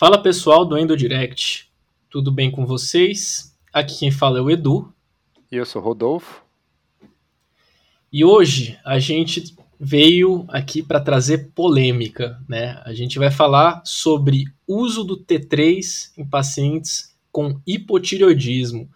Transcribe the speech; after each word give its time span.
Fala 0.00 0.16
pessoal 0.16 0.64
do 0.64 0.78
EndoDirect, 0.78 1.70
tudo 2.08 2.32
bem 2.32 2.50
com 2.50 2.64
vocês? 2.64 3.54
Aqui 3.70 3.98
quem 3.98 4.10
fala 4.10 4.38
é 4.38 4.40
o 4.40 4.50
Edu. 4.50 4.90
E 5.52 5.56
eu 5.56 5.66
sou 5.66 5.82
Rodolfo. 5.82 6.42
E 8.10 8.24
hoje 8.24 8.78
a 8.82 8.98
gente 8.98 9.54
veio 9.78 10.46
aqui 10.48 10.82
para 10.82 11.00
trazer 11.00 11.50
polêmica, 11.54 12.42
né? 12.48 12.80
A 12.86 12.94
gente 12.94 13.18
vai 13.18 13.30
falar 13.30 13.82
sobre 13.84 14.46
uso 14.66 15.04
do 15.04 15.22
T3 15.22 16.12
em 16.16 16.24
pacientes 16.24 17.14
com 17.30 17.60
hipotireoidismo. 17.66 18.88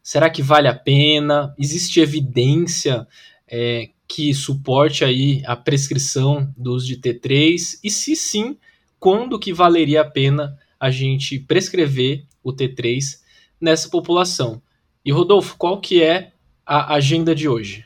Será 0.00 0.30
que 0.30 0.44
vale 0.44 0.68
a 0.68 0.74
pena? 0.74 1.52
Existe 1.58 1.98
evidência 1.98 3.04
é, 3.48 3.90
que 4.06 4.32
suporte 4.32 5.04
aí 5.04 5.42
a 5.44 5.56
prescrição 5.56 6.54
do 6.56 6.72
uso 6.72 6.86
de 6.86 6.98
T3? 6.98 7.80
E 7.82 7.90
se 7.90 8.14
sim, 8.14 8.56
quando 9.02 9.36
que 9.36 9.52
valeria 9.52 10.02
a 10.02 10.08
pena 10.08 10.56
a 10.78 10.88
gente 10.88 11.36
prescrever 11.36 12.24
o 12.40 12.52
T3 12.52 13.20
nessa 13.60 13.90
população. 13.90 14.62
E 15.04 15.10
Rodolfo, 15.10 15.56
qual 15.58 15.80
que 15.80 16.00
é 16.00 16.34
a 16.64 16.94
agenda 16.94 17.34
de 17.34 17.48
hoje? 17.48 17.84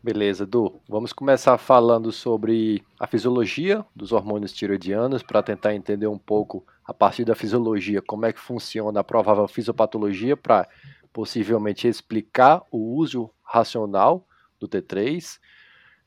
Beleza, 0.00 0.44
Edu. 0.44 0.80
Vamos 0.88 1.12
começar 1.12 1.58
falando 1.58 2.12
sobre 2.12 2.84
a 3.00 3.06
fisiologia 3.08 3.84
dos 3.94 4.12
hormônios 4.12 4.52
tiroidianos 4.52 5.24
para 5.24 5.42
tentar 5.42 5.74
entender 5.74 6.06
um 6.06 6.18
pouco 6.18 6.64
a 6.84 6.94
partir 6.94 7.24
da 7.24 7.34
fisiologia 7.34 8.00
como 8.00 8.26
é 8.26 8.32
que 8.32 8.38
funciona 8.38 9.00
a 9.00 9.04
provável 9.04 9.48
fisiopatologia 9.48 10.36
para 10.36 10.68
possivelmente 11.12 11.88
explicar 11.88 12.62
o 12.70 12.94
uso 12.94 13.28
racional 13.42 14.24
do 14.60 14.68
T3. 14.68 15.40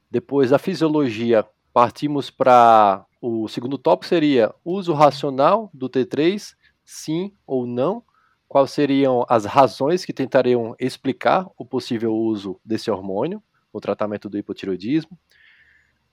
Depois 0.09 0.51
da 0.51 0.57
fisiologia, 0.57 1.45
partimos 1.73 2.29
para 2.29 3.05
o 3.19 3.47
segundo 3.47 3.77
tópico 3.77 4.07
seria 4.07 4.53
uso 4.63 4.93
racional 4.93 5.71
do 5.73 5.89
T3, 5.89 6.55
sim 6.85 7.33
ou 7.47 7.65
não? 7.65 8.03
Quais 8.47 8.71
seriam 8.71 9.25
as 9.27 9.45
razões 9.45 10.05
que 10.05 10.13
tentariam 10.13 10.75
explicar 10.79 11.49
o 11.57 11.65
possível 11.65 12.13
uso 12.13 12.59
desse 12.63 12.91
hormônio 12.91 13.41
no 13.73 13.81
tratamento 13.81 14.29
do 14.29 14.37
hipotiroidismo? 14.37 15.17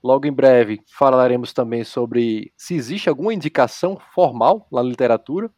Logo 0.03 0.25
em 0.25 0.33
breve 0.33 0.81
falaremos 0.87 1.53
também 1.53 1.83
sobre 1.83 2.51
se 2.57 2.73
existe 2.73 3.07
alguma 3.07 3.31
indicação 3.31 3.99
formal 4.15 4.67
na 4.71 4.81
literatura 4.81 5.51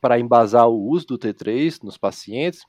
para 0.00 0.18
embasar 0.18 0.68
o 0.68 0.88
uso 0.88 1.06
do 1.06 1.18
T3 1.18 1.84
nos 1.84 1.96
pacientes 1.96 2.66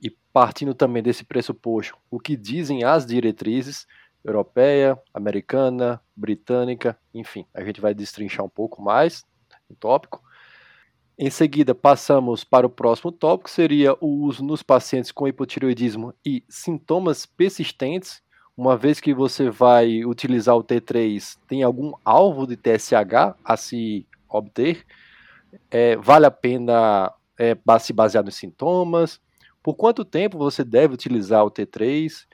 e 0.00 0.10
partindo 0.32 0.74
também 0.74 1.02
desse 1.02 1.24
pressuposto, 1.24 1.96
o 2.08 2.20
que 2.20 2.36
dizem 2.36 2.84
as 2.84 3.04
diretrizes 3.04 3.84
europeia, 4.24 4.98
americana, 5.14 6.00
britânica, 6.14 6.98
enfim, 7.14 7.46
a 7.54 7.62
gente 7.62 7.80
vai 7.80 7.94
destrinchar 7.94 8.44
um 8.44 8.48
pouco 8.48 8.82
mais 8.82 9.24
o 9.68 9.74
tópico. 9.74 10.22
Em 11.18 11.30
seguida, 11.30 11.74
passamos 11.74 12.44
para 12.44 12.66
o 12.66 12.70
próximo 12.70 13.10
tópico, 13.10 13.50
seria 13.50 13.94
o 14.00 14.06
uso 14.06 14.44
nos 14.44 14.62
pacientes 14.62 15.10
com 15.10 15.26
hipotireoidismo 15.26 16.14
e 16.24 16.44
sintomas 16.48 17.26
persistentes. 17.26 18.22
Uma 18.56 18.76
vez 18.76 19.00
que 19.00 19.12
você 19.12 19.50
vai 19.50 20.04
utilizar 20.04 20.56
o 20.56 20.62
T3, 20.62 21.36
tem 21.48 21.62
algum 21.62 21.92
alvo 22.04 22.46
de 22.46 22.56
TSH 22.56 23.34
a 23.44 23.56
se 23.56 24.06
obter? 24.28 24.84
É, 25.70 25.96
vale 25.96 26.26
a 26.26 26.30
pena 26.30 27.12
é, 27.36 27.56
se 27.80 27.92
basear 27.92 28.24
nos 28.24 28.36
sintomas? 28.36 29.20
Por 29.60 29.74
quanto 29.74 30.04
tempo 30.04 30.38
você 30.38 30.62
deve 30.62 30.94
utilizar 30.94 31.44
o 31.44 31.50
T3? 31.50 32.27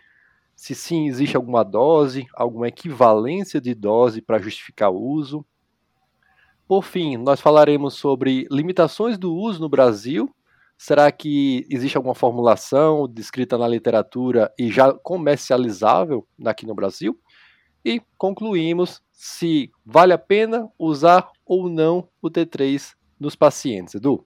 Se 0.56 0.74
sim 0.74 1.06
existe 1.06 1.36
alguma 1.36 1.62
dose, 1.62 2.26
alguma 2.34 2.68
equivalência 2.68 3.60
de 3.60 3.74
dose 3.74 4.22
para 4.22 4.38
justificar 4.38 4.90
o 4.90 5.00
uso. 5.00 5.44
Por 6.66 6.82
fim, 6.82 7.16
nós 7.16 7.40
falaremos 7.40 7.94
sobre 7.94 8.46
limitações 8.50 9.18
do 9.18 9.34
uso 9.34 9.60
no 9.60 9.68
Brasil. 9.68 10.34
Será 10.78 11.10
que 11.12 11.66
existe 11.70 11.96
alguma 11.96 12.14
formulação 12.14 13.06
descrita 13.08 13.58
na 13.58 13.68
literatura 13.68 14.52
e 14.58 14.70
já 14.70 14.92
comercializável 14.92 16.26
aqui 16.44 16.66
no 16.66 16.74
Brasil? 16.74 17.18
E 17.84 18.00
concluímos 18.16 19.02
se 19.12 19.70
vale 19.84 20.12
a 20.12 20.18
pena 20.18 20.70
usar 20.78 21.30
ou 21.44 21.68
não 21.68 22.08
o 22.20 22.30
T3 22.30 22.94
nos 23.20 23.36
pacientes. 23.36 23.94
Edu? 23.94 24.24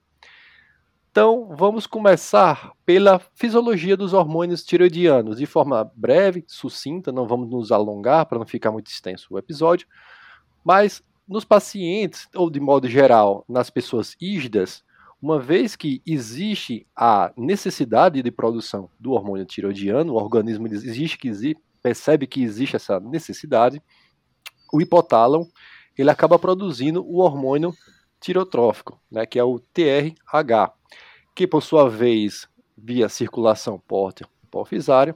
Então, 1.19 1.49
vamos 1.53 1.85
começar 1.85 2.71
pela 2.85 3.19
fisiologia 3.35 3.97
dos 3.97 4.13
hormônios 4.13 4.63
tiroidianos, 4.63 5.37
de 5.37 5.45
forma 5.45 5.91
breve, 5.93 6.45
sucinta, 6.47 7.11
não 7.11 7.27
vamos 7.27 7.49
nos 7.49 7.73
alongar 7.73 8.25
para 8.25 8.39
não 8.39 8.45
ficar 8.45 8.71
muito 8.71 8.87
extenso 8.87 9.27
o 9.29 9.37
episódio, 9.37 9.85
mas 10.63 11.03
nos 11.27 11.43
pacientes, 11.43 12.29
ou 12.33 12.49
de 12.49 12.61
modo 12.61 12.87
geral, 12.87 13.43
nas 13.49 13.69
pessoas 13.69 14.15
ígidas, 14.21 14.81
uma 15.21 15.37
vez 15.37 15.75
que 15.75 16.01
existe 16.05 16.87
a 16.95 17.33
necessidade 17.35 18.23
de 18.23 18.31
produção 18.31 18.89
do 18.97 19.11
hormônio 19.11 19.45
tiroidiano, 19.45 20.13
o 20.13 20.15
organismo 20.15 20.67
existe 20.67 21.17
que 21.17 21.27
existe, 21.27 21.61
percebe 21.83 22.27
que 22.27 22.41
existe 22.41 22.77
essa 22.77 22.97
necessidade, 22.97 23.83
o 24.71 24.79
hipotálamo 24.79 25.45
ele 25.97 26.09
acaba 26.09 26.39
produzindo 26.39 27.05
o 27.05 27.17
hormônio 27.17 27.73
tirotrófico, 28.21 29.01
né, 29.11 29.25
que 29.25 29.37
é 29.37 29.43
o 29.43 29.59
TRH, 29.59 30.78
que 31.39 31.47
por 31.47 31.63
sua 31.63 31.89
vez, 31.89 32.49
via 32.77 33.07
circulação 33.07 33.79
pórtea 33.79 34.27
hipofisária, 34.43 35.15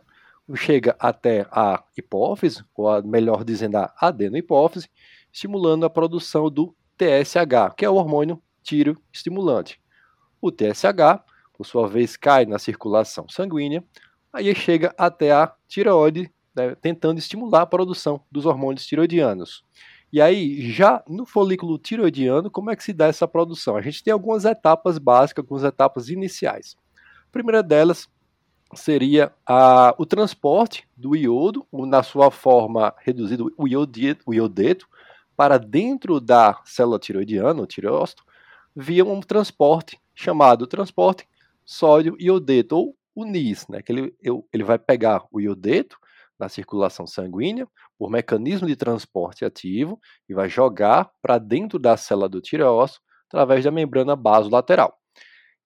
chega 0.56 0.96
até 0.98 1.46
a 1.52 1.84
hipófise, 1.98 2.64
ou 2.74 2.88
a, 2.88 3.02
melhor 3.02 3.44
dizendo, 3.44 3.76
a 3.76 3.94
adenohipófise, 4.00 4.88
estimulando 5.34 5.86
a 5.86 5.90
produção 5.90 6.50
do 6.50 6.74
TSH, 6.98 7.76
que 7.76 7.84
é 7.84 7.90
o 7.90 7.96
hormônio 7.96 8.42
tiroestimulante. 8.62 9.82
O 10.40 10.50
TSH, 10.50 11.26
por 11.52 11.66
sua 11.66 11.90
vez, 11.90 12.16
cai 12.16 12.46
na 12.46 12.58
circulação 12.58 13.28
sanguínea, 13.28 13.84
aí 14.32 14.56
chega 14.56 14.96
até 14.98 15.34
a 15.34 15.54
tireoide, 15.68 16.32
né, 16.56 16.74
tentando 16.76 17.18
estimular 17.18 17.64
a 17.64 17.66
produção 17.66 18.24
dos 18.32 18.46
hormônios 18.46 18.86
tiroidianos. 18.86 19.62
E 20.14 20.22
aí, 20.22 20.70
já 20.70 21.04
no 21.10 21.26
folículo 21.26 21.76
tiroidiano, 21.80 22.52
como 22.52 22.70
é 22.70 22.76
que 22.76 22.84
se 22.84 22.94
dá 22.94 23.08
essa 23.08 23.28
produção? 23.28 23.76
A 23.76 23.82
gente 23.82 24.04
tem 24.04 24.14
algumas 24.14 24.46
etapas 24.46 25.00
básicas, 25.00 25.44
algumas 25.44 25.64
etapas 25.64 26.08
iniciais. 26.08 26.78
A 26.96 27.32
primeira 27.32 27.64
delas 27.64 28.08
seria 28.76 29.34
a, 29.44 29.96
o 29.98 30.06
transporte 30.06 30.88
do 30.96 31.16
iodo, 31.16 31.66
na 31.74 32.04
sua 32.04 32.30
forma 32.30 32.94
reduzida, 33.00 33.44
o 33.58 33.68
iodeto, 33.68 34.24
o 34.28 34.36
iodeto, 34.36 34.88
para 35.36 35.58
dentro 35.58 36.20
da 36.20 36.62
célula 36.64 37.00
tiroidiana, 37.00 37.60
o 37.60 37.66
tireócito, 37.66 38.24
via 38.76 39.04
um 39.04 39.20
transporte 39.20 40.00
chamado 40.14 40.68
transporte 40.68 41.28
sódio-iodeto, 41.66 42.76
ou 42.76 42.96
o 43.16 43.26
NIS, 43.26 43.68
né, 43.68 43.82
que 43.82 43.92
ele, 43.92 44.16
ele 44.54 44.64
vai 44.64 44.78
pegar 44.78 45.26
o 45.32 45.42
iodeto 45.42 45.98
na 46.40 46.50
circulação 46.50 47.06
sanguínea, 47.08 47.68
por 47.98 48.10
mecanismo 48.10 48.68
de 48.68 48.76
transporte 48.76 49.46
ativo 49.46 50.00
e 50.28 50.34
vai 50.34 50.50
jogar 50.50 51.10
para 51.22 51.38
dentro 51.38 51.80
da 51.80 51.96
célula 51.96 52.28
do 52.28 52.42
tireócito 52.42 53.02
através 53.28 53.64
da 53.64 53.72
membrana 53.72 54.16
basolateral. 54.16 54.98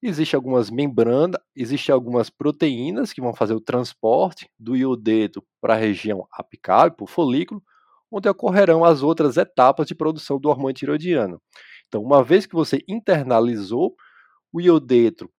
Existem 0.01 0.37
algumas 0.37 0.69
membranas, 0.69 1.41
existem 1.55 1.91
algumas 1.91 2.29
proteínas 2.29 3.11
que 3.11 3.21
vão 3.21 3.33
fazer 3.33 3.55
o 3.55 3.61
transporte 3.61 4.47
do 4.59 4.75
iodeto 4.75 5.43
para 5.59 5.73
a 5.73 5.77
região 5.77 6.27
apical, 6.31 6.91
para 6.91 7.03
o 7.03 7.07
folículo, 7.07 7.63
onde 8.11 8.29
ocorrerão 8.29 8.85
as 8.85 9.01
outras 9.01 9.37
etapas 9.37 9.87
de 9.87 9.95
produção 9.95 10.39
do 10.39 10.49
hormônio 10.49 10.75
tiroidiano. 10.75 11.41
Então, 11.87 12.03
uma 12.03 12.23
vez 12.23 12.45
que 12.45 12.53
você 12.53 12.83
internalizou 12.87 13.95
o 14.53 14.61
iodeto 14.61 15.29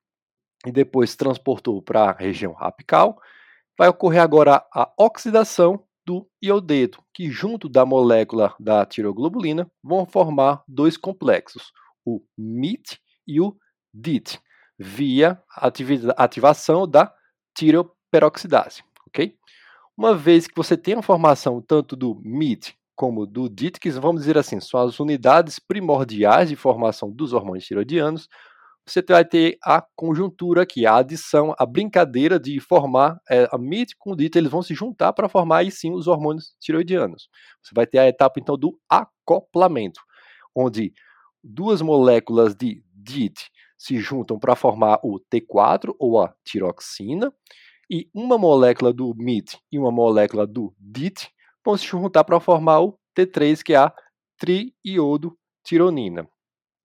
e 0.67 0.73
depois 0.73 1.15
transportou 1.15 1.81
para 1.81 2.11
a 2.11 2.13
região 2.13 2.57
apical, 2.59 3.19
vai 3.79 3.89
ocorrer 3.89 4.21
agora 4.21 4.65
a 4.75 4.91
oxidação 4.99 5.85
do 6.05 6.29
iodeto, 6.43 7.01
que 7.15 7.31
junto 7.31 7.69
da 7.69 7.87
molécula 7.87 8.55
da 8.59 8.85
tiroglobulina 8.85 9.71
vão 9.83 10.05
formar 10.05 10.65
dois 10.67 10.97
complexos, 10.97 11.71
o 12.05 12.21
MIT 12.37 12.99
e 13.27 13.41
o 13.41 13.57
DIT, 13.95 14.41
via 14.79 15.41
ativação 16.17 16.89
da 16.89 17.13
tiroperoxidase, 17.55 18.83
ok? 19.07 19.37
Uma 19.97 20.15
vez 20.15 20.47
que 20.47 20.57
você 20.57 20.77
tem 20.77 20.95
a 20.95 21.03
formação 21.03 21.61
tanto 21.61 21.95
do 21.95 22.21
MIT 22.25 22.75
como 22.97 23.27
do 23.27 23.49
DIT, 23.49 23.79
que 23.79 23.91
vamos 23.91 24.23
dizer 24.23 24.37
assim, 24.37 24.61
são 24.61 24.81
as 24.81 24.99
unidades 24.99 25.61
primordiais 25.61 26.49
de 26.49 26.57
formação 26.57 27.13
dos 27.13 27.33
hormônios 27.33 27.65
tiroidianos, 27.65 28.29
você 28.89 29.03
vai 29.03 29.25
ter 29.25 29.59
a 29.63 29.83
conjuntura 29.95 30.63
aqui, 30.63 30.87
a 30.87 30.97
adição, 30.97 31.55
a 31.59 31.67
brincadeira 31.67 32.41
de 32.41 32.59
formar 32.61 33.21
é, 33.31 33.49
a 33.53 33.57
MIT 33.57 33.95
com 33.99 34.13
o 34.13 34.17
DIT, 34.17 34.37
eles 34.37 34.51
vão 34.51 34.63
se 34.63 34.75
juntar 34.75 35.13
para 35.13 35.29
formar 35.29 35.59
aí 35.59 35.71
sim 35.71 35.93
os 35.93 36.07
hormônios 36.07 36.55
tiroidianos. 36.59 37.29
Você 37.63 37.73
vai 37.75 37.87
ter 37.87 37.99
a 37.99 38.09
etapa 38.09 38.41
então 38.41 38.57
do 38.57 38.79
acoplamento, 38.89 40.01
onde 40.55 40.93
duas 41.43 41.83
moléculas 41.83 42.55
de 42.55 42.83
DIT 42.95 43.51
se 43.77 43.99
juntam 43.99 44.39
para 44.39 44.57
formar 44.57 44.99
o 45.05 45.21
T4 45.33 45.95
ou 45.99 46.21
a 46.21 46.35
tiroxina, 46.45 47.33
e 47.91 48.09
uma 48.13 48.37
molécula 48.37 48.93
do 48.93 49.15
MIT 49.17 49.59
e 49.73 49.79
uma 49.79 49.91
molécula 49.91 50.47
do 50.47 50.75
DIT 50.79 51.31
vão 51.65 51.77
se 51.77 51.87
juntar 51.87 52.25
para 52.25 52.41
formar 52.41 52.81
o 52.81 52.99
T3, 53.17 53.63
que 53.63 53.73
é 53.75 53.77
a 53.77 53.93
triiodo 54.39 55.37
tironina. 55.65 56.29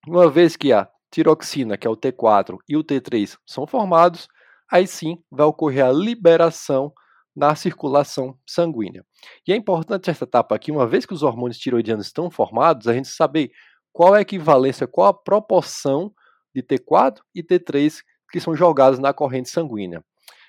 Uma 0.08 0.30
vez 0.30 0.56
que 0.56 0.72
a 0.74 0.90
tiroxina, 1.14 1.78
que 1.78 1.86
é 1.86 1.90
o 1.90 1.96
T4, 1.96 2.58
e 2.68 2.76
o 2.76 2.84
T3 2.84 3.38
são 3.46 3.68
formados, 3.68 4.28
aí 4.72 4.88
sim 4.88 5.22
vai 5.30 5.46
ocorrer 5.46 5.86
a 5.86 5.92
liberação 5.92 6.92
na 7.36 7.56
circulação 7.56 8.36
sanguínea. 8.48 9.06
E 9.48 9.54
é 9.54 9.56
importante 9.56 10.10
essa 10.10 10.24
etapa 10.24 10.56
aqui, 10.56 10.72
uma 10.72 10.88
vez 10.88 11.06
que 11.06 11.14
os 11.14 11.22
hormônios 11.22 11.60
tiroidianos 11.60 12.08
estão 12.08 12.32
formados, 12.32 12.88
a 12.88 12.94
gente 12.94 13.10
saber 13.10 13.52
qual 13.92 14.16
é 14.16 14.20
a 14.20 14.22
equivalência, 14.22 14.88
qual 14.88 15.08
a 15.08 15.14
proporção 15.14 16.12
de 16.54 16.64
T4 16.64 17.20
e 17.36 17.44
T3 17.44 18.02
que 18.32 18.40
são 18.40 18.56
jogados 18.56 18.98
na 18.98 19.14
corrente 19.14 19.50
sanguínea. 19.50 20.04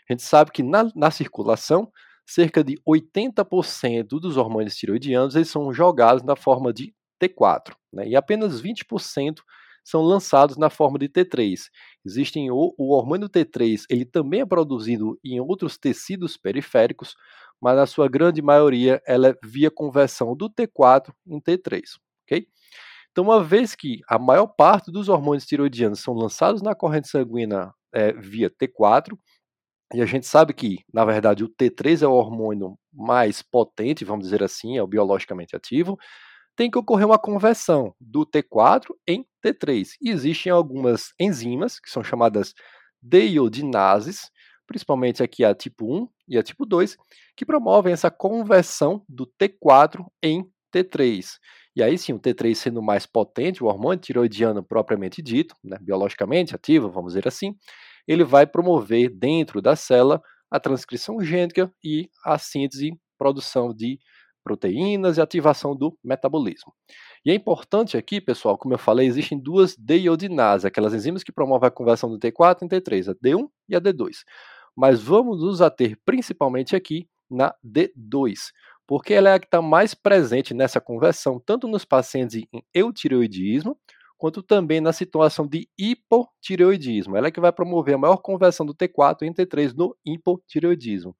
A 0.08 0.12
gente 0.14 0.22
sabe 0.22 0.50
que 0.50 0.62
na, 0.62 0.90
na 0.94 1.10
circulação, 1.10 1.90
cerca 2.26 2.64
de 2.64 2.76
80% 2.88 4.06
dos 4.18 4.38
hormônios 4.38 4.76
tiroidianos 4.76 5.36
eles 5.36 5.50
são 5.50 5.70
jogados 5.74 6.22
na 6.22 6.34
forma 6.34 6.72
de 6.72 6.94
T4, 7.22 7.74
né? 7.92 8.08
e 8.08 8.16
apenas 8.16 8.62
20% 8.62 9.36
são 9.84 10.02
lançados 10.02 10.56
na 10.56 10.70
forma 10.70 10.98
de 10.98 11.08
T3. 11.08 11.68
Existem 12.04 12.50
o, 12.50 12.74
o 12.76 12.92
hormônio 12.92 13.28
T3, 13.28 13.84
ele 13.90 14.04
também 14.04 14.40
é 14.40 14.46
produzido 14.46 15.18
em 15.22 15.38
outros 15.40 15.76
tecidos 15.76 16.36
periféricos, 16.36 17.14
mas 17.60 17.76
na 17.76 17.86
sua 17.86 18.08
grande 18.08 18.42
maioria 18.42 19.00
ela 19.06 19.28
é 19.28 19.34
via 19.44 19.70
conversão 19.70 20.34
do 20.34 20.50
T4 20.50 21.12
em 21.26 21.40
T3, 21.40 21.82
ok? 22.24 22.48
Então, 23.12 23.24
uma 23.24 23.44
vez 23.44 23.76
que 23.76 24.00
a 24.08 24.18
maior 24.18 24.48
parte 24.48 24.90
dos 24.90 25.08
hormônios 25.08 25.46
tiroidianos 25.46 26.00
são 26.00 26.14
lançados 26.14 26.62
na 26.62 26.74
corrente 26.74 27.08
sanguínea 27.08 27.72
é, 27.92 28.12
via 28.12 28.50
T4, 28.50 29.16
e 29.94 30.02
a 30.02 30.06
gente 30.06 30.26
sabe 30.26 30.52
que, 30.52 30.78
na 30.92 31.04
verdade, 31.04 31.44
o 31.44 31.48
T3 31.48 32.02
é 32.02 32.08
o 32.08 32.12
hormônio 32.12 32.76
mais 32.92 33.40
potente, 33.40 34.04
vamos 34.04 34.24
dizer 34.24 34.42
assim, 34.42 34.76
é 34.76 34.82
o 34.82 34.86
biologicamente 34.88 35.54
ativo, 35.54 35.96
tem 36.56 36.70
que 36.70 36.78
ocorrer 36.78 37.06
uma 37.06 37.18
conversão 37.18 37.94
do 38.00 38.24
T4 38.26 38.94
em 39.06 39.26
T3. 39.44 39.90
E 40.00 40.10
existem 40.10 40.52
algumas 40.52 41.12
enzimas, 41.18 41.80
que 41.80 41.90
são 41.90 42.02
chamadas 42.04 42.54
deiodinases, 43.02 44.30
principalmente 44.66 45.22
aqui 45.22 45.44
a 45.44 45.54
tipo 45.54 45.86
1 45.86 46.08
e 46.28 46.38
a 46.38 46.42
tipo 46.42 46.64
2, 46.64 46.96
que 47.36 47.44
promovem 47.44 47.92
essa 47.92 48.10
conversão 48.10 49.04
do 49.08 49.26
T4 49.26 50.04
em 50.22 50.44
T3. 50.74 51.38
E 51.76 51.82
aí 51.82 51.98
sim, 51.98 52.12
o 52.12 52.20
T3 52.20 52.54
sendo 52.54 52.82
mais 52.82 53.04
potente, 53.04 53.62
o 53.62 53.66
hormônio 53.66 54.00
tiroidiano 54.00 54.62
propriamente 54.62 55.20
dito, 55.20 55.54
né, 55.62 55.76
biologicamente 55.80 56.54
ativo, 56.54 56.90
vamos 56.90 57.12
dizer 57.12 57.26
assim, 57.28 57.54
ele 58.06 58.24
vai 58.24 58.46
promover 58.46 59.10
dentro 59.10 59.60
da 59.60 59.74
célula 59.76 60.22
a 60.50 60.60
transcrição 60.60 61.20
gênica 61.20 61.72
e 61.82 62.08
a 62.24 62.38
síntese, 62.38 62.92
produção 63.18 63.74
de 63.74 63.98
proteínas 64.44 65.16
e 65.16 65.20
ativação 65.20 65.74
do 65.74 65.96
metabolismo. 66.04 66.72
E 67.24 67.30
é 67.30 67.34
importante 67.34 67.96
aqui, 67.96 68.20
pessoal, 68.20 68.58
como 68.58 68.74
eu 68.74 68.78
falei, 68.78 69.06
existem 69.06 69.38
duas 69.38 69.74
deiodinases, 69.76 70.66
aquelas 70.66 70.92
enzimas 70.92 71.24
que 71.24 71.32
promovem 71.32 71.66
a 71.66 71.70
conversão 71.70 72.10
do 72.10 72.18
T4 72.18 72.62
em 72.62 72.68
T3, 72.68 73.10
a 73.10 73.14
D1 73.14 73.48
e 73.68 73.74
a 73.74 73.80
D2. 73.80 74.18
Mas 74.76 75.02
vamos 75.02 75.40
nos 75.40 75.62
ater 75.62 75.98
principalmente 76.04 76.76
aqui 76.76 77.08
na 77.30 77.54
D2, 77.64 78.52
porque 78.86 79.14
ela 79.14 79.30
é 79.30 79.34
a 79.34 79.38
que 79.40 79.46
está 79.46 79.62
mais 79.62 79.94
presente 79.94 80.52
nessa 80.52 80.80
conversão, 80.80 81.40
tanto 81.44 81.66
nos 81.66 81.84
pacientes 81.84 82.36
em 82.52 82.62
eutireoidismo, 82.74 83.78
quanto 84.18 84.42
também 84.42 84.80
na 84.80 84.92
situação 84.92 85.46
de 85.46 85.68
hipotireoidismo. 85.78 87.16
Ela 87.16 87.28
é 87.28 87.30
que 87.30 87.40
vai 87.40 87.52
promover 87.52 87.94
a 87.94 87.98
maior 87.98 88.18
conversão 88.18 88.64
do 88.64 88.74
T4 88.74 89.22
em 89.22 89.32
T3 89.32 89.74
no 89.74 89.96
hipotireoidismo. 90.04 91.16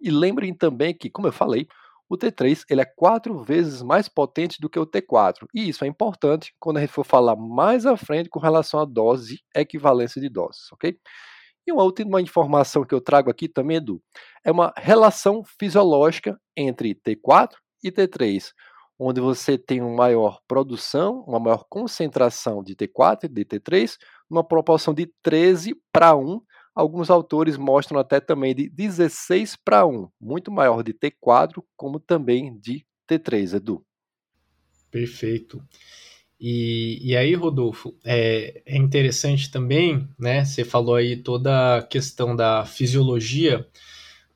E 0.00 0.10
lembrem 0.10 0.54
também 0.54 0.94
que, 0.94 1.10
como 1.10 1.28
eu 1.28 1.32
falei, 1.32 1.66
o 2.12 2.18
T3 2.18 2.62
ele 2.68 2.82
é 2.82 2.84
quatro 2.84 3.42
vezes 3.42 3.80
mais 3.80 4.06
potente 4.06 4.60
do 4.60 4.68
que 4.68 4.78
o 4.78 4.86
T4. 4.86 5.46
E 5.54 5.70
isso 5.70 5.82
é 5.82 5.88
importante 5.88 6.52
quando 6.60 6.76
a 6.76 6.80
gente 6.82 6.92
for 6.92 7.06
falar 7.06 7.34
mais 7.36 7.86
à 7.86 7.96
frente 7.96 8.28
com 8.28 8.38
relação 8.38 8.80
a 8.80 8.84
dose 8.84 9.40
equivalência 9.56 10.20
de 10.20 10.28
doses, 10.28 10.70
ok? 10.72 10.94
E 11.66 11.72
uma 11.72 11.84
última 11.84 12.20
informação 12.20 12.84
que 12.84 12.94
eu 12.94 13.00
trago 13.00 13.30
aqui 13.30 13.48
também, 13.48 13.78
Edu, 13.78 14.02
é 14.44 14.52
uma 14.52 14.74
relação 14.76 15.42
fisiológica 15.58 16.38
entre 16.54 16.94
T4 16.94 17.52
e 17.82 17.90
T3, 17.90 18.50
onde 18.98 19.18
você 19.18 19.56
tem 19.56 19.80
uma 19.80 19.96
maior 19.96 20.38
produção, 20.46 21.24
uma 21.26 21.40
maior 21.40 21.64
concentração 21.66 22.62
de 22.62 22.76
T4 22.76 23.24
e 23.24 23.28
de 23.28 23.44
T3, 23.46 23.96
numa 24.28 24.46
proporção 24.46 24.92
de 24.92 25.10
13 25.22 25.74
para 25.90 26.14
1, 26.14 26.42
Alguns 26.74 27.10
autores 27.10 27.56
mostram 27.56 27.98
até 27.98 28.18
também 28.18 28.54
de 28.54 28.68
16 28.68 29.56
para 29.56 29.86
1, 29.86 30.08
muito 30.20 30.50
maior 30.50 30.82
de 30.82 30.94
T4, 30.94 31.62
como 31.76 32.00
também 32.00 32.58
de 32.58 32.86
T3, 33.08 33.56
Edu. 33.56 33.84
Perfeito. 34.90 35.62
E, 36.40 36.98
e 37.02 37.16
aí, 37.16 37.34
Rodolfo, 37.34 37.94
é, 38.04 38.62
é 38.66 38.76
interessante 38.76 39.50
também, 39.50 40.08
né? 40.18 40.44
Você 40.44 40.64
falou 40.64 40.96
aí 40.96 41.16
toda 41.16 41.78
a 41.78 41.82
questão 41.82 42.34
da 42.34 42.64
fisiologia 42.64 43.66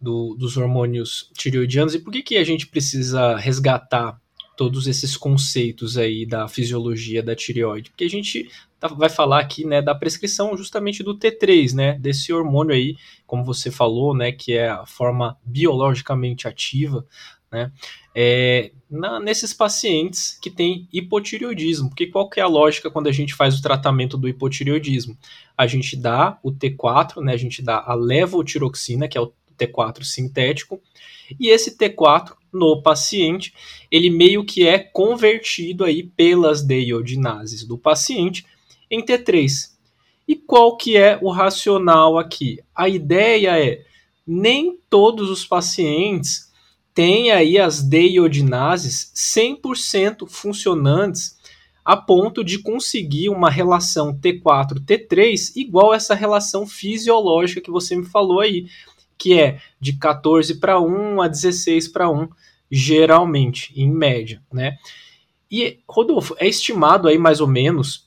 do, 0.01 0.35
dos 0.35 0.57
hormônios 0.57 1.31
tireoidianos 1.37 1.95
e 1.95 1.99
por 1.99 2.13
que, 2.13 2.23
que 2.23 2.37
a 2.37 2.45
gente 2.45 2.67
precisa 2.67 3.35
resgatar 3.37 4.21
todos 4.57 4.87
esses 4.87 5.17
conceitos 5.17 5.99
aí 5.99 6.25
da 6.25 6.49
fisiologia 6.49 7.23
da 7.23 7.37
tireoide? 7.37 7.91
Porque 7.91 8.05
a 8.05 8.11
gente 8.11 8.49
tá, 8.81 8.89
vai 8.89 9.09
falar 9.09 9.41
aqui, 9.41 9.65
né, 9.65 9.83
da 9.83 9.95
prescrição 9.95 10.57
justamente 10.57 11.03
do 11.03 11.17
T3, 11.17 11.75
né, 11.75 11.99
desse 11.99 12.33
hormônio 12.33 12.75
aí, 12.75 12.97
como 13.27 13.45
você 13.45 13.71
falou, 13.71 14.15
né, 14.15 14.33
que 14.33 14.53
é 14.53 14.69
a 14.69 14.87
forma 14.87 15.37
biologicamente 15.45 16.49
ativa, 16.49 17.07
né, 17.51 17.71
é, 18.15 18.73
na, 18.91 19.21
nesses 19.21 19.53
pacientes 19.53 20.39
que 20.41 20.51
têm 20.51 20.89
hipotireoidismo, 20.93 21.89
porque 21.91 22.07
qual 22.07 22.29
que 22.29 22.41
é 22.41 22.43
a 22.43 22.49
lógica 22.49 22.91
quando 22.91 23.09
a 23.09 23.13
gente 23.13 23.35
faz 23.35 23.59
o 23.59 23.63
tratamento 23.63 24.17
do 24.17 24.29
hipotireoidismo? 24.29 25.17
A 25.57 25.67
gente 25.67 25.97
dá 25.97 26.39
o 26.43 26.51
T4, 26.51 27.23
né, 27.23 27.33
a 27.33 27.37
gente 27.37 27.63
dá 27.63 27.83
a 27.87 27.95
levotiroxina, 27.95 29.07
que 29.07 29.19
é 29.19 29.21
o 29.21 29.33
T4 29.57 30.05
sintético, 30.05 30.81
e 31.41 31.49
esse 31.49 31.77
T4 31.77 32.35
no 32.53 32.83
paciente, 32.83 33.53
ele 33.91 34.11
meio 34.11 34.45
que 34.45 34.67
é 34.67 34.79
convertido 34.79 35.85
aí 35.85 36.03
pelas 36.03 36.63
deiodinases 36.63 37.65
do 37.65 37.77
paciente 37.77 38.47
em 38.91 39.05
T3. 39.05 39.71
E 40.27 40.35
qual 40.35 40.77
que 40.77 40.97
é 40.97 41.19
o 41.23 41.31
racional 41.31 42.19
aqui? 42.19 42.61
A 42.75 42.89
ideia 42.89 43.59
é 43.61 43.85
nem 44.27 44.79
todos 44.91 45.31
os 45.31 45.45
pacientes 45.45 46.53
têm 46.93 47.31
aí 47.31 47.59
as 47.59 47.83
deiodinases 47.83 49.13
100% 49.15 50.27
funcionantes 50.27 51.37
a 51.85 51.97
ponto 51.97 52.43
de 52.43 52.59
conseguir 52.59 53.29
uma 53.29 53.49
relação 53.49 54.13
T4-T3 54.13 55.53
igual 55.55 55.95
essa 55.95 56.17
relação 56.17 56.67
fisiológica 56.67 57.61
que 57.61 57.71
você 57.71 57.95
me 57.95 58.05
falou 58.05 58.41
aí, 58.41 58.67
que 59.19 59.39
é 59.39 59.61
de 59.81 59.95
14 59.95 60.57
para 60.57 60.81
1 60.81 61.23
a 61.23 61.29
16 61.29 61.89
para 61.89 62.11
1, 62.11 62.29
geralmente, 62.71 63.73
em 63.77 63.91
média, 63.91 64.43
né? 64.53 64.77
E, 65.51 65.79
Rodolfo, 65.89 66.35
é 66.39 66.49
estimado 66.49 67.09
aí 67.09 67.19
mais 67.19 67.41
ou 67.41 67.47
menos 67.47 68.07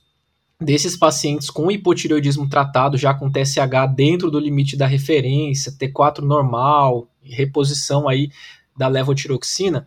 desses 0.60 0.94
pacientes 0.94 1.48
com 1.48 1.70
hipotireoidismo 1.70 2.48
tratado 2.48 2.98
já 2.98 3.14
com 3.14 3.30
TSH 3.30 3.94
dentro 3.94 4.30
do 4.30 4.38
limite 4.38 4.76
da 4.76 4.86
referência, 4.86 5.72
T4 5.72 6.18
normal, 6.18 7.08
reposição 7.22 8.06
aí 8.06 8.30
da 8.76 8.86
levotiroxina, 8.86 9.86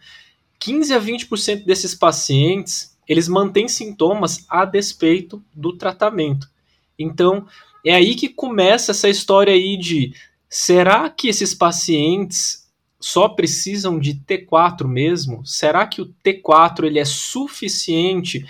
15 0.59 0.93
a 0.93 0.99
20% 0.99 1.63
desses 1.63 1.93
pacientes, 1.93 2.97
eles 3.07 3.27
mantêm 3.27 3.67
sintomas 3.67 4.45
a 4.49 4.65
despeito 4.65 5.43
do 5.53 5.77
tratamento. 5.77 6.49
Então, 6.97 7.45
é 7.85 7.93
aí 7.93 8.15
que 8.15 8.29
começa 8.29 8.91
essa 8.91 9.09
história 9.09 9.53
aí 9.53 9.77
de 9.77 10.13
será 10.53 11.09
que 11.09 11.27
esses 11.27 11.55
pacientes 11.55 12.71
só 12.99 13.27
precisam 13.27 13.97
de 13.97 14.13
T4 14.13 14.87
mesmo? 14.87 15.43
Será 15.43 15.87
que 15.87 15.99
o 15.99 16.13
T4 16.23 16.83
ele 16.83 16.99
é 16.99 17.05
suficiente 17.05 18.45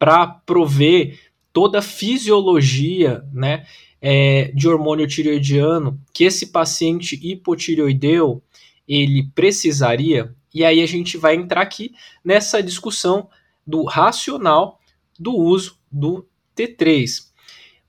para 0.00 0.26
prover 0.26 1.16
toda 1.52 1.78
a 1.78 1.82
fisiologia 1.82 3.24
né, 3.32 3.64
é, 4.02 4.50
de 4.52 4.68
hormônio 4.68 5.06
tireoidiano 5.06 6.00
que 6.12 6.24
esse 6.24 6.46
paciente 6.46 7.14
hipotireoideu 7.22 8.42
ele 8.88 9.30
precisaria, 9.32 10.34
e 10.52 10.64
aí 10.64 10.82
a 10.82 10.86
gente 10.86 11.16
vai 11.16 11.36
entrar 11.36 11.62
aqui 11.62 11.94
nessa 12.24 12.60
discussão 12.60 13.28
do 13.64 13.84
racional 13.84 14.80
do 15.16 15.36
uso 15.36 15.78
do 15.88 16.26
T3. 16.56 17.27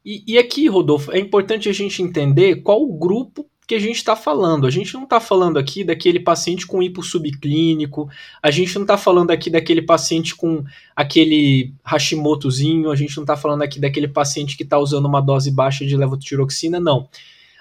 E, 0.03 0.23
e 0.25 0.37
aqui, 0.37 0.67
Rodolfo, 0.67 1.11
é 1.11 1.19
importante 1.19 1.69
a 1.69 1.73
gente 1.73 2.01
entender 2.01 2.57
qual 2.57 2.81
o 2.81 2.97
grupo 2.97 3.45
que 3.69 3.75
a 3.75 3.79
gente 3.79 3.97
está 3.97 4.15
falando. 4.15 4.65
A 4.65 4.71
gente 4.71 4.95
não 4.95 5.03
está 5.03 5.19
falando 5.19 5.59
aqui 5.59 5.83
daquele 5.83 6.19
paciente 6.19 6.65
com 6.65 6.81
hipo 6.81 7.03
subclínico, 7.03 8.09
a 8.41 8.49
gente 8.49 8.73
não 8.73 8.81
está 8.81 8.97
falando 8.97 9.29
aqui 9.29 9.47
daquele 9.47 9.83
paciente 9.83 10.35
com 10.35 10.63
aquele 10.95 11.71
Hashimotozinho, 11.83 12.89
a 12.89 12.95
gente 12.95 13.15
não 13.15 13.23
está 13.23 13.37
falando 13.37 13.61
aqui 13.61 13.79
daquele 13.79 14.07
paciente 14.07 14.57
que 14.57 14.63
está 14.63 14.79
usando 14.79 15.05
uma 15.05 15.21
dose 15.21 15.51
baixa 15.51 15.85
de 15.85 15.95
levotiroxina, 15.95 16.79
não. 16.79 17.07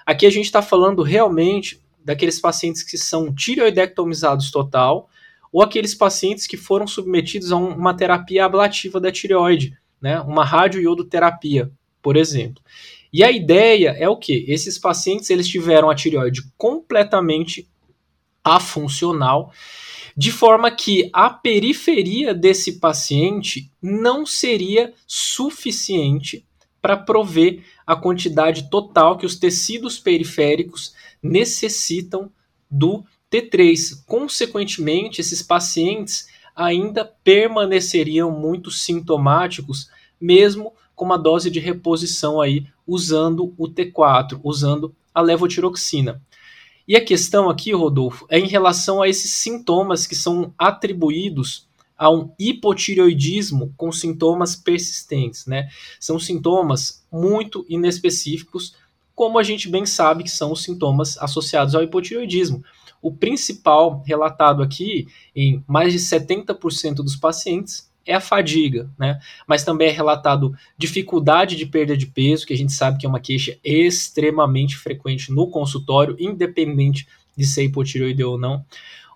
Aqui 0.03 0.25
a 0.25 0.31
gente 0.31 0.45
está 0.45 0.63
falando 0.63 1.03
realmente 1.03 1.79
daqueles 2.03 2.41
pacientes 2.41 2.81
que 2.81 2.97
são 2.97 3.31
tireoidectomizados 3.31 4.49
total 4.49 5.07
ou 5.51 5.61
aqueles 5.61 5.93
pacientes 5.93 6.47
que 6.47 6.57
foram 6.57 6.87
submetidos 6.87 7.51
a 7.51 7.55
uma 7.55 7.93
terapia 7.93 8.45
ablativa 8.45 8.99
da 8.99 9.11
tireoide, 9.11 9.77
né? 10.01 10.19
Uma 10.21 10.43
radioiodoterapia, 10.43 11.71
por 12.01 12.17
exemplo. 12.17 12.63
E 13.11 13.23
a 13.23 13.31
ideia 13.31 13.95
é 13.97 14.07
o 14.07 14.17
que? 14.17 14.45
Esses 14.47 14.77
pacientes 14.77 15.29
eles 15.29 15.47
tiveram 15.47 15.89
a 15.89 15.95
tireoide 15.95 16.43
completamente 16.57 17.67
afuncional, 18.43 19.51
de 20.15 20.31
forma 20.31 20.69
que 20.69 21.09
a 21.13 21.29
periferia 21.29 22.33
desse 22.33 22.79
paciente 22.79 23.71
não 23.81 24.25
seria 24.25 24.93
suficiente 25.07 26.45
para 26.81 26.97
prover 26.97 27.63
a 27.85 27.95
quantidade 27.95 28.69
total 28.69 29.17
que 29.17 29.25
os 29.25 29.37
tecidos 29.37 29.99
periféricos 29.99 30.93
necessitam 31.21 32.31
do 32.69 33.03
T3. 33.31 34.03
Consequentemente, 34.05 35.21
esses 35.21 35.41
pacientes 35.41 36.27
ainda 36.55 37.05
permaneceriam 37.23 38.31
muito 38.31 38.71
sintomáticos, 38.71 39.89
mesmo 40.19 40.73
com 40.99 41.05
uma 41.05 41.17
dose 41.17 41.49
de 41.49 41.61
reposição 41.61 42.41
aí 42.41 42.65
usando 42.85 43.53
o 43.57 43.69
T4, 43.69 44.37
usando 44.43 44.93
a 45.15 45.21
levotiroxina. 45.21 46.21
E 46.85 46.93
a 46.93 47.05
questão 47.05 47.49
aqui, 47.49 47.71
Rodolfo, 47.71 48.25
é 48.29 48.37
em 48.37 48.47
relação 48.47 49.01
a 49.01 49.07
esses 49.07 49.31
sintomas 49.31 50.05
que 50.05 50.13
são 50.13 50.53
atribuídos 50.57 51.69
a 51.97 52.11
um 52.11 52.33
hipotireoidismo 52.37 53.73
com 53.77 53.93
sintomas 53.93 54.57
persistentes, 54.57 55.45
né? 55.45 55.69
São 56.01 56.19
sintomas 56.19 57.05
muito 57.09 57.65
inespecíficos, 57.69 58.75
como 59.15 59.39
a 59.39 59.43
gente 59.43 59.69
bem 59.69 59.85
sabe 59.85 60.25
que 60.25 60.29
são 60.29 60.51
os 60.51 60.63
sintomas 60.63 61.17
associados 61.19 61.75
ao 61.75 61.83
hipotireoidismo. 61.83 62.61
O 63.01 63.13
principal 63.13 64.03
relatado 64.05 64.61
aqui 64.61 65.07
em 65.33 65.63
mais 65.65 65.93
de 65.93 65.99
70% 65.99 66.95
dos 66.95 67.15
pacientes 67.15 67.88
é 68.05 68.15
a 68.15 68.21
fadiga, 68.21 68.89
né? 68.97 69.19
Mas 69.47 69.63
também 69.63 69.89
é 69.89 69.91
relatado 69.91 70.55
dificuldade 70.77 71.55
de 71.55 71.65
perda 71.65 71.95
de 71.95 72.07
peso, 72.07 72.45
que 72.45 72.53
a 72.53 72.57
gente 72.57 72.73
sabe 72.73 72.97
que 72.97 73.05
é 73.05 73.09
uma 73.09 73.19
queixa 73.19 73.57
extremamente 73.63 74.77
frequente 74.77 75.31
no 75.31 75.47
consultório, 75.49 76.15
independente 76.19 77.07
de 77.37 77.45
ser 77.45 77.63
hipotireoide 77.65 78.23
ou 78.23 78.37
não. 78.37 78.65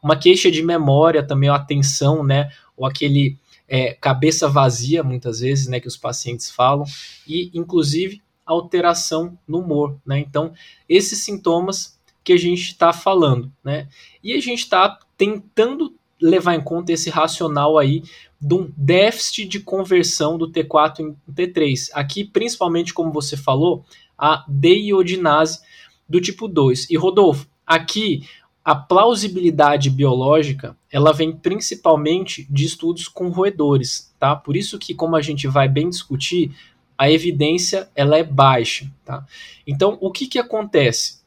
Uma 0.02 0.16
queixa 0.16 0.52
de 0.52 0.62
memória 0.62 1.24
também, 1.24 1.50
a 1.50 1.56
atenção, 1.56 2.24
né? 2.24 2.52
Ou 2.76 2.86
aquele 2.86 3.38
é, 3.68 3.94
cabeça 3.94 4.48
vazia, 4.48 5.04
muitas 5.04 5.40
vezes, 5.40 5.68
né? 5.68 5.80
Que 5.80 5.88
os 5.88 5.98
pacientes 5.98 6.52
falam. 6.52 6.86
E, 7.28 7.50
inclusive, 7.54 8.22
alteração 8.46 9.38
no 9.48 9.60
humor, 9.60 9.98
né? 10.06 10.20
Então, 10.20 10.54
esses 10.88 11.20
sintomas 11.20 12.00
que 12.24 12.34
a 12.34 12.38
gente 12.38 12.62
está 12.62 12.94
falando, 12.94 13.52
né? 13.64 13.88
E 14.24 14.34
a 14.34 14.40
gente 14.40 14.60
está 14.60 15.00
tentando 15.18 15.96
levar 16.22 16.56
em 16.56 16.62
conta 16.62 16.94
esse 16.94 17.10
racional 17.10 17.78
aí 17.78 18.04
de 18.44 18.54
um 18.54 18.70
déficit 18.76 19.48
de 19.48 19.60
conversão 19.62 20.38
do 20.38 20.52
T4 20.52 21.00
em 21.00 21.16
T3. 21.34 21.90
Aqui, 21.94 22.26
principalmente, 22.26 22.94
como 22.94 23.12
você 23.12 23.38
falou, 23.38 23.86
a 24.18 24.44
deiodinase 24.48 25.62
do 26.08 26.20
tipo 26.20 26.48
2. 26.50 26.90
E 26.90 26.98
Rodolfo, 26.98 27.48
aqui 27.66 28.28
a 28.64 28.76
plausibilidade 28.76 29.90
biológica, 29.90 30.78
ela 30.92 31.14
vem 31.14 31.32
principalmente 31.32 32.46
de 32.50 32.66
estudos 32.66 33.08
com 33.08 33.30
roedores, 33.30 34.14
tá? 34.20 34.36
Por 34.36 34.58
isso 34.58 34.78
que, 34.78 34.94
como 34.94 35.16
a 35.16 35.22
gente 35.22 35.48
vai 35.48 35.70
bem 35.70 35.90
discutir, 35.90 36.54
a 36.98 37.10
evidência 37.10 37.90
ela 37.96 38.18
é 38.18 38.24
baixa, 38.24 38.92
tá? 39.06 39.26
Então, 39.66 39.98
o 40.02 40.12
que 40.12 40.28
que 40.28 40.40
acontece? 40.40 41.22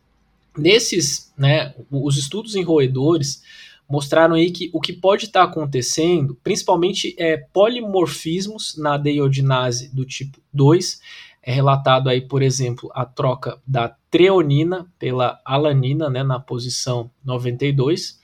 Nesses, 0.56 1.32
né, 1.37 1.75
os 1.90 2.16
estudos 2.16 2.54
em 2.54 2.62
roedores, 2.62 3.42
mostraram 3.88 4.35
aí 4.35 4.50
que 4.50 4.71
o 4.73 4.81
que 4.81 4.93
pode 4.93 5.26
estar 5.26 5.45
tá 5.45 5.50
acontecendo, 5.50 6.38
principalmente 6.43 7.14
é 7.19 7.37
polimorfismos 7.37 8.76
na 8.76 8.97
deiodinase 8.97 9.95
do 9.95 10.05
tipo 10.05 10.40
2, 10.52 11.00
é 11.43 11.52
relatado 11.52 12.09
aí, 12.09 12.21
por 12.21 12.43
exemplo, 12.43 12.90
a 12.93 13.05
troca 13.05 13.61
da 13.66 13.95
treonina 14.11 14.87
pela 14.99 15.40
alanina, 15.45 16.11
né, 16.11 16.25
na 16.25 16.40
posição 16.40 17.11
92. 17.25 18.19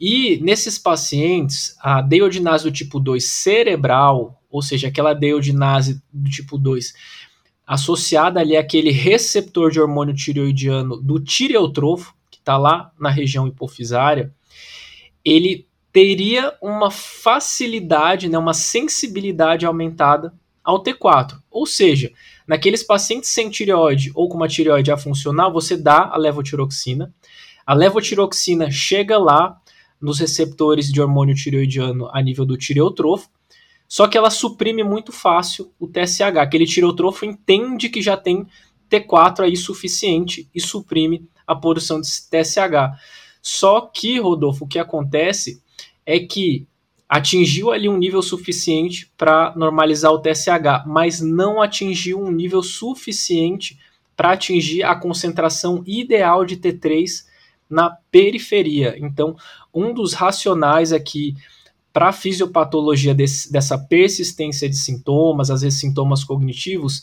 E 0.00 0.38
nesses 0.42 0.78
pacientes, 0.78 1.76
a 1.80 2.00
deiodinase 2.00 2.64
do 2.64 2.72
tipo 2.72 2.98
2 2.98 3.22
cerebral, 3.22 4.40
ou 4.50 4.62
seja, 4.62 4.88
aquela 4.88 5.12
deiodinase 5.12 6.02
do 6.10 6.30
tipo 6.30 6.56
2 6.56 6.94
associada 7.66 8.40
ali 8.40 8.56
àquele 8.56 8.90
receptor 8.90 9.70
de 9.70 9.78
hormônio 9.78 10.14
tireoidiano 10.14 10.96
do 10.96 11.20
tireotrofo, 11.20 12.14
que 12.30 12.38
está 12.38 12.56
lá 12.56 12.90
na 12.98 13.10
região 13.10 13.46
hipofisária, 13.46 14.34
ele 15.24 15.66
teria 15.92 16.54
uma 16.62 16.90
facilidade, 16.90 18.28
né, 18.28 18.38
uma 18.38 18.54
sensibilidade 18.54 19.66
aumentada 19.66 20.34
ao 20.62 20.82
T4. 20.82 21.38
Ou 21.50 21.66
seja, 21.66 22.12
naqueles 22.46 22.82
pacientes 22.82 23.30
sem 23.30 23.48
tireoide 23.48 24.12
ou 24.14 24.28
com 24.28 24.36
uma 24.36 24.48
tireoide 24.48 24.92
afuncional, 24.92 25.52
você 25.52 25.76
dá 25.76 26.10
a 26.12 26.16
levotiroxina. 26.16 27.12
A 27.66 27.74
levotiroxina 27.74 28.70
chega 28.70 29.18
lá 29.18 29.60
nos 30.00 30.18
receptores 30.18 30.92
de 30.92 31.00
hormônio 31.00 31.34
tireoidiano 31.34 32.08
a 32.12 32.22
nível 32.22 32.44
do 32.44 32.56
tireotrofo, 32.56 33.28
só 33.88 34.06
que 34.06 34.18
ela 34.18 34.30
suprime 34.30 34.84
muito 34.84 35.10
fácil 35.10 35.72
o 35.78 35.88
TSH. 35.88 36.36
Aquele 36.38 36.66
tireotrofo 36.66 37.24
entende 37.24 37.88
que 37.88 38.02
já 38.02 38.16
tem 38.16 38.46
T4 38.90 39.40
aí 39.40 39.56
suficiente 39.56 40.48
e 40.54 40.60
suprime 40.60 41.26
a 41.46 41.54
produção 41.54 42.00
de 42.00 42.08
TSH. 42.08 42.94
Só 43.48 43.80
que, 43.80 44.20
Rodolfo, 44.20 44.66
o 44.66 44.68
que 44.68 44.78
acontece 44.78 45.62
é 46.04 46.20
que 46.20 46.66
atingiu 47.08 47.70
ali 47.70 47.88
um 47.88 47.96
nível 47.96 48.20
suficiente 48.20 49.10
para 49.16 49.54
normalizar 49.56 50.12
o 50.12 50.20
TSH, 50.20 50.84
mas 50.86 51.22
não 51.22 51.62
atingiu 51.62 52.20
um 52.22 52.30
nível 52.30 52.62
suficiente 52.62 53.78
para 54.14 54.32
atingir 54.32 54.82
a 54.82 54.94
concentração 54.94 55.82
ideal 55.86 56.44
de 56.44 56.58
T3 56.58 57.24
na 57.70 57.96
periferia. 58.10 58.94
Então, 58.98 59.34
um 59.72 59.94
dos 59.94 60.12
racionais 60.12 60.92
aqui 60.92 61.34
para 61.90 62.10
a 62.10 62.12
fisiopatologia 62.12 63.14
desse, 63.14 63.50
dessa 63.50 63.78
persistência 63.78 64.68
de 64.68 64.76
sintomas, 64.76 65.50
às 65.50 65.62
vezes 65.62 65.80
sintomas 65.80 66.22
cognitivos, 66.22 67.02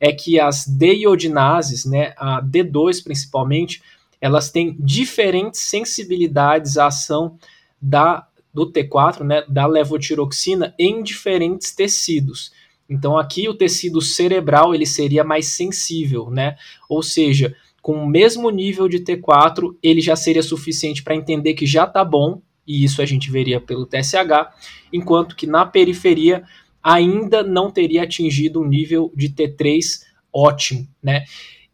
é 0.00 0.10
que 0.10 0.40
as 0.40 0.66
deiodinases, 0.66 1.84
né, 1.84 2.14
a 2.16 2.40
D2 2.40 3.04
principalmente, 3.04 3.82
elas 4.22 4.52
têm 4.52 4.76
diferentes 4.78 5.60
sensibilidades 5.62 6.78
à 6.78 6.86
ação 6.86 7.36
da, 7.80 8.24
do 8.54 8.70
T4, 8.70 9.24
né, 9.24 9.44
da 9.48 9.66
levotiroxina, 9.66 10.72
em 10.78 11.02
diferentes 11.02 11.74
tecidos. 11.74 12.52
Então 12.88 13.18
aqui 13.18 13.48
o 13.48 13.54
tecido 13.54 14.00
cerebral 14.00 14.72
ele 14.72 14.86
seria 14.86 15.24
mais 15.24 15.46
sensível, 15.46 16.30
né? 16.30 16.56
Ou 16.88 17.02
seja, 17.02 17.56
com 17.80 17.94
o 17.94 18.06
mesmo 18.06 18.48
nível 18.50 18.88
de 18.88 19.00
T4, 19.00 19.76
ele 19.82 20.00
já 20.00 20.14
seria 20.14 20.42
suficiente 20.42 21.02
para 21.02 21.16
entender 21.16 21.54
que 21.54 21.66
já 21.66 21.84
está 21.84 22.04
bom, 22.04 22.40
e 22.64 22.84
isso 22.84 23.02
a 23.02 23.06
gente 23.06 23.28
veria 23.28 23.60
pelo 23.60 23.86
TSH, 23.86 24.52
enquanto 24.92 25.34
que 25.34 25.48
na 25.48 25.66
periferia 25.66 26.44
ainda 26.80 27.42
não 27.42 27.72
teria 27.72 28.04
atingido 28.04 28.60
um 28.60 28.68
nível 28.68 29.10
de 29.16 29.30
T3 29.30 30.02
ótimo, 30.32 30.86
né? 31.02 31.24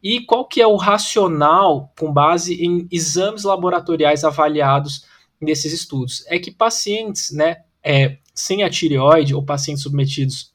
E 0.02 0.20
qual 0.20 0.46
que 0.46 0.60
é 0.60 0.66
o 0.66 0.76
racional 0.76 1.92
com 1.98 2.12
base 2.12 2.54
em 2.54 2.86
exames 2.90 3.44
laboratoriais 3.44 4.24
avaliados 4.24 5.04
nesses 5.40 5.72
estudos? 5.72 6.24
É 6.28 6.38
que 6.38 6.50
pacientes 6.50 7.32
né, 7.32 7.62
é, 7.82 8.18
sem 8.34 8.62
a 8.62 8.70
tireoide 8.70 9.34
ou 9.34 9.44
pacientes 9.44 9.82
submetidos 9.82 10.52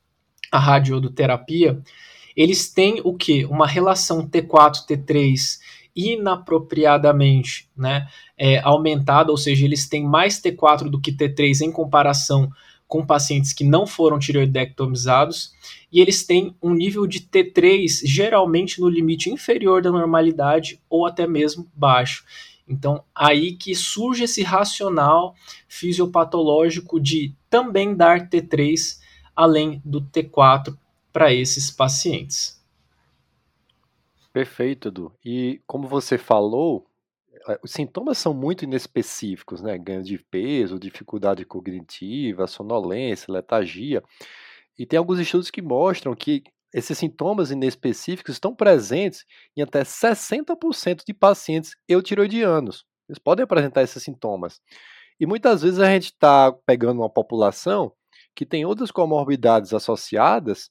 à 0.52 0.60
radioterapia, 0.60 1.82
eles 2.36 2.72
têm 2.72 3.02
o 3.04 3.16
que? 3.16 3.46
Uma 3.46 3.68
relação 3.68 4.28
T4-T3 4.28 5.60
inapropriadamente 5.96 7.70
né, 7.78 8.08
é, 8.38 8.60
aumentada, 8.60 9.32
ou 9.32 9.38
seja, 9.38 9.66
eles 9.66 9.88
têm 9.88 10.04
mais 10.04 10.42
T4 10.42 10.90
do 10.90 11.00
que 11.00 11.12
T3 11.12 11.62
em 11.62 11.72
comparação 11.72 12.50
com 12.94 13.04
pacientes 13.04 13.54
que 13.54 13.64
não 13.64 13.88
foram 13.88 14.20
tireoidectomizados 14.20 15.52
e 15.92 16.00
eles 16.00 16.24
têm 16.28 16.56
um 16.62 16.76
nível 16.76 17.08
de 17.08 17.22
T3 17.22 18.06
geralmente 18.06 18.80
no 18.80 18.88
limite 18.88 19.32
inferior 19.32 19.82
da 19.82 19.92
normalidade 19.92 20.80
ou 20.88 21.08
até 21.08 21.26
mesmo 21.26 21.68
baixo. 21.74 22.24
Então, 22.68 23.04
aí 23.16 23.54
que 23.54 23.74
surge 23.74 24.26
esse 24.26 24.44
racional 24.44 25.34
fisiopatológico 25.68 27.00
de 27.00 27.34
também 27.50 27.96
dar 27.96 28.30
T3 28.30 29.00
além 29.36 29.82
do 29.84 30.00
T4 30.00 30.78
para 31.12 31.34
esses 31.34 31.72
pacientes. 31.72 32.64
Perfeito, 34.32 34.90
Edu. 34.90 35.12
E 35.26 35.60
como 35.66 35.88
você 35.88 36.16
falou, 36.16 36.86
os 37.64 37.72
sintomas 37.72 38.18
são 38.18 38.34
muito 38.34 38.64
inespecíficos, 38.64 39.62
né? 39.62 39.78
Ganho 39.78 40.04
de 40.04 40.18
peso, 40.18 40.80
dificuldade 40.80 41.46
cognitiva, 41.46 42.48
sonolência, 42.48 43.34
letargia. 43.34 44.04
E 44.78 44.86
tem 44.86 44.98
alguns 44.98 45.20
estudos 45.20 45.52
que 45.52 45.62
mostram 45.62 46.16
que 46.16 46.44
esses 46.74 46.98
sintomas 46.98 47.52
inespecíficos 47.52 48.36
estão 48.36 48.56
presentes 48.56 49.26
em 49.56 49.62
até 49.62 49.84
60% 49.84 51.04
de 51.06 51.14
pacientes 51.14 51.76
eutiroidianos. 51.88 52.86
Eles 53.08 53.20
podem 53.20 53.44
apresentar 53.44 53.84
esses 53.84 54.02
sintomas. 54.02 54.60
E 55.20 55.26
muitas 55.26 55.62
vezes 55.62 55.80
a 55.80 55.86
gente 55.86 56.06
está 56.06 56.52
pegando 56.66 57.02
uma 57.02 57.10
população 57.10 57.94
que 58.36 58.46
tem 58.46 58.66
outras 58.66 58.92
comorbidades 58.92 59.74
associadas 59.74 60.70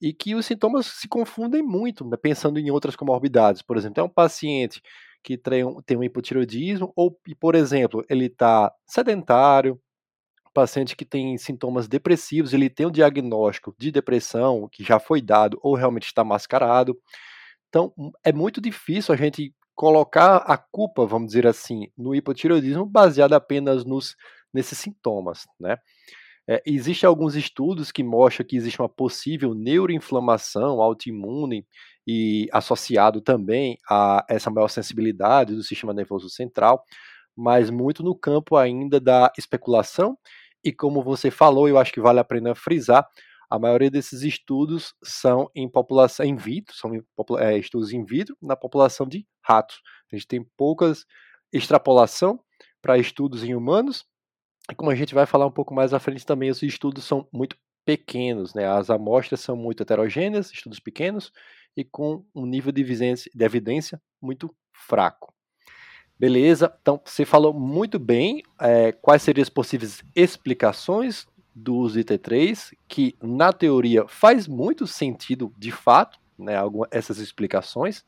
e 0.00 0.12
que 0.12 0.34
os 0.34 0.46
sintomas 0.46 0.86
se 0.86 1.08
confundem 1.08 1.62
muito, 1.62 2.04
né, 2.04 2.16
pensando 2.16 2.58
em 2.58 2.70
outras 2.70 2.94
comorbidades. 2.94 3.62
Por 3.62 3.76
exemplo, 3.76 4.00
é 4.00 4.04
um 4.04 4.08
paciente 4.08 4.82
que 5.28 5.36
tem 5.36 5.62
um, 5.62 5.82
tem 5.82 6.02
hipotireoidismo, 6.02 6.90
ou, 6.96 7.14
por 7.38 7.54
exemplo, 7.54 8.02
ele 8.08 8.26
está 8.26 8.72
sedentário, 8.86 9.78
paciente 10.54 10.96
que 10.96 11.04
tem 11.04 11.36
sintomas 11.36 11.86
depressivos, 11.86 12.54
ele 12.54 12.70
tem 12.70 12.86
um 12.86 12.90
diagnóstico 12.90 13.74
de 13.78 13.90
depressão 13.92 14.66
que 14.72 14.82
já 14.82 14.98
foi 14.98 15.20
dado 15.20 15.58
ou 15.62 15.74
realmente 15.74 16.06
está 16.06 16.24
mascarado. 16.24 16.98
Então, 17.68 17.92
é 18.24 18.32
muito 18.32 18.58
difícil 18.58 19.14
a 19.14 19.18
gente 19.18 19.54
colocar 19.74 20.38
a 20.38 20.56
culpa, 20.56 21.04
vamos 21.04 21.28
dizer 21.28 21.46
assim, 21.46 21.88
no 21.96 22.14
hipotireoidismo 22.14 22.86
baseado 22.86 23.34
apenas 23.34 23.84
nos, 23.84 24.16
nesses 24.52 24.78
sintomas, 24.78 25.44
né? 25.60 25.76
É, 26.48 26.62
Existem 26.64 27.06
alguns 27.06 27.36
estudos 27.36 27.92
que 27.92 28.02
mostram 28.02 28.46
que 28.46 28.56
existe 28.56 28.80
uma 28.80 28.88
possível 28.88 29.52
neuroinflamação 29.54 30.80
autoimune 30.80 31.66
e 32.10 32.48
associado 32.50 33.20
também 33.20 33.76
a 33.86 34.24
essa 34.30 34.50
maior 34.50 34.68
sensibilidade 34.68 35.54
do 35.54 35.62
sistema 35.62 35.92
nervoso 35.92 36.30
central, 36.30 36.82
mas 37.36 37.68
muito 37.68 38.02
no 38.02 38.14
campo 38.14 38.56
ainda 38.56 38.98
da 38.98 39.30
especulação. 39.36 40.16
E 40.64 40.72
como 40.72 41.02
você 41.02 41.30
falou, 41.30 41.68
eu 41.68 41.76
acho 41.78 41.92
que 41.92 42.00
vale 42.00 42.18
a 42.18 42.24
pena 42.24 42.54
frisar, 42.54 43.06
a 43.50 43.58
maioria 43.58 43.90
desses 43.90 44.22
estudos 44.22 44.94
são 45.04 45.50
em 45.54 45.68
população 45.68 46.24
in 46.24 46.34
vitro, 46.34 46.74
são 46.74 46.94
em, 46.94 47.02
é, 47.40 47.58
estudos 47.58 47.92
in 47.92 48.02
vitro 48.06 48.34
na 48.40 48.56
população 48.56 49.06
de 49.06 49.26
ratos. 49.42 49.82
A 50.10 50.16
gente 50.16 50.26
tem 50.26 50.42
poucas 50.56 51.04
extrapolação 51.52 52.40
para 52.80 52.96
estudos 52.96 53.44
em 53.44 53.54
humanos, 53.54 54.06
como 54.78 54.90
a 54.90 54.94
gente 54.94 55.14
vai 55.14 55.26
falar 55.26 55.46
um 55.46 55.50
pouco 55.50 55.74
mais 55.74 55.92
à 55.92 55.98
frente 55.98 56.24
também, 56.24 56.50
os 56.50 56.62
estudos 56.62 57.04
são 57.04 57.28
muito 57.32 57.56
pequenos, 57.84 58.54
né? 58.54 58.66
As 58.66 58.88
amostras 58.90 59.40
são 59.40 59.56
muito 59.56 59.82
heterogêneas, 59.82 60.50
estudos 60.52 60.80
pequenos 60.80 61.32
e 61.78 61.84
com 61.84 62.24
um 62.34 62.44
nível 62.44 62.72
de 62.72 62.80
evidência, 63.38 64.02
muito 64.20 64.52
fraco. 64.72 65.32
Beleza, 66.18 66.76
então 66.82 67.00
você 67.04 67.24
falou 67.24 67.54
muito 67.54 68.00
bem 68.00 68.42
é, 68.60 68.90
quais 68.90 69.22
seriam 69.22 69.42
as 69.42 69.48
possíveis 69.48 70.02
explicações 70.16 71.28
do 71.54 71.76
uso 71.76 71.94
de 71.94 72.04
T3, 72.04 72.72
que 72.88 73.14
na 73.22 73.52
teoria 73.52 74.08
faz 74.08 74.48
muito 74.48 74.88
sentido 74.88 75.54
de 75.56 75.70
fato, 75.70 76.18
né, 76.36 76.56
algumas, 76.56 76.88
essas 76.90 77.18
explicações, 77.18 78.04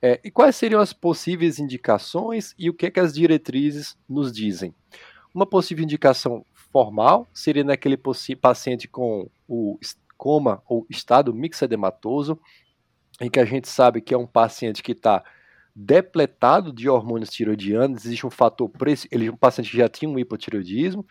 é, 0.00 0.18
e 0.24 0.30
quais 0.30 0.56
seriam 0.56 0.80
as 0.80 0.94
possíveis 0.94 1.58
indicações 1.58 2.54
e 2.58 2.70
o 2.70 2.74
que, 2.74 2.86
é 2.86 2.90
que 2.90 3.00
as 3.00 3.12
diretrizes 3.12 3.94
nos 4.08 4.32
dizem. 4.32 4.74
Uma 5.34 5.44
possível 5.44 5.84
indicação 5.84 6.46
formal 6.72 7.28
seria 7.34 7.62
naquele 7.62 7.98
paciente 8.40 8.88
com 8.88 9.28
o 9.46 9.78
coma 10.16 10.62
ou 10.68 10.86
estado 10.88 11.34
mixedematoso, 11.34 12.38
em 13.20 13.30
que 13.30 13.40
a 13.40 13.44
gente 13.44 13.68
sabe 13.68 14.00
que 14.00 14.14
é 14.14 14.18
um 14.18 14.26
paciente 14.26 14.82
que 14.82 14.92
está 14.92 15.24
depletado 15.74 16.72
de 16.72 16.88
hormônios 16.88 17.30
tiroidianos, 17.30 18.04
existe 18.04 18.26
um 18.26 18.30
fator, 18.30 18.70
ele 19.10 19.30
um 19.30 19.36
paciente 19.36 19.70
que 19.70 19.76
já 19.76 19.88
tinha 19.88 20.10
um 20.10 20.18
hipotireoidismo, 20.18 21.06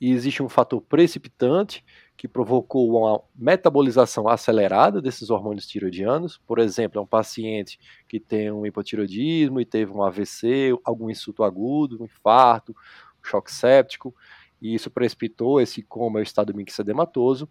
e 0.00 0.10
existe 0.10 0.42
um 0.42 0.48
fator 0.48 0.80
precipitante 0.80 1.84
que 2.16 2.28
provocou 2.28 2.90
uma 2.90 3.22
metabolização 3.34 4.28
acelerada 4.28 5.00
desses 5.00 5.30
hormônios 5.30 5.66
tiroidianos. 5.66 6.38
Por 6.46 6.58
exemplo, 6.58 6.98
é 6.98 7.02
um 7.02 7.06
paciente 7.06 7.78
que 8.08 8.20
tem 8.20 8.50
um 8.50 8.66
hipotireoidismo 8.66 9.60
e 9.60 9.64
teve 9.64 9.92
um 9.92 10.02
AVC, 10.02 10.76
algum 10.84 11.08
insulto 11.10 11.42
agudo, 11.42 12.02
um 12.02 12.04
infarto, 12.04 12.74
choque 13.22 13.52
séptico, 13.52 14.14
e 14.60 14.74
isso 14.74 14.90
precipitou 14.90 15.60
esse 15.60 15.82
coma, 15.82 16.20
o 16.20 16.22
estado 16.22 16.54
mixedematoso. 16.54 17.48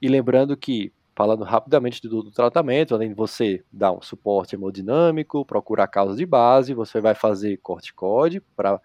E 0.00 0.08
lembrando 0.08 0.56
que, 0.56 0.92
falando 1.20 1.44
rapidamente 1.44 2.00
do, 2.00 2.22
do, 2.22 2.30
tratamento, 2.30 2.94
além 2.94 3.10
de 3.10 3.14
você 3.14 3.62
dar 3.70 3.92
um 3.92 4.00
suporte 4.00 4.54
hemodinâmico, 4.54 5.44
procurar 5.44 5.86
causa 5.86 6.16
de 6.16 6.24
base, 6.24 6.72
você 6.72 6.98
vai 6.98 7.14
fazer 7.14 7.58
corticóide 7.58 8.40
para 8.56 8.80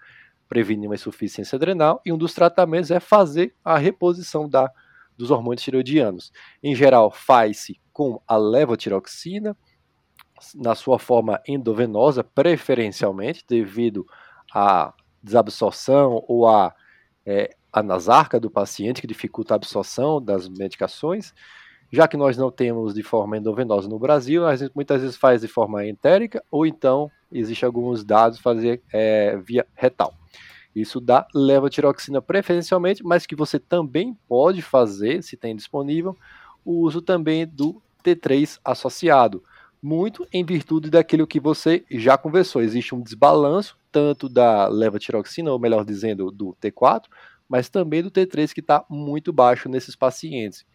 prevenir 0.45 0.89
uma 0.89 0.95
insuficiência 0.95 1.55
adrenal, 1.55 2.01
e 2.05 2.11
um 2.11 2.17
dos 2.17 2.33
tratamentos 2.33 2.91
é 2.91 2.99
fazer 2.99 3.55
a 3.63 3.77
reposição 3.77 4.49
da, 4.49 4.69
dos 5.17 5.31
hormônios 5.31 5.63
tiroidianos. 5.63 6.33
Em 6.61 6.75
geral, 6.75 7.09
faz-se 7.09 7.79
com 7.93 8.21
a 8.27 8.35
levotiroxina, 8.35 9.55
na 10.55 10.75
sua 10.75 10.99
forma 10.99 11.41
endovenosa, 11.47 12.21
preferencialmente, 12.21 13.45
devido 13.47 14.05
a 14.53 14.93
desabsorção 15.23 16.21
ou 16.27 16.49
a, 16.49 16.75
é, 17.25 17.55
a 17.71 17.81
nasarca 17.81 18.41
do 18.41 18.51
paciente, 18.51 18.99
que 18.99 19.07
dificulta 19.07 19.53
a 19.53 19.55
absorção 19.55 20.21
das 20.21 20.49
medicações. 20.49 21.33
Já 21.91 22.07
que 22.07 22.17
nós 22.17 22.37
não 22.37 22.51
temos 22.51 22.93
de 22.93 23.03
forma 23.03 23.37
endovenosa 23.37 23.87
no 23.87 23.99
Brasil, 23.99 24.45
a 24.45 24.55
gente 24.55 24.71
muitas 24.75 25.01
vezes 25.01 25.15
faz 25.15 25.41
de 25.41 25.47
forma 25.47 25.85
entérica, 25.85 26.43
ou 26.51 26.65
então 26.65 27.09
existe 27.31 27.65
alguns 27.65 28.03
dados 28.03 28.39
fazer 28.39 28.81
é, 28.91 29.37
via 29.37 29.65
retal. 29.75 30.13
Isso 30.75 30.99
dá 30.99 31.25
levotiroxina 31.33 32.21
preferencialmente, 32.21 33.03
mas 33.03 33.25
que 33.25 33.35
você 33.35 33.57
também 33.57 34.17
pode 34.27 34.61
fazer, 34.61 35.23
se 35.23 35.37
tem 35.37 35.55
disponível, 35.55 36.17
o 36.65 36.81
uso 36.81 37.01
também 37.01 37.47
do 37.47 37.81
T3 38.03 38.59
associado, 38.63 39.41
muito 39.81 40.27
em 40.33 40.43
virtude 40.43 40.89
daquilo 40.89 41.27
que 41.27 41.39
você 41.39 41.85
já 41.89 42.17
conversou. 42.17 42.61
Existe 42.61 42.93
um 42.93 43.01
desbalanço 43.01 43.77
tanto 43.91 44.27
da 44.27 44.67
levotiroxina, 44.67 45.51
ou 45.51 45.59
melhor 45.59 45.85
dizendo, 45.85 46.29
do 46.29 46.53
T4, 46.61 47.03
mas 47.47 47.69
também 47.69 48.03
do 48.03 48.11
T3 48.11 48.51
que 48.51 48.59
está 48.59 48.83
muito 48.89 49.31
baixo 49.31 49.69
nesses 49.69 49.95
pacientes. 49.95 50.65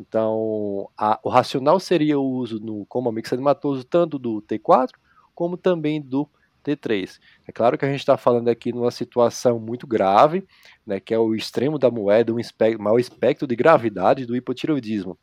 Então, 0.00 0.88
a, 0.96 1.20
o 1.22 1.28
racional 1.28 1.78
seria 1.78 2.18
o 2.18 2.24
uso 2.24 2.58
no 2.58 2.86
coma 2.86 3.12
mixedematoso 3.12 3.84
tanto 3.84 4.18
do 4.18 4.40
T4 4.40 4.92
como 5.34 5.58
também 5.58 6.00
do 6.00 6.26
T3. 6.64 7.18
É 7.46 7.52
claro 7.52 7.76
que 7.76 7.84
a 7.84 7.88
gente 7.88 8.00
está 8.00 8.16
falando 8.16 8.48
aqui 8.48 8.72
numa 8.72 8.90
situação 8.90 9.58
muito 9.58 9.86
grave, 9.86 10.46
né, 10.86 10.98
que 10.98 11.12
é 11.12 11.18
o 11.18 11.34
extremo 11.34 11.78
da 11.78 11.90
moeda, 11.90 12.32
um 12.32 12.38
espectro, 12.38 12.82
maior 12.82 12.98
espectro 12.98 13.46
de 13.46 13.54
gravidade 13.54 14.24
do 14.24 14.34
hipotireoidismo. 14.34 15.18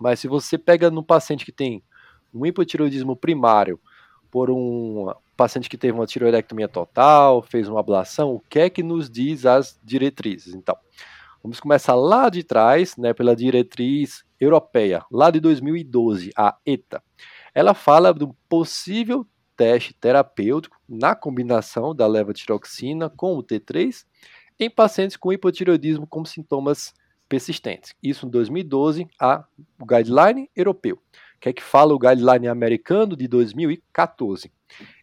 Mas 0.00 0.20
se 0.20 0.28
você 0.28 0.56
pega 0.56 0.90
no 0.90 1.02
paciente 1.02 1.44
que 1.44 1.52
tem 1.52 1.82
um 2.32 2.46
hipotireoidismo 2.46 3.16
primário 3.16 3.80
por 4.30 4.50
um 4.50 5.12
paciente 5.36 5.68
que 5.68 5.78
teve 5.78 5.98
uma 5.98 6.06
tiroidectomia 6.06 6.68
total, 6.68 7.42
fez 7.42 7.68
uma 7.68 7.80
ablação, 7.80 8.34
o 8.34 8.40
que 8.40 8.58
é 8.58 8.70
que 8.70 8.82
nos 8.82 9.10
diz 9.10 9.46
as 9.46 9.78
diretrizes? 9.82 10.54
Então, 10.54 10.76
vamos 11.46 11.60
começar 11.60 11.94
lá 11.94 12.28
de 12.28 12.42
trás, 12.42 12.96
né, 12.96 13.14
pela 13.14 13.36
diretriz 13.36 14.24
europeia, 14.40 15.04
lá 15.08 15.30
de 15.30 15.38
2012, 15.38 16.32
a 16.36 16.56
ETA. 16.66 17.00
Ela 17.54 17.72
fala 17.72 18.12
do 18.12 18.34
possível 18.48 19.24
teste 19.56 19.94
terapêutico 19.94 20.76
na 20.88 21.14
combinação 21.14 21.94
da 21.94 22.04
levotiroxina 22.04 23.08
com 23.08 23.36
o 23.36 23.44
T3 23.44 24.04
em 24.58 24.68
pacientes 24.68 25.16
com 25.16 25.32
hipotireoidismo 25.32 26.04
com 26.04 26.24
sintomas 26.24 26.92
persistentes. 27.28 27.94
Isso 28.02 28.26
em 28.26 28.30
2012, 28.30 29.06
a, 29.20 29.44
o 29.78 29.86
guideline 29.86 30.50
europeu 30.54 31.00
que 31.38 31.50
é 31.50 31.52
que 31.52 31.62
fala 31.62 31.94
o 31.94 31.98
guideline 31.98 32.48
americano 32.48 33.14
de 33.14 33.28
2014. 33.28 34.50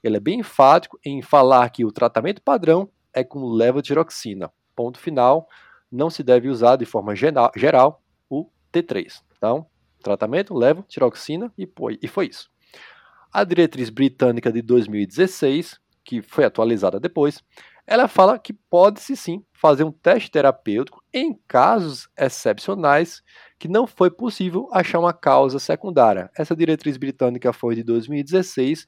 Ele 0.04 0.18
é 0.18 0.20
bem 0.20 0.40
enfático 0.40 1.00
em 1.06 1.22
falar 1.22 1.70
que 1.70 1.86
o 1.86 1.92
tratamento 1.92 2.42
padrão 2.42 2.90
é 3.14 3.24
com 3.24 3.46
levotiroxina. 3.46 4.52
Ponto 4.76 5.00
final, 5.00 5.48
não 5.94 6.10
se 6.10 6.24
deve 6.24 6.50
usar 6.50 6.76
de 6.76 6.86
forma 6.86 7.14
geral 7.16 8.02
o 8.30 8.50
T3. 8.74 9.22
Então, 9.38 9.68
tratamento, 10.02 10.54
levotiroxina 10.54 11.52
e 11.58 11.68
foi, 11.68 12.00
e 12.02 12.08
foi 12.08 12.28
isso. 12.28 12.50
A 13.32 13.44
diretriz 13.44 13.90
britânica 13.90 14.52
de 14.52 14.62
2016, 14.62 15.80
que 16.04 16.22
foi 16.22 16.46
atualizada 16.46 17.00
depois, 17.00 17.42
ela 17.86 18.08
fala 18.08 18.40
que 18.40 18.54
pode-se 18.54 19.16
sim 19.16 19.44
fazer 19.54 19.84
um 19.84 19.92
teste 19.92 20.32
terapêutico 20.32 21.04
em 21.14 21.38
casos 21.48 22.08
excepcionais 22.18 23.22
que 23.60 23.68
não 23.68 23.86
foi 23.86 24.10
possível 24.10 24.70
achar 24.72 25.00
uma 25.00 25.14
causa 25.14 25.60
secundária. 25.60 26.30
Essa 26.38 26.56
diretriz 26.56 26.98
britânica 26.98 27.52
foi 27.52 27.76
de 27.76 27.84
2016 27.84 28.88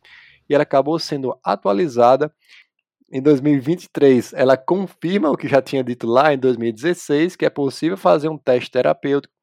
e 0.49 0.53
ela 0.53 0.63
acabou 0.63 0.97
sendo 0.97 1.37
atualizada 1.43 2.33
em 3.15 3.21
2023. 3.21 4.34
Ela 4.34 4.58
confirma 4.58 5.32
o 5.32 5.38
que 5.38 5.47
já 5.47 5.62
tinha 5.62 5.82
dito 5.82 6.06
lá 6.06 6.34
em 6.34 6.38
2016, 6.38 7.38
que 7.38 7.45
é 7.45 7.49
possível 7.49 7.95
fazer 7.95 8.28
um 8.28 8.38
teste 8.38 8.69
terapêutico 8.69 9.34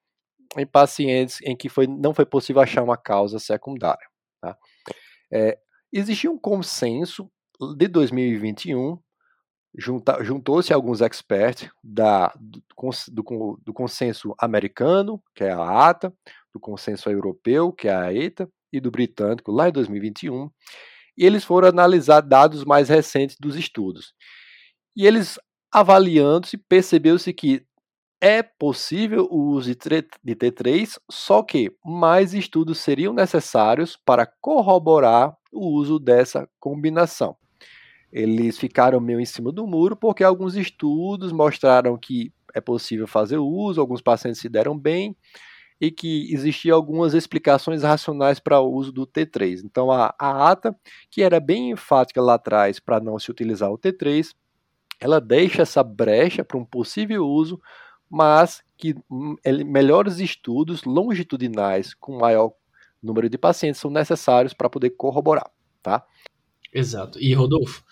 em 0.59 0.67
pacientes 0.67 1.39
em 1.43 1.57
que 1.57 1.71
foi, 1.71 1.87
não 1.87 2.13
foi 2.13 2.27
possível 2.27 2.61
achar 2.61 2.83
uma 2.83 2.99
causa 2.99 3.39
secundária. 3.39 4.07
Tá? 4.43 4.59
É, 5.33 5.59
existia 5.91 6.31
um 6.31 6.39
consenso 6.39 7.31
de 7.75 7.89
2021 7.89 8.99
juntou-se 10.21 10.71
alguns 10.71 11.01
experts 11.01 11.71
da, 11.83 12.31
do, 12.39 12.63
do, 13.09 13.61
do, 13.65 13.73
consenso 13.73 14.35
americano, 14.39 15.23
que 15.35 15.45
é 15.45 15.51
a 15.51 15.89
ATA, 15.89 16.13
do 16.53 16.61
consenso 16.61 17.09
europeu, 17.09 17.73
que 17.73 17.89
é 17.89 17.95
a 17.95 18.13
ETA, 18.13 18.47
e 18.71 18.79
do 18.79 18.91
britânico, 18.91 19.51
lá 19.51 19.71
em 19.71 19.73
2021, 19.73 20.51
e 21.17 21.25
eles 21.25 21.45
foram 21.45 21.69
analisar 21.69 22.21
dados 22.21 22.65
mais 22.65 22.89
recentes 22.89 23.37
dos 23.39 23.57
estudos. 23.57 24.15
E 24.97 25.07
eles 25.07 25.39
avaliando-se, 25.71 26.57
percebeu-se 26.57 27.33
que 27.33 27.65
é 28.21 28.43
possível 28.43 29.27
o 29.31 29.49
uso 29.51 29.69
de 29.69 30.37
T3, 30.37 30.97
só 31.11 31.43
que 31.43 31.75
mais 31.85 32.33
estudos 32.35 32.79
seriam 32.79 33.13
necessários 33.13 33.99
para 34.05 34.27
corroborar 34.41 35.37
o 35.53 35.67
uso 35.73 35.99
dessa 35.99 36.49
combinação. 36.61 37.37
Eles 38.13 38.59
ficaram 38.59 39.01
meio 39.01 39.19
em 39.19 39.25
cima 39.25 39.51
do 39.51 39.67
muro 39.67 39.97
porque 39.97 40.23
alguns 40.23 40.55
estudos 40.55 41.33
mostraram 41.33 41.99
que 41.99 42.33
é 42.55 42.61
possível 42.61 43.09
fazer 43.09 43.39
uso, 43.39 43.81
alguns 43.81 44.03
pacientes 44.03 44.41
se 44.41 44.49
deram 44.49 44.79
bem 44.79 45.17
e 45.83 45.91
que 45.91 46.33
existiam 46.33 46.77
algumas 46.77 47.13
explicações 47.13 47.83
racionais 47.83 48.39
para 48.39 48.61
o 48.61 48.73
uso 48.73 48.93
do 48.93 49.05
T3. 49.05 49.63
Então 49.65 49.91
a, 49.91 50.15
a 50.17 50.51
ata, 50.53 50.75
que 51.11 51.23
era 51.23 51.41
bem 51.41 51.73
enfática 51.73 52.23
lá 52.23 52.35
atrás 52.35 52.79
para 52.79 53.01
não 53.01 53.19
se 53.19 53.31
utilizar 53.31 53.69
o 53.71 53.77
T3, 53.77 54.31
ela 55.01 55.21
deixa 55.21 55.63
essa 55.63 55.83
brecha 55.83 56.45
para 56.45 56.57
um 56.57 56.65
possível 56.65 57.27
uso 57.27 57.61
mas 58.13 58.63
que 58.77 58.95
hum, 59.11 59.37
melhores 59.67 60.19
estudos 60.19 60.85
longitudinais 60.85 61.95
com 61.95 62.19
maior 62.19 62.53
número 63.03 63.27
de 63.31 63.39
pacientes 63.39 63.81
são 63.81 63.91
necessários 63.91 64.53
para 64.53 64.69
poder 64.69 64.91
corroborar, 64.91 65.51
tá? 65.83 66.05
Exato. 66.75 67.19
E 67.19 67.33
Rodolfo, 67.33 67.83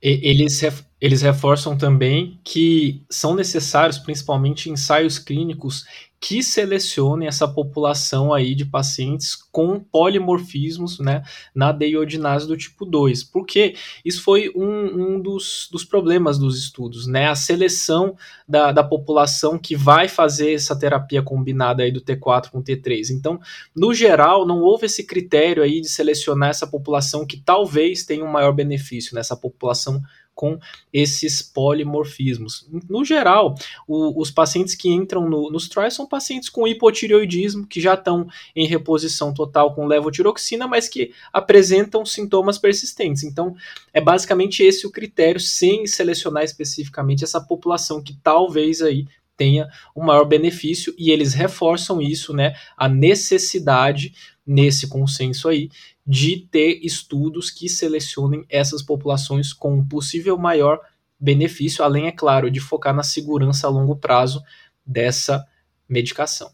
eles, 0.00 0.62
eles 1.00 1.20
reforçam 1.20 1.76
também 1.76 2.40
que 2.44 3.04
são 3.10 3.34
necessários, 3.34 3.98
principalmente, 3.98 4.70
ensaios 4.70 5.18
clínicos 5.18 5.84
que 6.24 6.42
selecionem 6.42 7.28
essa 7.28 7.46
população 7.46 8.32
aí 8.32 8.54
de 8.54 8.64
pacientes 8.64 9.36
com 9.36 9.78
polimorfismos 9.78 10.98
né, 10.98 11.22
na 11.54 11.70
deiodinase 11.70 12.48
do 12.48 12.56
tipo 12.56 12.86
2, 12.86 13.24
porque 13.24 13.74
isso 14.02 14.22
foi 14.22 14.50
um, 14.56 15.16
um 15.16 15.20
dos, 15.20 15.68
dos, 15.70 15.84
problemas 15.84 16.38
dos 16.38 16.58
estudos, 16.58 17.06
né, 17.06 17.28
a 17.28 17.34
seleção 17.34 18.16
da, 18.48 18.72
da 18.72 18.82
população 18.82 19.58
que 19.58 19.76
vai 19.76 20.08
fazer 20.08 20.54
essa 20.54 20.74
terapia 20.74 21.22
combinada 21.22 21.82
aí 21.82 21.92
do 21.92 22.00
T4 22.00 22.48
com 22.48 22.62
T3. 22.62 23.10
Então, 23.10 23.38
no 23.76 23.92
geral, 23.92 24.46
não 24.46 24.62
houve 24.62 24.86
esse 24.86 25.04
critério 25.04 25.62
aí 25.62 25.78
de 25.82 25.90
selecionar 25.90 26.48
essa 26.48 26.66
população 26.66 27.26
que 27.26 27.36
talvez 27.36 28.02
tenha 28.02 28.24
um 28.24 28.32
maior 28.32 28.52
benefício, 28.52 29.14
nessa 29.14 29.34
né, 29.34 29.40
população 29.42 30.02
com 30.34 30.58
esses 30.92 31.40
polimorfismos. 31.42 32.66
No 32.88 33.04
geral, 33.04 33.54
o, 33.86 34.20
os 34.20 34.30
pacientes 34.30 34.74
que 34.74 34.90
entram 34.90 35.28
no, 35.28 35.50
nos 35.50 35.68
trials 35.68 35.94
são 35.94 36.06
pacientes 36.06 36.48
com 36.48 36.66
hipotireoidismo, 36.66 37.66
que 37.66 37.80
já 37.80 37.94
estão 37.94 38.26
em 38.54 38.66
reposição 38.66 39.32
total 39.32 39.74
com 39.74 39.86
levotiroxina, 39.86 40.66
mas 40.66 40.88
que 40.88 41.12
apresentam 41.32 42.04
sintomas 42.04 42.58
persistentes. 42.58 43.22
Então, 43.22 43.54
é 43.92 44.00
basicamente 44.00 44.62
esse 44.62 44.86
o 44.86 44.90
critério, 44.90 45.40
sem 45.40 45.86
selecionar 45.86 46.42
especificamente 46.42 47.24
essa 47.24 47.40
população 47.40 48.02
que 48.02 48.16
talvez 48.22 48.82
aí 48.82 49.06
tenha 49.36 49.68
um 49.96 50.04
maior 50.04 50.24
benefício, 50.24 50.94
e 50.96 51.10
eles 51.10 51.34
reforçam 51.34 52.00
isso, 52.00 52.32
né, 52.32 52.54
a 52.76 52.88
necessidade 52.88 54.14
nesse 54.46 54.88
consenso 54.88 55.48
aí 55.48 55.70
de 56.06 56.46
ter 56.50 56.80
estudos 56.84 57.50
que 57.50 57.68
selecionem 57.68 58.44
essas 58.48 58.82
populações 58.82 59.52
com 59.52 59.74
um 59.74 59.86
possível 59.86 60.36
maior 60.36 60.80
benefício, 61.18 61.82
além, 61.82 62.06
é 62.06 62.12
claro, 62.12 62.50
de 62.50 62.60
focar 62.60 62.94
na 62.94 63.02
segurança 63.02 63.66
a 63.66 63.70
longo 63.70 63.96
prazo 63.96 64.42
dessa 64.84 65.46
medicação. 65.88 66.50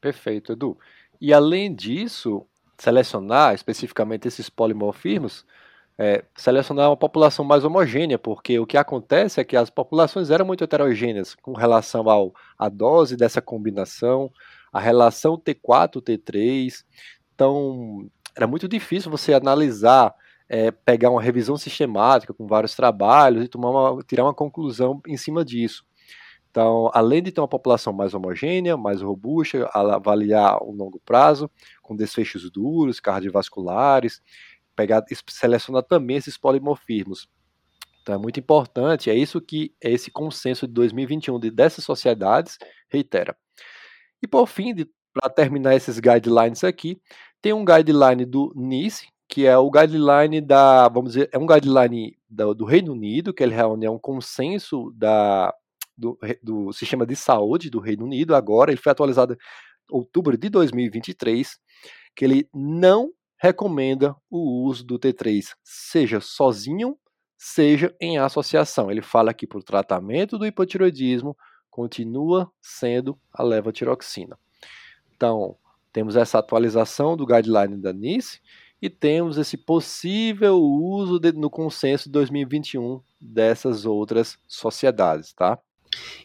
Perfeito, 0.00 0.52
Edu. 0.52 0.76
E 1.20 1.32
além 1.32 1.74
disso, 1.74 2.44
selecionar 2.76 3.54
especificamente 3.54 4.26
esses 4.26 4.50
polimorfismos, 4.50 5.46
é, 5.96 6.24
selecionar 6.36 6.90
uma 6.90 6.96
população 6.96 7.44
mais 7.44 7.64
homogênea, 7.64 8.18
porque 8.18 8.58
o 8.58 8.66
que 8.66 8.76
acontece 8.76 9.40
é 9.40 9.44
que 9.44 9.56
as 9.56 9.70
populações 9.70 10.30
eram 10.30 10.44
muito 10.44 10.64
heterogêneas 10.64 11.34
com 11.34 11.52
relação 11.52 12.10
ao, 12.10 12.34
à 12.58 12.68
dose 12.68 13.16
dessa 13.16 13.40
combinação, 13.40 14.30
a 14.72 14.80
relação 14.80 15.38
T4-T3. 15.38 16.84
Então, 17.34 18.10
era 18.36 18.46
muito 18.46 18.68
difícil 18.68 19.10
você 19.10 19.34
analisar, 19.34 20.14
é, 20.48 20.70
pegar 20.70 21.10
uma 21.10 21.22
revisão 21.22 21.56
sistemática 21.56 22.34
com 22.34 22.46
vários 22.46 22.74
trabalhos 22.74 23.44
e 23.44 23.48
tomar 23.48 23.70
uma, 23.70 24.02
tirar 24.02 24.24
uma 24.24 24.34
conclusão 24.34 25.00
em 25.06 25.16
cima 25.16 25.44
disso. 25.44 25.84
Então, 26.50 26.90
além 26.92 27.22
de 27.22 27.32
ter 27.32 27.40
uma 27.40 27.48
população 27.48 27.94
mais 27.94 28.12
homogênea, 28.12 28.76
mais 28.76 29.00
robusta, 29.00 29.70
avaliar 29.72 30.62
o 30.62 30.70
longo 30.70 31.00
prazo, 31.00 31.50
com 31.80 31.96
desfechos 31.96 32.50
duros, 32.50 33.00
cardiovasculares, 33.00 34.20
pegar, 34.76 35.02
selecionar 35.30 35.82
também 35.82 36.18
esses 36.18 36.36
polimorfismos. 36.36 37.26
Então, 38.02 38.14
é 38.16 38.18
muito 38.18 38.38
importante, 38.38 39.08
é 39.08 39.14
isso 39.14 39.40
que 39.40 39.74
esse 39.80 40.10
consenso 40.10 40.66
de 40.66 40.74
2021 40.74 41.40
de, 41.40 41.50
dessas 41.50 41.84
sociedades 41.84 42.58
reitera. 42.90 43.34
E 44.20 44.28
por 44.28 44.46
fim, 44.46 44.74
para 45.12 45.30
terminar 45.30 45.74
esses 45.74 45.98
guidelines 45.98 46.64
aqui, 46.64 47.00
tem 47.40 47.52
um 47.52 47.64
guideline 47.64 48.24
do 48.24 48.52
NICE, 48.54 49.08
que 49.28 49.46
é 49.46 49.56
o 49.56 49.70
guideline 49.70 50.40
da, 50.40 50.88
vamos 50.88 51.14
dizer, 51.14 51.28
é 51.32 51.38
um 51.38 51.46
guideline 51.46 52.16
do, 52.28 52.54
do 52.54 52.64
Reino 52.64 52.92
Unido, 52.92 53.32
que 53.32 53.42
ele 53.42 53.54
reúne 53.54 53.86
é 53.86 53.90
um 53.90 53.98
consenso 53.98 54.92
da, 54.94 55.52
do, 55.96 56.18
do, 56.42 56.72
sistema 56.72 57.06
de 57.06 57.16
saúde 57.16 57.70
do 57.70 57.80
Reino 57.80 58.04
Unido. 58.04 58.34
Agora, 58.34 58.70
ele 58.70 58.80
foi 58.80 58.92
atualizado 58.92 59.34
em 59.34 59.36
outubro 59.90 60.36
de 60.36 60.48
2023, 60.48 61.58
que 62.14 62.24
ele 62.24 62.48
não 62.54 63.10
recomenda 63.40 64.14
o 64.30 64.66
uso 64.66 64.84
do 64.84 64.98
T3, 64.98 65.46
seja 65.64 66.20
sozinho, 66.20 66.96
seja 67.36 67.94
em 68.00 68.18
associação. 68.18 68.90
Ele 68.90 69.02
fala 69.02 69.34
que 69.34 69.46
para 69.46 69.58
o 69.58 69.64
tratamento 69.64 70.38
do 70.38 70.46
hipotiroidismo 70.46 71.36
continua 71.68 72.52
sendo 72.60 73.18
a 73.32 73.42
levotiroxina. 73.42 74.38
Então, 75.22 75.54
temos 75.92 76.16
essa 76.16 76.40
atualização 76.40 77.16
do 77.16 77.24
guideline 77.24 77.76
da 77.76 77.92
NICE 77.92 78.40
e 78.82 78.90
temos 78.90 79.38
esse 79.38 79.56
possível 79.56 80.60
uso 80.60 81.20
de, 81.20 81.30
no 81.30 81.48
consenso 81.48 82.06
de 82.06 82.10
2021 82.10 83.00
dessas 83.20 83.86
outras 83.86 84.36
sociedades, 84.48 85.32
tá? 85.32 85.60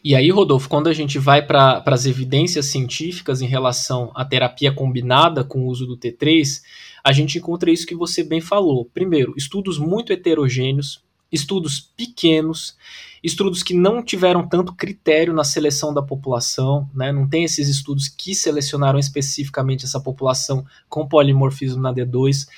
E 0.02 0.16
aí, 0.16 0.30
Rodolfo, 0.30 0.68
quando 0.68 0.88
a 0.88 0.92
gente 0.92 1.16
vai 1.16 1.46
para 1.46 1.80
as 1.86 2.06
evidências 2.06 2.66
científicas 2.66 3.40
em 3.40 3.46
relação 3.46 4.10
à 4.16 4.24
terapia 4.24 4.72
combinada 4.72 5.44
com 5.44 5.60
o 5.60 5.68
uso 5.68 5.86
do 5.86 5.96
T3, 5.96 6.60
a 7.04 7.12
gente 7.12 7.38
encontra 7.38 7.70
isso 7.70 7.86
que 7.86 7.94
você 7.94 8.24
bem 8.24 8.40
falou. 8.40 8.84
Primeiro, 8.86 9.32
estudos 9.36 9.78
muito 9.78 10.12
heterogêneos, 10.12 11.04
estudos 11.30 11.80
pequenos, 11.80 12.76
estudos 13.22 13.62
que 13.62 13.74
não 13.74 14.02
tiveram 14.02 14.48
tanto 14.48 14.74
critério 14.74 15.34
na 15.34 15.44
seleção 15.44 15.92
da 15.92 16.02
população, 16.02 16.88
né? 16.94 17.12
não 17.12 17.28
tem 17.28 17.44
esses 17.44 17.68
estudos 17.68 18.08
que 18.08 18.34
selecionaram 18.34 18.98
especificamente 18.98 19.84
essa 19.84 20.00
população 20.00 20.64
com 20.88 21.06
polimorfismo 21.06 21.82
na 21.82 21.92
D2. 21.92 22.48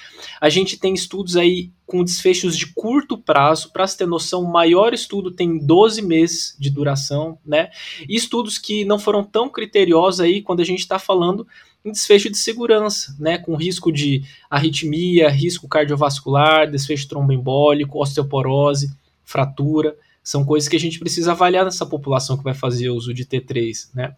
A 0.41 0.49
gente 0.49 0.79
tem 0.79 0.95
estudos 0.95 1.37
aí 1.37 1.73
com 1.87 2.05
desfechos 2.05 2.57
de 2.57 2.69
curto 2.73 3.19
prazo, 3.19 3.73
para 3.73 3.85
se 3.85 3.99
ter 3.99 4.07
noção, 4.07 4.43
o 4.43 4.53
maior 4.53 4.95
estudo 4.95 5.33
tem 5.33 5.59
12 5.59 6.01
meses 6.03 6.57
de 6.57 6.71
duração, 6.71 7.37
né? 7.45 7.71
E 8.09 8.15
estudos 8.15 8.59
que 8.59 8.85
não 8.85 8.97
foram 8.97 9.25
tão 9.25 9.49
criteriosos 9.49 10.21
aí 10.21 10.41
quando 10.41 10.61
a 10.61 10.65
gente 10.65 10.79
está 10.79 11.01
falando 11.01 11.45
em 11.85 11.93
desfecho 11.93 12.31
de 12.31 12.37
segurança, 12.37 13.17
né, 13.19 13.39
com 13.39 13.57
risco 13.57 13.91
de 13.91 14.23
arritmia, 14.49 15.29
risco 15.29 15.69
cardiovascular, 15.69 16.71
desfecho 16.71 17.09
tromboembólico, 17.09 18.01
osteoporose, 18.01 18.91
fratura, 19.25 19.97
são 20.23 20.45
coisas 20.45 20.69
que 20.69 20.77
a 20.77 20.81
gente 20.81 20.99
precisa 20.99 21.33
avaliar 21.33 21.65
nessa 21.65 21.87
população 21.87 22.37
que 22.37 22.45
vai 22.45 22.53
fazer 22.53 22.91
uso 22.91 23.15
de 23.15 23.25
T3, 23.25 23.89
né? 23.95 24.15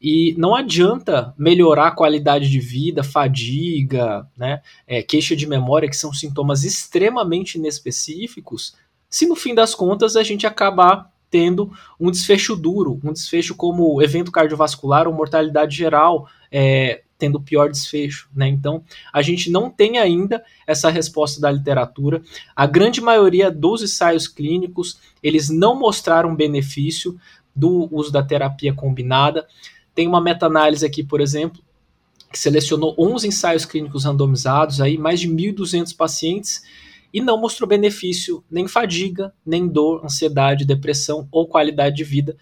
E 0.00 0.34
não 0.38 0.54
adianta 0.54 1.34
melhorar 1.36 1.88
a 1.88 1.94
qualidade 1.94 2.48
de 2.48 2.60
vida, 2.60 3.02
fadiga, 3.02 4.28
né, 4.36 4.60
é, 4.86 5.02
queixa 5.02 5.34
de 5.34 5.46
memória, 5.46 5.88
que 5.88 5.96
são 5.96 6.12
sintomas 6.12 6.64
extremamente 6.64 7.56
inespecíficos, 7.56 8.74
se 9.08 9.26
no 9.26 9.34
fim 9.34 9.54
das 9.54 9.74
contas 9.74 10.16
a 10.16 10.22
gente 10.22 10.46
acabar 10.46 11.10
tendo 11.30 11.72
um 11.98 12.10
desfecho 12.10 12.54
duro, 12.54 13.00
um 13.02 13.12
desfecho 13.12 13.54
como 13.54 14.00
evento 14.02 14.30
cardiovascular 14.30 15.08
ou 15.08 15.14
mortalidade 15.14 15.76
geral, 15.76 16.28
é, 16.50 17.02
tendo 17.18 17.40
pior 17.40 17.70
desfecho, 17.70 18.28
né? 18.34 18.48
Então, 18.48 18.84
a 19.12 19.22
gente 19.22 19.50
não 19.50 19.70
tem 19.70 19.98
ainda 19.98 20.44
essa 20.66 20.90
resposta 20.90 21.40
da 21.40 21.50
literatura. 21.50 22.22
A 22.54 22.66
grande 22.66 23.00
maioria 23.00 23.50
dos 23.50 23.82
ensaios 23.82 24.28
clínicos, 24.28 24.98
eles 25.22 25.48
não 25.48 25.78
mostraram 25.78 26.36
benefício 26.36 27.18
do 27.54 27.88
uso 27.90 28.12
da 28.12 28.22
terapia 28.22 28.74
combinada. 28.74 29.46
Tem 29.94 30.06
uma 30.06 30.20
meta-análise 30.20 30.84
aqui, 30.84 31.02
por 31.02 31.20
exemplo, 31.20 31.62
que 32.30 32.38
selecionou 32.38 32.94
11 32.98 33.28
ensaios 33.28 33.64
clínicos 33.64 34.04
randomizados, 34.04 34.80
aí 34.80 34.98
mais 34.98 35.20
de 35.20 35.28
1.200 35.28 35.96
pacientes, 35.96 36.62
e 37.12 37.20
não 37.20 37.40
mostrou 37.40 37.66
benefício 37.66 38.44
nem 38.50 38.68
fadiga, 38.68 39.32
nem 39.44 39.66
dor, 39.66 40.04
ansiedade, 40.04 40.66
depressão 40.66 41.26
ou 41.30 41.48
qualidade 41.48 41.96
de 41.96 42.04
vida 42.04 42.36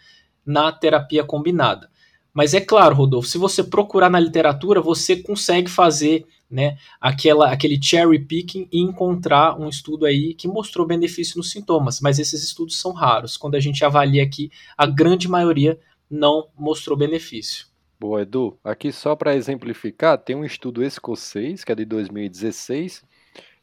na 0.44 0.72
terapia 0.72 1.22
combinada. 1.22 1.88
Mas 2.34 2.52
é 2.52 2.60
claro, 2.60 2.96
Rodolfo, 2.96 3.28
se 3.28 3.38
você 3.38 3.62
procurar 3.62 4.10
na 4.10 4.18
literatura, 4.18 4.80
você 4.80 5.14
consegue 5.14 5.70
fazer 5.70 6.26
né, 6.50 6.76
aquela, 7.00 7.52
aquele 7.52 7.80
cherry 7.80 8.18
picking 8.18 8.68
e 8.72 8.80
encontrar 8.80 9.58
um 9.58 9.68
estudo 9.68 10.04
aí 10.04 10.34
que 10.34 10.48
mostrou 10.48 10.84
benefício 10.84 11.38
nos 11.38 11.50
sintomas, 11.50 12.00
mas 12.00 12.18
esses 12.18 12.42
estudos 12.42 12.80
são 12.80 12.92
raros. 12.92 13.36
Quando 13.36 13.54
a 13.54 13.60
gente 13.60 13.84
avalia 13.84 14.22
aqui, 14.22 14.50
a 14.76 14.84
grande 14.84 15.28
maioria 15.28 15.78
não 16.10 16.48
mostrou 16.58 16.98
benefício. 16.98 17.66
Boa, 18.00 18.22
Edu. 18.22 18.58
Aqui 18.64 18.90
só 18.90 19.14
para 19.14 19.36
exemplificar, 19.36 20.18
tem 20.18 20.34
um 20.34 20.44
estudo 20.44 20.82
escocês, 20.84 21.62
que 21.62 21.70
é 21.70 21.74
de 21.74 21.84
2016, 21.84 23.04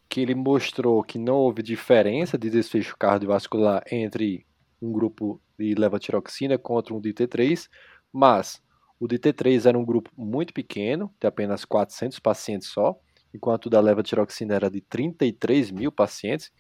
que 0.08 0.22
ele 0.22 0.34
mostrou 0.34 1.04
que 1.04 1.20
não 1.20 1.36
houve 1.36 1.62
diferença 1.62 2.38
de 2.38 2.50
desfecho 2.50 2.96
cardiovascular 2.98 3.84
entre 3.92 4.46
um 4.82 4.92
grupo 4.92 5.40
de 5.60 5.76
levotiroxina 5.76 6.58
contra 6.58 6.94
um 6.94 7.00
de 7.00 7.14
T3, 7.14 7.68
mas 8.12 8.62
o 9.00 9.08
de 9.08 9.17
T3 9.17 9.67
era 9.67 9.78
um 9.78 9.86
grupo 9.86 10.12
muito 10.15 10.54
pequeno, 10.54 11.13
de 11.19 11.28
apenas 11.28 11.65
400 11.65 12.19
pacientes 12.19 12.67
só, 12.67 13.00
enquanto 13.34 13.65
o 13.65 13.69
da 13.69 13.80
levotiroxina 13.80 14.54
era 14.54 14.69
de 14.69 14.82
33 14.82 15.71
mil 15.71 15.91
pacientes. 15.91 16.52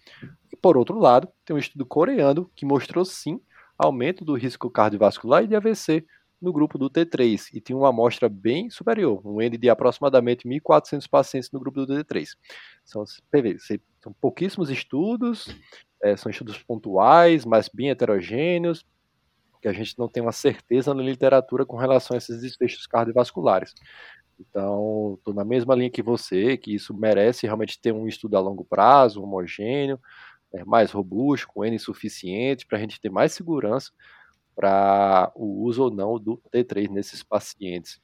E 0.51 0.55
por 0.55 0.77
outro 0.77 0.97
lado, 0.97 1.27
tem 1.45 1.55
um 1.55 1.59
estudo 1.59 1.85
coreano 1.85 2.49
que 2.55 2.65
mostrou 2.65 3.05
sim 3.05 3.39
aumento 3.77 4.23
do 4.23 4.35
risco 4.35 4.69
cardiovascular 4.69 5.43
e 5.43 5.47
de 5.47 5.55
AVC 5.55 6.05
no 6.41 6.51
grupo 6.51 6.77
do 6.77 6.89
T3 6.89 7.49
e 7.53 7.61
tinha 7.61 7.77
uma 7.77 7.89
amostra 7.89 8.27
bem 8.27 8.69
superior, 8.69 9.21
um 9.23 9.39
N 9.39 9.57
de 9.57 9.69
aproximadamente 9.69 10.47
1.400 10.47 11.07
pacientes 11.07 11.51
no 11.51 11.59
grupo 11.59 11.85
do 11.85 11.93
T3. 11.93 12.29
São, 12.83 13.05
são 13.05 14.13
pouquíssimos 14.19 14.71
estudos, 14.71 15.55
é, 16.01 16.17
são 16.17 16.31
estudos 16.31 16.57
pontuais, 16.57 17.45
mas 17.45 17.69
bem 17.71 17.91
heterogêneos, 17.91 18.83
que 19.61 19.67
a 19.67 19.73
gente 19.73 19.97
não 19.97 20.07
tem 20.07 20.21
uma 20.23 20.31
certeza 20.31 20.93
na 20.93 21.03
literatura 21.03 21.65
com 21.65 21.77
relação 21.77 22.15
a 22.15 22.17
esses 22.17 22.41
desfechos 22.41 22.87
cardiovasculares. 22.87 23.73
Então, 24.39 25.15
estou 25.17 25.33
na 25.33 25.45
mesma 25.45 25.75
linha 25.75 25.89
que 25.89 26.01
você, 26.01 26.57
que 26.57 26.73
isso 26.73 26.93
merece 26.93 27.45
realmente 27.45 27.79
ter 27.79 27.93
um 27.93 28.07
estudo 28.07 28.35
a 28.35 28.39
longo 28.39 28.65
prazo, 28.65 29.21
homogêneo, 29.21 29.99
é, 30.53 30.65
mais 30.65 30.91
robusto, 30.91 31.47
com 31.47 31.63
N 31.63 31.77
suficiente, 31.77 32.65
para 32.65 32.77
a 32.77 32.81
gente 32.81 32.99
ter 32.99 33.09
mais 33.09 33.33
segurança 33.33 33.91
para 34.55 35.31
o 35.35 35.63
uso 35.63 35.83
ou 35.83 35.91
não 35.91 36.19
do 36.19 36.41
T3 36.53 36.89
nesses 36.89 37.23
pacientes. 37.23 38.01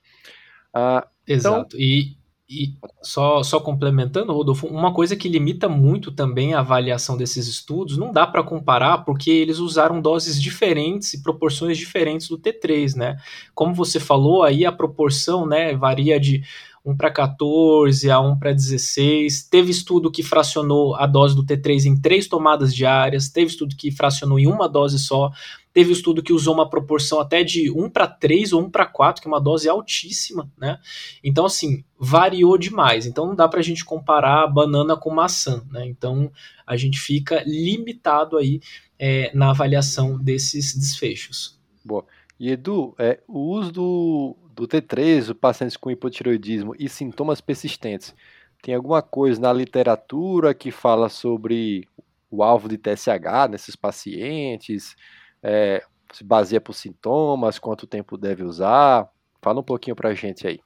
Ah, 0.73 1.07
então 1.23 1.35
Exato. 1.35 1.75
Então... 1.75 1.79
E, 1.79 2.17
e 2.49 2.77
só, 3.01 3.43
só 3.43 3.59
complementando, 3.59 4.31
Rodolfo, 4.31 4.67
uma 4.67 4.93
coisa 4.93 5.17
que 5.17 5.27
limita 5.27 5.67
muito 5.67 6.13
também 6.13 6.53
a 6.53 6.59
avaliação 6.59 7.17
desses 7.17 7.45
estudos, 7.45 7.97
não 7.97 8.11
dá 8.11 8.25
para 8.25 8.41
comparar 8.41 8.99
porque 8.99 9.29
eles 9.29 9.59
usaram 9.59 9.99
doses 9.99 10.41
diferentes 10.41 11.13
e 11.13 11.21
proporções 11.21 11.77
diferentes 11.77 12.29
do 12.29 12.37
T3, 12.37 12.95
né? 12.95 13.17
Como 13.53 13.73
você 13.73 13.99
falou, 13.99 14.43
aí 14.43 14.65
a 14.65 14.71
proporção 14.71 15.45
né, 15.45 15.75
varia 15.75 16.17
de 16.19 16.41
1 16.87 16.95
para 16.95 17.11
14 17.11 18.09
a 18.09 18.19
1 18.19 18.39
para 18.39 18.53
16. 18.53 19.43
Teve 19.49 19.71
estudo 19.71 20.09
que 20.09 20.23
fracionou 20.23 20.95
a 20.95 21.05
dose 21.05 21.35
do 21.35 21.45
T3 21.45 21.85
em 21.85 21.99
três 21.99 22.27
tomadas 22.27 22.73
diárias, 22.73 23.29
teve 23.29 23.51
estudo 23.51 23.75
que 23.75 23.91
fracionou 23.91 24.39
em 24.39 24.47
uma 24.47 24.69
dose 24.69 24.97
só. 24.97 25.29
Teve 25.73 25.91
estudo 25.91 26.23
que 26.23 26.33
usou 26.33 26.55
uma 26.55 26.67
proporção 26.67 27.19
até 27.19 27.43
de 27.43 27.69
1 27.69 27.89
para 27.89 28.07
3 28.07 28.53
ou 28.53 28.63
1 28.63 28.71
para 28.71 28.85
4, 28.85 29.21
que 29.21 29.27
é 29.27 29.31
uma 29.31 29.39
dose 29.39 29.69
altíssima, 29.69 30.51
né? 30.57 30.79
Então, 31.23 31.45
assim, 31.45 31.83
variou 31.99 32.57
demais. 32.57 33.05
Então, 33.05 33.27
não 33.27 33.35
dá 33.35 33.47
para 33.47 33.59
a 33.59 33.63
gente 33.63 33.85
comparar 33.85 34.47
banana 34.47 34.97
com 34.97 35.13
maçã, 35.13 35.63
né? 35.69 35.85
Então, 35.85 36.31
a 36.65 36.75
gente 36.75 36.99
fica 36.99 37.43
limitado 37.45 38.37
aí 38.37 38.59
é, 38.97 39.29
na 39.35 39.51
avaliação 39.51 40.17
desses 40.17 40.75
desfechos. 40.75 41.59
Boa. 41.85 42.05
E 42.39 42.51
Edu, 42.51 42.93
é, 42.99 43.19
o 43.27 43.39
uso 43.39 43.71
do, 43.71 44.37
do 44.53 44.67
T3, 44.67 45.31
o 45.31 45.35
pacientes 45.35 45.77
com 45.77 45.89
hipotiroidismo 45.89 46.75
e 46.77 46.87
sintomas 46.87 47.41
persistentes, 47.41 48.13
tem 48.61 48.75
alguma 48.75 49.01
coisa 49.01 49.39
na 49.39 49.53
literatura 49.53 50.53
que 50.53 50.71
fala 50.71 51.09
sobre 51.09 51.87
o 52.29 52.43
alvo 52.43 52.67
de 52.67 52.77
TSH 52.77 53.49
nesses 53.49 53.75
pacientes? 53.75 54.95
É, 55.41 55.83
se 56.11 56.23
baseia 56.23 56.61
por 56.61 56.73
sintomas, 56.73 57.59
quanto 57.59 57.87
tempo 57.87 58.17
deve 58.17 58.43
usar? 58.43 59.07
Fala 59.41 59.59
um 59.59 59.63
pouquinho 59.63 59.95
para 59.95 60.09
a 60.09 60.13
gente 60.13 60.47
aí. 60.47 60.59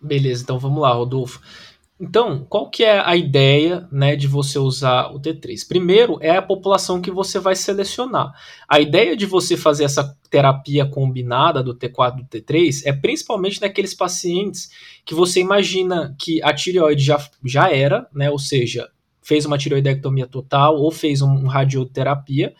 Beleza, 0.00 0.42
então 0.42 0.58
vamos 0.58 0.82
lá, 0.82 0.92
Rodolfo. 0.92 1.40
Então, 1.98 2.44
qual 2.48 2.68
que 2.68 2.82
é 2.82 2.98
a 2.98 3.16
ideia 3.16 3.88
né, 3.90 4.16
de 4.16 4.26
você 4.26 4.58
usar 4.58 5.14
o 5.14 5.20
T3? 5.20 5.66
Primeiro, 5.66 6.18
é 6.20 6.36
a 6.36 6.42
população 6.42 7.00
que 7.00 7.10
você 7.10 7.38
vai 7.38 7.54
selecionar. 7.54 8.32
A 8.68 8.80
ideia 8.80 9.16
de 9.16 9.24
você 9.26 9.56
fazer 9.56 9.84
essa 9.84 10.16
terapia 10.28 10.84
combinada 10.84 11.62
do 11.62 11.72
T4 11.72 12.18
e 12.18 12.22
do 12.22 12.28
T3 12.28 12.82
é 12.84 12.92
principalmente 12.92 13.60
naqueles 13.60 13.94
pacientes 13.94 14.70
que 15.04 15.14
você 15.14 15.38
imagina 15.38 16.16
que 16.18 16.42
a 16.42 16.52
tireoide 16.52 17.04
já, 17.04 17.24
já 17.44 17.70
era, 17.70 18.08
né, 18.12 18.28
ou 18.28 18.40
seja, 18.40 18.90
fez 19.22 19.46
uma 19.46 19.56
tireoidectomia 19.56 20.26
total 20.26 20.76
ou 20.76 20.90
fez 20.90 21.22
um, 21.22 21.30
um 21.30 21.46
radioterapia, 21.46 22.54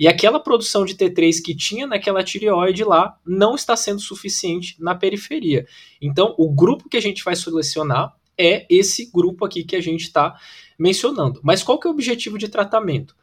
e 0.00 0.08
aquela 0.08 0.40
produção 0.40 0.86
de 0.86 0.94
T3 0.94 1.42
que 1.44 1.54
tinha 1.54 1.86
naquela 1.86 2.24
tireoide 2.24 2.84
lá 2.84 3.18
não 3.24 3.54
está 3.54 3.76
sendo 3.76 4.00
suficiente 4.00 4.76
na 4.80 4.94
periferia. 4.94 5.66
Então, 6.00 6.34
o 6.38 6.50
grupo 6.50 6.88
que 6.88 6.96
a 6.96 7.02
gente 7.02 7.22
vai 7.22 7.36
selecionar 7.36 8.16
é 8.38 8.66
esse 8.70 9.10
grupo 9.10 9.44
aqui 9.44 9.64
que 9.64 9.76
a 9.76 9.80
gente 9.80 10.02
está 10.02 10.38
mencionando. 10.78 11.40
Mas 11.42 11.62
qual 11.62 11.78
que 11.78 11.86
é 11.86 11.90
o 11.90 11.92
objetivo 11.92 12.38
de 12.38 12.48
tratamento? 12.48 13.16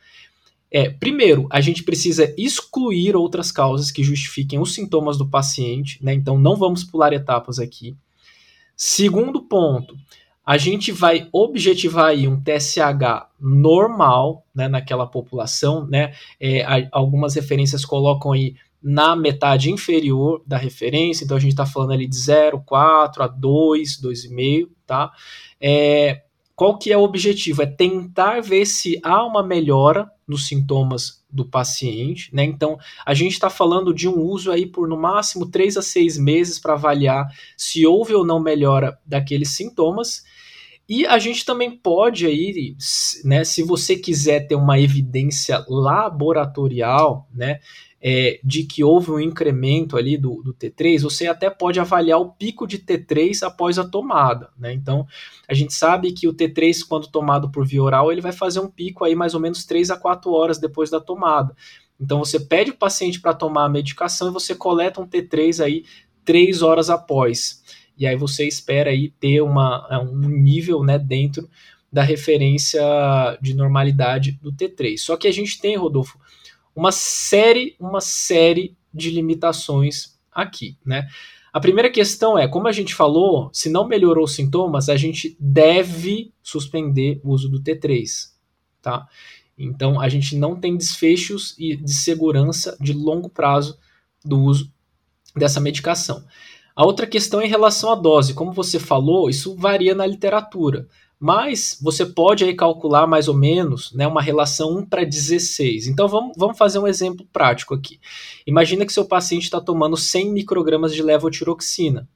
É, 0.70 0.90
primeiro, 0.90 1.48
a 1.50 1.62
gente 1.62 1.84
precisa 1.84 2.34
excluir 2.38 3.16
outras 3.16 3.52
causas 3.52 3.92
que 3.92 4.04
justifiquem 4.04 4.60
os 4.60 4.74
sintomas 4.74 5.18
do 5.18 5.30
paciente, 5.30 6.04
né? 6.04 6.14
Então 6.14 6.38
não 6.38 6.56
vamos 6.58 6.84
pular 6.84 7.14
etapas 7.14 7.60
aqui. 7.60 7.96
Segundo 8.76 9.42
ponto, 9.44 9.96
a 10.46 10.58
gente 10.58 10.92
vai 10.92 11.28
objetivar 11.32 12.08
aí 12.08 12.28
um 12.28 12.40
TSH 12.40 13.30
normal 13.40 14.46
né, 14.54 14.68
naquela 14.68 15.08
população, 15.08 15.88
né? 15.88 16.14
É, 16.40 16.88
algumas 16.92 17.36
referências 17.36 17.86
colocam 17.86 18.34
aí 18.34 18.56
na 18.88 19.16
metade 19.16 19.72
inferior 19.72 20.44
da 20.46 20.58
referência, 20.58 21.26
então 21.26 21.36
a 21.36 21.40
gente 21.40 21.54
está 21.54 21.66
falando 21.66 21.94
ali 21.94 22.06
de 22.06 22.16
0,4 22.16 23.22
a 23.22 23.28
2, 23.28 24.00
2,5, 24.00 24.68
tá? 24.86 25.12
É, 25.60 26.22
qual 26.56 26.78
que 26.78 26.92
é 26.92 26.98
o 26.98 27.02
objetivo? 27.02 27.64
É 27.64 27.66
tentar 27.66 28.44
ver 28.44 28.64
se 28.68 29.00
há 29.04 29.26
uma 29.26 29.42
melhora 29.42 30.08
nos 30.28 30.48
sintomas 30.48 31.26
do 31.28 31.44
paciente, 31.44 32.30
né? 32.32 32.44
Então, 32.44 32.78
a 33.04 33.16
gente 33.16 33.32
está 33.32 33.50
falando 33.50 33.92
de 33.92 34.08
um 34.08 34.22
uso 34.22 34.52
aí 34.52 34.68
por 34.68 34.88
no 34.88 34.96
máximo 34.96 35.48
3 35.48 35.78
a 35.78 35.82
6 35.82 36.20
meses 36.20 36.60
para 36.60 36.74
avaliar 36.74 37.26
se 37.58 37.88
houve 37.88 38.14
ou 38.14 38.24
não 38.24 38.40
melhora 38.40 39.00
daqueles 39.04 39.50
sintomas 39.50 40.24
e 40.88 41.06
a 41.08 41.18
gente 41.18 41.44
também 41.44 41.72
pode 41.72 42.28
aí, 42.28 42.76
né, 43.24 43.44
se 43.44 43.64
você 43.64 43.96
quiser 43.96 44.42
ter 44.42 44.56
uma 44.56 44.80
evidência 44.80 45.66
laboratorial, 45.68 47.28
né, 47.34 47.60
é, 48.08 48.40
de 48.44 48.64
que 48.64 48.84
houve 48.84 49.10
um 49.10 49.20
incremento 49.20 49.98
ali 49.98 50.16
do, 50.16 50.44
do, 50.44 50.54
T3, 50.54 51.02
você 51.02 51.26
até 51.26 51.50
pode 51.50 51.80
avaliar 51.80 52.20
o 52.22 52.30
pico 52.30 52.68
de 52.68 52.78
T3 52.78 53.42
após 53.42 53.80
a 53.80 53.84
tomada, 53.84 54.52
né? 54.56 54.72
Então, 54.72 55.08
a 55.48 55.54
gente 55.56 55.74
sabe 55.74 56.12
que 56.12 56.28
o 56.28 56.34
T3, 56.34 56.86
quando 56.88 57.08
tomado 57.08 57.50
por 57.50 57.66
via 57.66 57.82
oral, 57.82 58.12
ele 58.12 58.22
vai 58.22 58.32
fazer 58.32 58.60
um 58.60 58.70
pico 58.70 59.04
aí 59.04 59.16
mais 59.16 59.34
ou 59.34 59.40
menos 59.40 59.66
3 59.66 59.90
a 59.90 59.98
4 59.98 60.32
horas 60.32 60.60
depois 60.60 60.92
da 60.92 61.00
tomada. 61.00 61.56
Então, 62.00 62.20
você 62.20 62.40
pede 62.40 62.70
o 62.70 62.78
paciente 62.78 63.20
para 63.20 63.34
tomar 63.34 63.66
a 63.66 63.70
medicação 63.70 64.28
e 64.28 64.34
você 64.34 64.54
coleta 64.54 65.02
um 65.02 65.08
T3 65.08 65.64
aí 65.64 65.84
3 66.24 66.62
horas 66.62 66.92
após 66.92 67.64
e 67.98 68.06
aí 68.06 68.16
você 68.16 68.48
espera 68.48 68.90
aí 68.90 69.10
ter 69.10 69.42
uma, 69.42 69.88
é, 69.90 69.98
um 69.98 70.28
nível 70.28 70.84
né, 70.84 71.00
dentro 71.00 71.50
da 71.92 72.04
referência 72.04 72.82
de 73.42 73.54
normalidade 73.54 74.34
do 74.42 74.52
T3. 74.52 74.98
Só 74.98 75.16
que 75.16 75.28
a 75.28 75.32
gente 75.32 75.60
tem, 75.60 75.78
Rodolfo, 75.78 76.20
uma 76.76 76.92
série, 76.92 77.76
uma 77.80 78.02
série 78.02 78.76
de 78.94 79.10
limitações 79.10 80.18
aqui, 80.32 80.78
né? 80.86 81.08
A 81.54 81.60
primeira 81.60 81.90
questão 81.90 82.38
é, 82.38 82.50
como 82.50 82.68
a 82.68 82.72
gente 82.74 82.94
falou, 82.94 83.50
se 83.54 83.70
não 83.70 83.88
melhorou 83.88 84.26
os 84.26 84.36
sintomas, 84.36 84.90
a 84.90 84.98
gente 84.98 85.38
deve 85.40 86.34
suspender 86.44 87.22
o 87.24 87.32
uso 87.32 87.48
do 87.48 87.64
T3, 87.64 88.32
tá? 88.82 89.08
Então, 89.58 90.02
a 90.02 90.10
gente 90.10 90.36
não 90.36 90.60
tem 90.60 90.76
desfechos 90.76 91.56
de 91.58 91.94
segurança 91.94 92.76
de 92.80 92.92
longo 92.92 93.30
prazo 93.30 93.80
do 94.24 94.38
uso 94.38 94.70
dessa 95.34 95.62
medicação. 95.62 96.26
A 96.76 96.86
outra 96.86 97.08
questão 97.08 97.40
é 97.40 97.46
em 97.46 97.50
relação 97.50 97.90
à 97.90 97.96
dose. 97.96 98.34
Como 98.34 98.52
você 98.52 98.78
falou, 98.78 99.30
isso 99.30 99.56
varia 99.56 99.96
na 99.96 100.06
literatura. 100.06 100.90
Mas 101.20 101.80
você 101.82 102.06
pode 102.06 102.44
aí 102.44 102.54
calcular 102.54 103.08
mais 103.08 103.28
ou 103.28 103.34
menos 103.34 103.92
né, 103.94 104.06
uma 104.06 104.22
relação 104.22 104.78
1 104.78 104.86
para 104.86 105.04
16. 105.04 105.88
Então 105.88 106.08
vamos, 106.08 106.34
vamos 106.38 106.58
fazer 106.58 106.80
um 106.80 106.88
exemplo 106.88 107.26
prático 107.32 107.74
aqui. 107.74 108.00
Imagina 108.46 108.86
que 108.86 108.94
seu 108.94 109.06
paciente 109.06 109.44
está 109.44 109.62
tomando 109.62 109.96
100 109.96 110.32
microgramas 110.32 110.94
de 110.94 111.02
levotiroxina. 111.02 112.08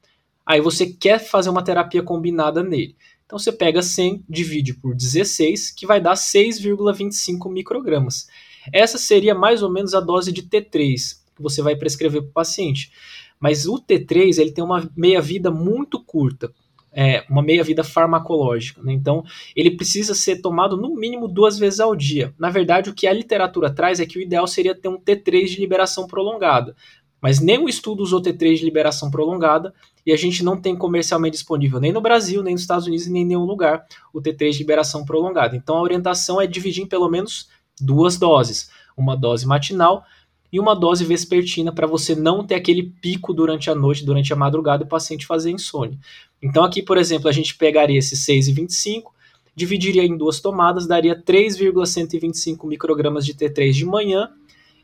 Aí 0.45 0.59
você 0.61 0.87
quer 0.87 1.19
fazer 1.19 1.49
uma 1.49 1.63
terapia 1.63 2.03
combinada 2.03 2.61
nele. 2.61 2.95
Então 3.25 3.37
você 3.37 3.51
pega 3.51 3.81
100, 3.81 4.25
divide 4.27 4.73
por 4.73 4.95
16, 4.95 5.71
que 5.71 5.85
vai 5.85 6.01
dar 6.01 6.15
6,25 6.15 7.49
microgramas. 7.51 8.27
Essa 8.73 8.97
seria 8.97 9.33
mais 9.33 9.63
ou 9.63 9.71
menos 9.71 9.93
a 9.93 9.99
dose 9.99 10.31
de 10.31 10.43
T3 10.43 11.19
que 11.39 11.43
você 11.43 11.61
vai 11.61 11.75
prescrever 11.75 12.21
para 12.21 12.29
o 12.29 12.33
paciente. 12.33 12.91
Mas 13.39 13.65
o 13.65 13.79
T3 13.79 14.37
ele 14.37 14.51
tem 14.51 14.63
uma 14.63 14.89
meia-vida 14.95 15.49
muito 15.49 16.03
curta, 16.03 16.51
é, 16.91 17.23
uma 17.29 17.41
meia-vida 17.41 17.83
farmacológica. 17.83 18.81
Né? 18.81 18.93
Então, 18.93 19.23
ele 19.55 19.71
precisa 19.71 20.13
ser 20.15 20.41
tomado 20.41 20.75
no 20.75 20.95
mínimo 20.95 21.27
duas 21.27 21.57
vezes 21.57 21.79
ao 21.79 21.95
dia. 21.95 22.33
Na 22.37 22.49
verdade, 22.49 22.89
o 22.89 22.93
que 22.93 23.07
a 23.07 23.13
literatura 23.13 23.69
traz 23.69 23.99
é 23.99 24.05
que 24.05 24.17
o 24.17 24.21
ideal 24.21 24.47
seria 24.47 24.75
ter 24.75 24.87
um 24.87 24.99
T3 24.99 25.45
de 25.45 25.59
liberação 25.59 26.07
prolongada. 26.07 26.75
Mas 27.21 27.39
nenhum 27.39 27.67
estudo 27.67 28.01
usou 28.01 28.21
T3 28.21 28.55
de 28.55 28.65
liberação 28.65 29.11
prolongada 29.11 29.73
e 30.05 30.13
a 30.13 30.17
gente 30.17 30.43
não 30.43 30.59
tem 30.59 30.75
comercialmente 30.75 31.33
disponível 31.33 31.79
nem 31.79 31.91
no 31.91 32.01
Brasil, 32.01 32.41
nem 32.41 32.53
nos 32.53 32.61
Estados 32.61 32.87
Unidos, 32.87 33.07
nem 33.07 33.23
em 33.23 33.25
nenhum 33.25 33.43
lugar 33.43 33.85
o 34.13 34.21
T3 34.21 34.51
de 34.51 34.59
liberação 34.59 35.03
prolongada. 35.03 35.55
Então 35.55 35.75
a 35.75 35.81
orientação 35.81 36.39
é 36.39 36.47
dividir 36.47 36.83
em 36.83 36.87
pelo 36.87 37.09
menos 37.09 37.49
duas 37.79 38.17
doses, 38.17 38.71
uma 38.95 39.15
dose 39.15 39.45
matinal 39.45 40.05
e 40.51 40.59
uma 40.59 40.75
dose 40.75 41.05
vespertina 41.05 41.71
para 41.71 41.87
você 41.87 42.15
não 42.15 42.45
ter 42.45 42.55
aquele 42.55 42.83
pico 42.83 43.33
durante 43.33 43.69
a 43.69 43.75
noite, 43.75 44.05
durante 44.05 44.33
a 44.33 44.35
madrugada 44.35 44.83
e 44.83 44.85
o 44.85 44.89
paciente 44.89 45.25
fazer 45.25 45.51
insônia. 45.51 45.97
Então 46.41 46.63
aqui, 46.63 46.81
por 46.81 46.97
exemplo, 46.97 47.29
a 47.29 47.31
gente 47.31 47.55
pegaria 47.55 47.99
esse 47.99 48.15
6,25, 48.15 49.11
dividiria 49.55 50.03
em 50.03 50.17
duas 50.17 50.39
tomadas, 50.39 50.87
daria 50.87 51.15
3,125 51.15 52.65
microgramas 52.65 53.25
de 53.25 53.33
T3 53.33 53.71
de 53.71 53.85
manhã 53.85 54.29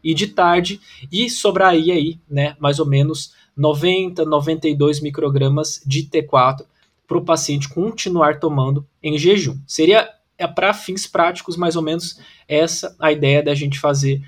e 0.04 0.14
de 0.14 0.28
tarde, 0.28 0.80
e 1.12 1.30
sobraria 1.30 1.94
aí, 1.94 2.20
né, 2.30 2.56
mais 2.60 2.80
ou 2.80 2.86
menos 2.86 3.34
90, 3.58 4.24
92 4.26 5.00
microgramas 5.00 5.82
de 5.86 6.04
T4 6.04 6.66
para 7.08 7.18
o 7.18 7.26
paciente 7.26 7.70
continuar 7.70 8.40
tomando 8.40 8.86
em 9.02 9.18
jejum. 9.18 9.58
Seria 9.66 10.10
é 10.38 10.46
para 10.46 10.74
fins 10.74 11.08
práticos, 11.08 11.56
mais 11.56 11.76
ou 11.76 11.82
menos 11.82 12.20
essa 12.48 12.96
a 13.00 13.12
ideia 13.12 13.42
da 13.42 13.56
gente 13.56 13.80
fazer 13.80 14.22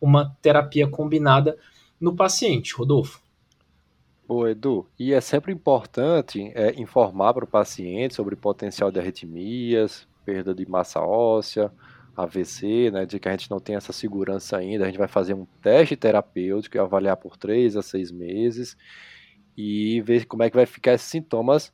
uma 0.00 0.36
terapia 0.42 0.88
combinada 0.88 1.56
no 2.00 2.14
paciente, 2.14 2.74
Rodolfo. 2.74 3.22
Boa, 4.26 4.50
Edu. 4.50 4.86
E 4.98 5.12
é 5.12 5.20
sempre 5.20 5.52
importante 5.52 6.50
é, 6.54 6.72
informar 6.80 7.34
para 7.34 7.44
o 7.44 7.48
paciente 7.48 8.14
sobre 8.14 8.34
o 8.34 8.38
potencial 8.38 8.90
de 8.90 8.98
arritmias, 8.98 10.08
perda 10.24 10.54
de 10.54 10.66
massa 10.66 11.00
óssea, 11.00 11.70
AVC, 12.16 12.90
né, 12.90 13.04
de 13.04 13.18
que 13.18 13.28
a 13.28 13.32
gente 13.32 13.50
não 13.50 13.60
tem 13.60 13.76
essa 13.76 13.92
segurança 13.92 14.56
ainda, 14.56 14.84
a 14.84 14.86
gente 14.86 14.98
vai 14.98 15.08
fazer 15.08 15.34
um 15.34 15.44
teste 15.60 15.96
terapêutico 15.96 16.76
e 16.76 16.80
avaliar 16.80 17.16
por 17.16 17.36
3 17.36 17.76
a 17.76 17.82
6 17.82 18.10
meses 18.12 18.76
e 19.56 20.00
ver 20.00 20.24
como 20.26 20.42
é 20.42 20.50
que 20.50 20.56
vai 20.56 20.66
ficar 20.66 20.94
esses 20.94 21.08
sintomas. 21.08 21.72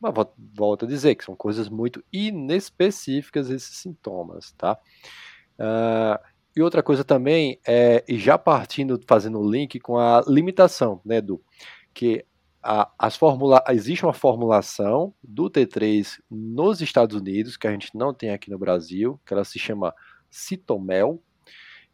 Mas 0.00 0.14
volto 0.54 0.86
a 0.86 0.88
dizer 0.88 1.14
que 1.14 1.24
são 1.24 1.36
coisas 1.36 1.68
muito 1.68 2.02
inespecíficas 2.10 3.50
esses 3.50 3.76
sintomas, 3.76 4.52
tá? 4.52 4.78
Uh, 5.58 6.18
e 6.54 6.62
outra 6.62 6.82
coisa 6.82 7.04
também, 7.04 7.58
é, 7.66 8.04
e 8.08 8.18
já 8.18 8.36
partindo, 8.36 9.00
fazendo 9.06 9.38
o 9.38 9.50
link 9.50 9.78
com 9.80 9.98
a 9.98 10.22
limitação, 10.26 11.00
né, 11.04 11.16
Edu? 11.16 11.40
Que 11.94 12.24
a, 12.62 12.90
as 12.98 13.16
formula, 13.16 13.62
existe 13.68 14.04
uma 14.04 14.12
formulação 14.12 15.14
do 15.22 15.48
T3 15.48 16.18
nos 16.30 16.80
Estados 16.80 17.16
Unidos, 17.16 17.56
que 17.56 17.66
a 17.66 17.72
gente 17.72 17.90
não 17.94 18.12
tem 18.12 18.30
aqui 18.30 18.50
no 18.50 18.58
Brasil, 18.58 19.20
que 19.24 19.32
ela 19.32 19.44
se 19.44 19.58
chama 19.58 19.94
Citomel, 20.30 21.22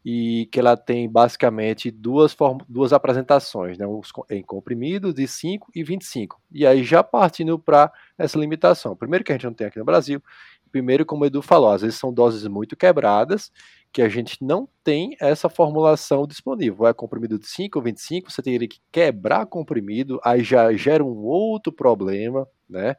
e 0.09 0.45
que 0.53 0.57
ela 0.57 0.77
tem 0.77 1.09
basicamente 1.09 1.91
duas, 1.91 2.31
form, 2.31 2.59
duas 2.69 2.93
apresentações, 2.93 3.77
né, 3.77 3.85
em 4.29 4.41
comprimidos 4.41 5.13
de 5.13 5.27
5 5.27 5.69
e 5.75 5.83
25. 5.83 6.41
E 6.49 6.65
aí 6.65 6.81
já 6.81 7.03
partindo 7.03 7.59
para 7.59 7.91
essa 8.17 8.39
limitação. 8.39 8.95
Primeiro 8.95 9.25
que 9.25 9.33
a 9.33 9.35
gente 9.35 9.43
não 9.43 9.53
tem 9.53 9.67
aqui 9.67 9.77
no 9.77 9.83
Brasil, 9.83 10.23
primeiro 10.71 11.05
como 11.05 11.23
o 11.23 11.25
Edu 11.25 11.41
falou, 11.41 11.69
às 11.69 11.81
vezes 11.81 11.99
são 11.99 12.13
doses 12.13 12.45
muito 12.47 12.75
quebradas, 12.75 13.51
que 13.91 14.01
a 14.01 14.09
gente 14.09 14.37
não 14.41 14.67
tem 14.83 15.15
essa 15.19 15.49
formulação 15.49 16.27
disponível. 16.27 16.87
É 16.87 16.93
comprimido 16.93 17.39
de 17.39 17.47
5 17.47 17.79
ou 17.79 17.83
25, 17.83 18.31
você 18.31 18.41
teria 18.41 18.67
que 18.67 18.79
quebrar 18.91 19.45
comprimido, 19.45 20.19
aí 20.23 20.43
já 20.43 20.71
gera 20.73 21.03
um 21.03 21.25
outro 21.25 21.71
problema, 21.71 22.47
né? 22.69 22.95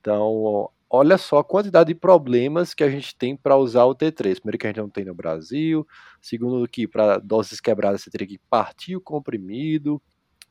Então, 0.00 0.70
olha 0.90 1.18
só 1.18 1.38
a 1.38 1.44
quantidade 1.44 1.88
de 1.88 1.94
problemas 1.94 2.72
que 2.74 2.84
a 2.84 2.90
gente 2.90 3.16
tem 3.16 3.36
para 3.36 3.56
usar 3.56 3.84
o 3.84 3.94
T3. 3.94 4.36
Primeiro 4.36 4.58
que 4.58 4.66
a 4.66 4.70
gente 4.70 4.80
não 4.80 4.90
tem 4.90 5.04
no 5.04 5.14
Brasil, 5.14 5.86
segundo 6.20 6.68
que 6.68 6.86
para 6.86 7.18
doses 7.18 7.60
quebradas 7.60 8.02
você 8.02 8.10
teria 8.10 8.26
que 8.26 8.38
partir 8.50 8.96
o 8.96 9.00
comprimido. 9.00 10.00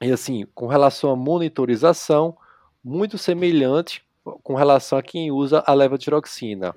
E 0.02 0.12
assim, 0.12 0.46
com 0.54 0.68
relação 0.68 1.12
à 1.12 1.16
monitorização, 1.16 2.38
muito 2.84 3.18
semelhante 3.18 4.07
com 4.44 4.56
relação 4.56 4.98
a 4.98 5.04
quem 5.04 5.32
usa 5.32 5.64
a 5.66 5.74
levotiroxina. 5.74 6.76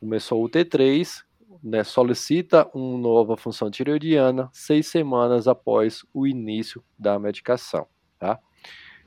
Começou 0.00 0.44
o 0.44 0.48
T3, 0.48 1.22
né, 1.62 1.84
solicita 1.84 2.68
uma 2.74 2.98
nova 2.98 3.36
função 3.36 3.70
tireoidiana 3.70 4.50
seis 4.52 4.88
semanas 4.88 5.46
após 5.46 6.04
o 6.12 6.26
início 6.26 6.82
da 6.98 7.18
medicação. 7.18 7.86
Tá? 8.18 8.38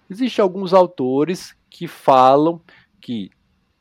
Existem 0.09 0.41
alguns 0.41 0.73
autores 0.73 1.55
que 1.69 1.87
falam 1.87 2.61
que 3.01 3.29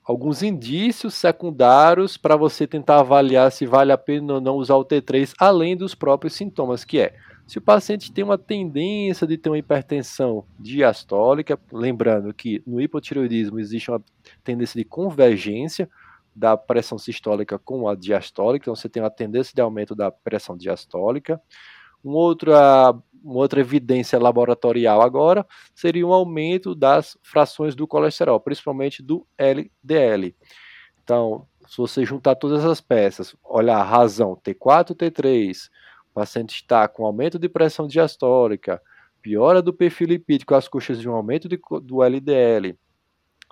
alguns 0.05 0.43
indícios 0.43 1.15
secundários 1.15 2.17
para 2.17 2.37
você 2.37 2.67
tentar 2.67 3.01
avaliar 3.01 3.51
se 3.51 3.65
vale 3.65 3.93
a 3.93 3.99
pena 3.99 4.35
ou 4.35 4.41
não 4.41 4.57
usar 4.57 4.77
o 4.77 4.85
T3, 4.85 5.33
além 5.39 5.77
dos 5.77 5.95
próprios 5.95 6.35
sintomas, 6.35 6.85
que 6.85 6.99
é 6.99 7.15
se 7.47 7.59
o 7.59 7.63
paciente 7.63 8.13
tem 8.13 8.25
uma 8.25 8.39
tendência 8.39 9.27
de 9.27 9.37
ter 9.37 9.51
uma 9.51 9.59
hipertensão 9.59 10.45
diastólica, 10.59 11.59
lembrando 11.73 12.33
que 12.33 12.63
no 12.67 12.81
hipotireoidismo 12.81 13.61
existe 13.61 13.91
uma 13.91 14.03
tendência 14.43 14.79
de 14.79 14.85
convergência, 14.85 15.89
da 16.35 16.57
pressão 16.57 16.99
sistólica 16.99 17.59
com 17.59 17.89
a 17.89 17.95
diastólica, 17.95 18.65
então 18.65 18.75
você 18.75 18.89
tem 18.89 19.03
uma 19.03 19.11
tendência 19.11 19.53
de 19.55 19.61
aumento 19.61 19.95
da 19.95 20.11
pressão 20.11 20.57
diastólica. 20.57 21.41
Uma 22.03 22.17
outra, 22.17 22.95
uma 23.23 23.37
outra 23.37 23.61
evidência 23.61 24.19
laboratorial 24.19 25.01
agora 25.01 25.47
seria 25.75 26.07
um 26.07 26.13
aumento 26.13 26.75
das 26.75 27.17
frações 27.23 27.75
do 27.75 27.87
colesterol, 27.87 28.41
principalmente 28.41 29.03
do 29.03 29.27
LDL. 29.39 30.35
Então, 31.03 31.47
se 31.67 31.77
você 31.77 32.05
juntar 32.05 32.35
todas 32.35 32.65
as 32.65 32.81
peças, 32.81 33.37
olhar 33.43 33.79
a 33.79 33.85
razão 33.85 34.37
T4, 34.37 34.95
T3, 34.95 35.71
o 36.15 36.21
paciente 36.21 36.55
está 36.55 36.87
com 36.87 37.05
aumento 37.05 37.39
de 37.39 37.49
pressão 37.49 37.89
diastólica, 37.89 38.81
piora 39.21 39.61
do 39.61 39.73
perfil 39.73 40.07
lipídico 40.09 40.55
às 40.55 40.69
custas 40.69 41.01
de 41.01 41.09
um 41.09 41.13
aumento 41.13 41.49
de, 41.49 41.59
do 41.83 42.03
LDL, 42.05 42.79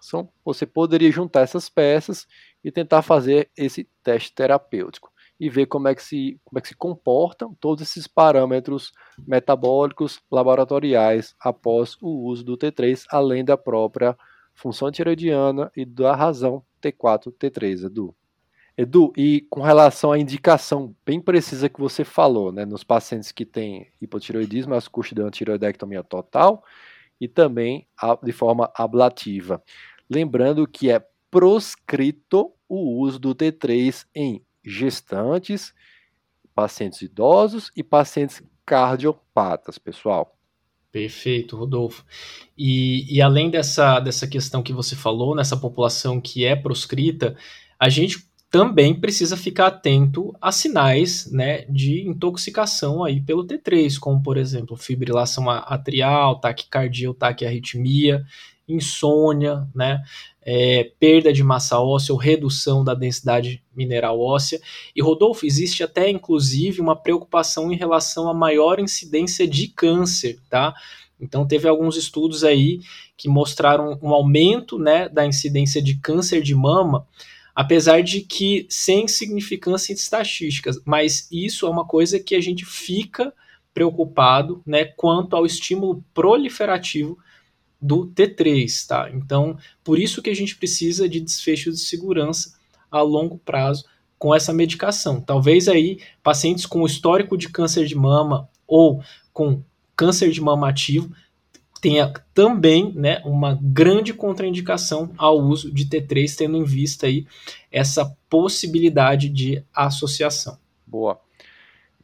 são, 0.00 0.28
você 0.44 0.66
poderia 0.66 1.10
juntar 1.12 1.42
essas 1.42 1.68
peças 1.68 2.26
e 2.62 2.72
tentar 2.72 3.02
fazer 3.02 3.50
esse 3.56 3.88
teste 4.02 4.34
terapêutico 4.34 5.12
e 5.38 5.48
ver 5.48 5.66
como 5.66 5.88
é 5.88 5.94
que 5.94 6.02
se, 6.02 6.40
como 6.44 6.58
é 6.58 6.60
que 6.62 6.68
se 6.68 6.76
comportam 6.76 7.54
todos 7.60 7.82
esses 7.82 8.06
parâmetros 8.06 8.92
metabólicos 9.26 10.20
laboratoriais 10.30 11.34
após 11.40 11.96
o 12.00 12.26
uso 12.26 12.44
do 12.44 12.56
T3, 12.56 13.04
além 13.10 13.44
da 13.44 13.56
própria 13.56 14.16
função 14.54 14.90
tiroidiana 14.90 15.70
e 15.76 15.84
da 15.84 16.14
razão 16.14 16.64
T4, 16.80 17.32
T3, 17.32 17.86
Edu. 17.86 18.14
Edu, 18.76 19.12
e 19.16 19.46
com 19.50 19.60
relação 19.60 20.12
à 20.12 20.18
indicação 20.18 20.94
bem 21.04 21.20
precisa 21.20 21.68
que 21.68 21.80
você 21.80 22.04
falou, 22.04 22.50
né, 22.50 22.64
nos 22.64 22.82
pacientes 22.82 23.30
que 23.30 23.44
têm 23.44 23.88
hipotiroidismo, 24.00 24.74
as 24.74 24.88
custas 24.88 25.14
de 25.14 25.22
uma 25.22 25.30
tiroidectomia 25.30 26.02
total 26.02 26.64
e 27.20 27.28
também 27.28 27.86
de 28.22 28.32
forma 28.32 28.70
ablativa. 28.74 29.62
Lembrando 30.08 30.66
que 30.66 30.90
é 30.90 31.04
proscrito 31.30 32.52
o 32.68 32.98
uso 32.98 33.18
do 33.18 33.34
T3 33.34 34.06
em 34.14 34.42
gestantes, 34.64 35.74
pacientes 36.54 37.02
idosos 37.02 37.70
e 37.76 37.82
pacientes 37.82 38.42
cardiopatas, 38.64 39.78
pessoal. 39.78 40.36
Perfeito, 40.90 41.56
Rodolfo. 41.56 42.04
E, 42.56 43.16
e, 43.16 43.22
além 43.22 43.50
dessa, 43.50 43.98
dessa 43.98 44.26
questão 44.26 44.62
que 44.62 44.74
você 44.74 44.94
falou, 44.94 45.34
nessa 45.34 45.56
população 45.56 46.20
que 46.20 46.44
é 46.44 46.54
proscrita, 46.54 47.34
a 47.78 47.88
gente 47.88 48.30
também 48.52 48.94
precisa 48.94 49.34
ficar 49.34 49.68
atento 49.68 50.36
a 50.38 50.52
sinais 50.52 51.26
né, 51.32 51.64
de 51.70 52.06
intoxicação 52.06 53.02
aí 53.02 53.18
pelo 53.18 53.46
T3, 53.46 53.98
como 53.98 54.22
por 54.22 54.36
exemplo 54.36 54.76
fibrilação 54.76 55.48
atrial, 55.48 56.38
taquicardia 56.38 57.08
ou 57.08 57.14
taquiarritmia 57.14 58.22
insônia, 58.68 59.66
né, 59.74 60.02
é, 60.42 60.90
perda 61.00 61.32
de 61.32 61.42
massa 61.42 61.80
óssea 61.80 62.12
ou 62.12 62.18
redução 62.18 62.84
da 62.84 62.92
densidade 62.94 63.62
mineral 63.74 64.20
óssea. 64.20 64.60
E 64.94 65.00
Rodolfo, 65.00 65.46
existe 65.46 65.82
até 65.82 66.10
inclusive 66.10 66.78
uma 66.78 66.94
preocupação 66.94 67.72
em 67.72 67.76
relação 67.76 68.28
à 68.28 68.34
maior 68.34 68.78
incidência 68.78 69.48
de 69.48 69.68
câncer, 69.68 70.38
tá? 70.50 70.74
Então 71.18 71.46
teve 71.46 71.66
alguns 71.66 71.96
estudos 71.96 72.44
aí 72.44 72.80
que 73.16 73.30
mostraram 73.30 73.98
um 74.02 74.10
aumento, 74.10 74.78
né, 74.78 75.08
da 75.08 75.24
incidência 75.24 75.80
de 75.80 75.96
câncer 75.96 76.42
de 76.42 76.54
mama, 76.54 77.06
apesar 77.54 78.02
de 78.02 78.20
que 78.22 78.66
sem 78.68 79.06
significância 79.06 79.92
estatísticas, 79.92 80.80
mas 80.84 81.28
isso 81.30 81.66
é 81.66 81.70
uma 81.70 81.86
coisa 81.86 82.18
que 82.18 82.34
a 82.34 82.40
gente 82.40 82.64
fica 82.64 83.32
preocupado, 83.74 84.62
né, 84.66 84.84
quanto 84.84 85.34
ao 85.34 85.46
estímulo 85.46 86.04
proliferativo 86.12 87.18
do 87.80 88.06
T3, 88.06 88.86
tá? 88.86 89.10
Então, 89.12 89.56
por 89.82 89.98
isso 89.98 90.22
que 90.22 90.30
a 90.30 90.34
gente 90.34 90.56
precisa 90.56 91.08
de 91.08 91.20
desfecho 91.20 91.70
de 91.70 91.78
segurança 91.78 92.54
a 92.90 93.00
longo 93.00 93.38
prazo 93.38 93.84
com 94.18 94.34
essa 94.34 94.52
medicação. 94.52 95.20
Talvez 95.20 95.66
aí 95.66 95.98
pacientes 96.22 96.64
com 96.64 96.86
histórico 96.86 97.36
de 97.36 97.48
câncer 97.48 97.86
de 97.86 97.96
mama 97.96 98.48
ou 98.66 99.02
com 99.32 99.62
câncer 99.96 100.30
de 100.30 100.40
mama 100.40 100.68
ativo 100.68 101.12
tenha 101.82 102.14
também, 102.32 102.92
né, 102.94 103.20
uma 103.24 103.58
grande 103.60 104.14
contraindicação 104.14 105.12
ao 105.18 105.36
uso 105.36 105.68
de 105.74 105.84
T3, 105.84 106.36
tendo 106.36 106.56
em 106.56 106.62
vista 106.62 107.08
aí 107.08 107.26
essa 107.72 108.16
possibilidade 108.30 109.28
de 109.28 109.64
associação. 109.74 110.56
Boa. 110.86 111.20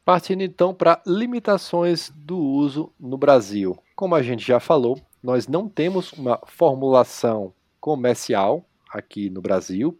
Partindo 0.05 0.43
então 0.43 0.75
para 0.75 1.01
limitações 1.07 2.13
do 2.17 2.37
uso 2.37 2.93
no 2.99 3.17
Brasil. 3.17 3.79
Como 3.95 4.17
a 4.17 4.23
gente 4.23 4.45
já 4.45 4.59
falou, 4.59 4.99
nós 5.23 5.47
não 5.47 5.69
temos 5.69 6.13
uma 6.13 6.41
formulação 6.45 7.55
comercial 7.81 8.65
aqui 8.91 9.31
no 9.31 9.41
Brasil. 9.41 9.97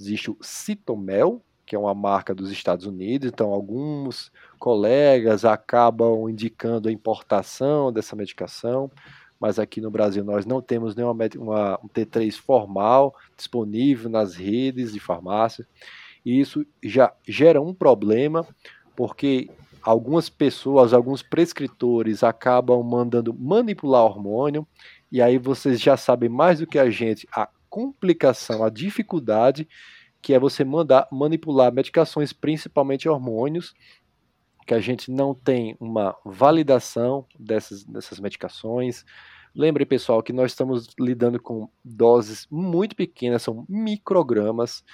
Existe 0.00 0.30
o 0.30 0.38
Citomel, 0.40 1.42
que 1.68 1.76
é 1.76 1.78
uma 1.78 1.94
marca 1.94 2.34
dos 2.34 2.50
Estados 2.50 2.86
Unidos, 2.86 3.28
então 3.28 3.52
alguns 3.52 4.32
colegas 4.58 5.44
acabam 5.44 6.26
indicando 6.30 6.88
a 6.88 6.92
importação 6.92 7.92
dessa 7.92 8.16
medicação, 8.16 8.90
mas 9.38 9.58
aqui 9.58 9.78
no 9.78 9.90
Brasil 9.90 10.24
nós 10.24 10.46
não 10.46 10.62
temos 10.62 10.96
nenhuma 10.96 11.28
uma, 11.36 11.78
um 11.84 11.88
T3 11.88 12.32
formal 12.32 13.14
disponível 13.36 14.08
nas 14.08 14.34
redes 14.34 14.94
de 14.94 14.98
farmácia, 14.98 15.68
e 16.24 16.40
isso 16.40 16.64
já 16.82 17.12
gera 17.26 17.60
um 17.60 17.74
problema, 17.74 18.46
porque 18.96 19.50
algumas 19.82 20.30
pessoas, 20.30 20.94
alguns 20.94 21.22
prescritores 21.22 22.24
acabam 22.24 22.82
mandando 22.82 23.34
manipular 23.34 24.04
hormônio, 24.04 24.66
e 25.12 25.20
aí 25.20 25.36
vocês 25.36 25.78
já 25.78 25.98
sabem 25.98 26.30
mais 26.30 26.60
do 26.60 26.66
que 26.66 26.78
a 26.78 26.88
gente 26.88 27.28
a 27.30 27.46
complicação, 27.68 28.64
a 28.64 28.70
dificuldade 28.70 29.68
que 30.28 30.34
é 30.34 30.38
você 30.38 30.62
mandar 30.62 31.08
manipular 31.10 31.72
medicações, 31.72 32.34
principalmente 32.34 33.08
hormônios, 33.08 33.72
que 34.66 34.74
a 34.74 34.78
gente 34.78 35.10
não 35.10 35.34
tem 35.34 35.74
uma 35.80 36.14
validação 36.22 37.24
dessas, 37.40 37.82
dessas 37.82 38.20
medicações. 38.20 39.06
Lembre, 39.54 39.86
pessoal, 39.86 40.22
que 40.22 40.30
nós 40.30 40.52
estamos 40.52 40.88
lidando 41.00 41.40
com 41.40 41.70
doses 41.82 42.46
muito 42.50 42.94
pequenas, 42.94 43.40
são 43.40 43.64
microgramas, 43.66 44.84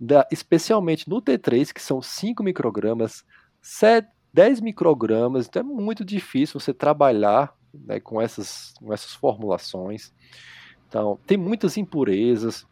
da, 0.00 0.26
especialmente 0.32 1.08
no 1.08 1.22
T3, 1.22 1.72
que 1.72 1.80
são 1.80 2.02
5 2.02 2.42
microgramas, 2.42 3.24
7, 3.60 4.08
10 4.34 4.60
microgramas, 4.60 5.46
então 5.46 5.60
é 5.60 5.64
muito 5.64 6.04
difícil 6.04 6.58
você 6.58 6.74
trabalhar 6.74 7.54
né, 7.72 8.00
com, 8.00 8.20
essas, 8.20 8.74
com 8.80 8.92
essas 8.92 9.14
formulações. 9.14 10.12
Então, 10.88 11.20
tem 11.24 11.38
muitas 11.38 11.76
impurezas, 11.76 12.66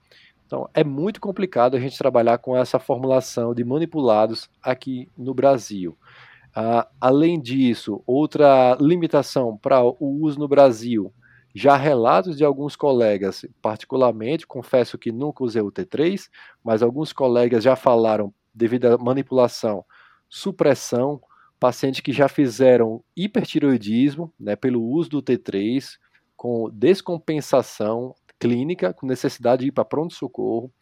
então, 0.51 0.69
é 0.75 0.83
muito 0.83 1.21
complicado 1.21 1.77
a 1.77 1.79
gente 1.79 1.97
trabalhar 1.97 2.39
com 2.39 2.57
essa 2.57 2.81
formulação 2.81 3.55
de 3.55 3.63
manipulados 3.63 4.51
aqui 4.61 5.09
no 5.17 5.33
Brasil. 5.33 5.97
Uh, 6.49 6.85
além 7.01 7.41
disso, 7.41 8.03
outra 8.05 8.77
limitação 8.81 9.57
para 9.57 9.81
o 9.81 9.95
uso 10.01 10.41
no 10.41 10.49
Brasil, 10.49 11.15
já 11.55 11.77
relatos 11.77 12.37
de 12.37 12.45
alguns 12.45 12.75
colegas, 12.75 13.47
particularmente, 13.63 14.45
confesso 14.45 14.99
que 14.99 15.13
nunca 15.13 15.45
usei 15.45 15.63
o 15.63 15.71
T3, 15.71 16.29
mas 16.65 16.83
alguns 16.83 17.13
colegas 17.13 17.63
já 17.63 17.77
falaram, 17.77 18.35
devido 18.53 18.87
à 18.87 18.99
manipulação, 18.99 19.85
supressão, 20.29 21.23
pacientes 21.61 22.01
que 22.01 22.13
já 22.13 22.27
fizeram 22.27 23.05
hipertiroidismo 23.17 24.35
né, 24.37 24.57
pelo 24.57 24.83
uso 24.83 25.11
do 25.11 25.23
T3, 25.23 25.97
com 26.37 26.69
descompensação 26.73 28.17
clínica, 28.41 28.93
com 28.93 29.07
necessidade 29.07 29.63
de 29.63 29.69
ir 29.69 29.73
para 29.73 29.85
pronto-socorro. 29.85 30.73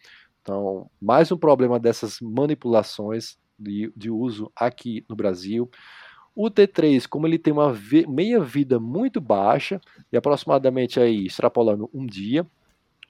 Então, 0.40 0.88
mais 0.98 1.30
um 1.30 1.36
problema 1.36 1.78
dessas 1.78 2.20
manipulações 2.22 3.36
de, 3.58 3.92
de 3.94 4.10
uso 4.10 4.50
aqui 4.56 5.04
no 5.08 5.16
Brasil. 5.16 5.68
O 6.34 6.48
T3, 6.48 7.06
como 7.08 7.26
ele 7.26 7.38
tem 7.38 7.52
uma 7.52 7.76
meia-vida 8.06 8.78
muito 8.78 9.20
baixa, 9.20 9.80
e 10.12 10.16
aproximadamente 10.16 11.00
aí, 11.00 11.26
extrapolando 11.26 11.90
um 11.92 12.06
dia, 12.06 12.46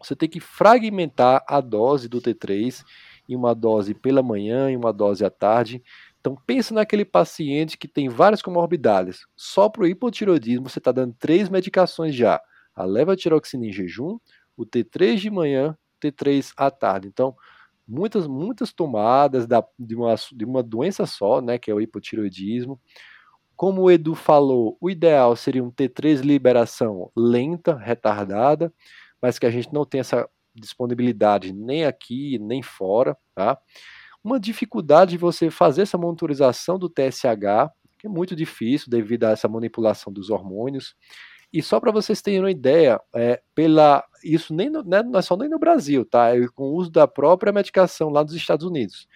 você 0.03 0.17
tem 0.17 0.29
que 0.29 0.41
fragmentar 0.41 1.45
a 1.47 1.61
dose 1.61 2.09
do 2.09 2.21
T3 2.21 2.83
em 3.29 3.37
uma 3.37 3.55
dose 3.55 3.93
pela 3.95 4.23
manhã 4.23 4.71
e 4.71 4.77
uma 4.77 4.93
dose 4.93 5.25
à 5.25 5.31
tarde. 5.31 5.83
Então 6.21 6.37
pensa 6.47 6.73
naquele 6.73 7.05
paciente 7.05 7.77
que 7.77 7.87
tem 7.87 8.09
várias 8.09 8.41
comorbidades. 8.41 9.27
Só 9.37 9.69
para 9.69 9.83
o 9.83 9.87
hipotiroidismo 9.87 10.69
você 10.69 10.79
está 10.79 10.93
dando 10.93 11.15
três 11.19 11.49
medicações 11.49 12.15
já. 12.15 12.41
A 12.75 12.85
levotiroxina 12.85 13.67
em 13.67 13.73
jejum, 13.73 14.19
o 14.59 14.67
T3 14.67 15.17
de 15.17 15.31
manhã, 15.31 15.79
T3 16.03 16.53
à 16.57 16.71
tarde. 16.71 17.09
Então, 17.09 17.35
muitas, 17.87 18.27
muitas 18.27 18.73
tomadas 18.73 19.47
da, 19.47 19.65
de, 19.79 19.95
uma, 19.95 20.15
de 20.33 20.45
uma 20.45 20.63
doença 20.63 21.07
só, 21.07 21.41
né, 21.41 21.59
que 21.59 21.71
é 21.71 21.75
o 21.75 21.81
hipotiroidismo. 21.81 22.79
Como 23.57 23.83
o 23.83 23.91
Edu 23.91 24.15
falou, 24.15 24.77
o 24.81 24.91
ideal 24.91 25.35
seria 25.37 25.65
um 25.65 25.71
T3 25.71 26.21
liberação 26.21 27.11
lenta, 27.17 27.77
retardada, 27.77 28.73
mas 29.23 29.39
que 29.39 29.47
a 29.47 29.51
gente 29.51 29.73
não 29.73 29.85
tem 29.85 30.01
essa 30.01 30.29
disponibilidade 30.55 31.53
nem 31.53 31.85
aqui, 31.85 32.39
nem 32.39 32.63
fora, 32.63 33.17
tá? 33.35 33.59
Uma 34.23 34.39
dificuldade 34.39 35.13
de 35.13 35.17
você 35.17 35.51
fazer 35.51 35.83
essa 35.83 35.97
monitorização 35.97 36.79
do 36.79 36.89
TSH, 36.89 37.71
que 37.99 38.07
é 38.07 38.11
muito 38.11 38.35
difícil 38.35 38.91
devido 38.91 39.25
a 39.25 39.31
essa 39.31 39.49
manipulação 39.49 40.13
dos 40.13 40.31
hormônios. 40.31 40.95
E 41.53 41.63
só 41.63 41.81
para 41.81 41.91
vocês 41.91 42.21
terem 42.21 42.41
uma 42.41 42.51
ideia, 42.51 43.01
é, 43.15 43.41
pela 43.55 44.05
isso 44.23 44.53
nem 44.53 44.69
no, 44.69 44.83
né, 44.83 45.03
não 45.03 45.19
é 45.19 45.23
só 45.23 45.37
nem 45.37 45.49
no 45.49 45.59
Brasil, 45.59 46.05
tá? 46.05 46.37
É 46.37 46.47
com 46.49 46.65
o 46.65 46.75
uso 46.75 46.91
da 46.91 47.07
própria 47.07 47.53
medicação 47.53 48.11
lá 48.11 48.23
nos 48.23 48.35
Estados 48.35 48.67
Unidos. 48.67 49.07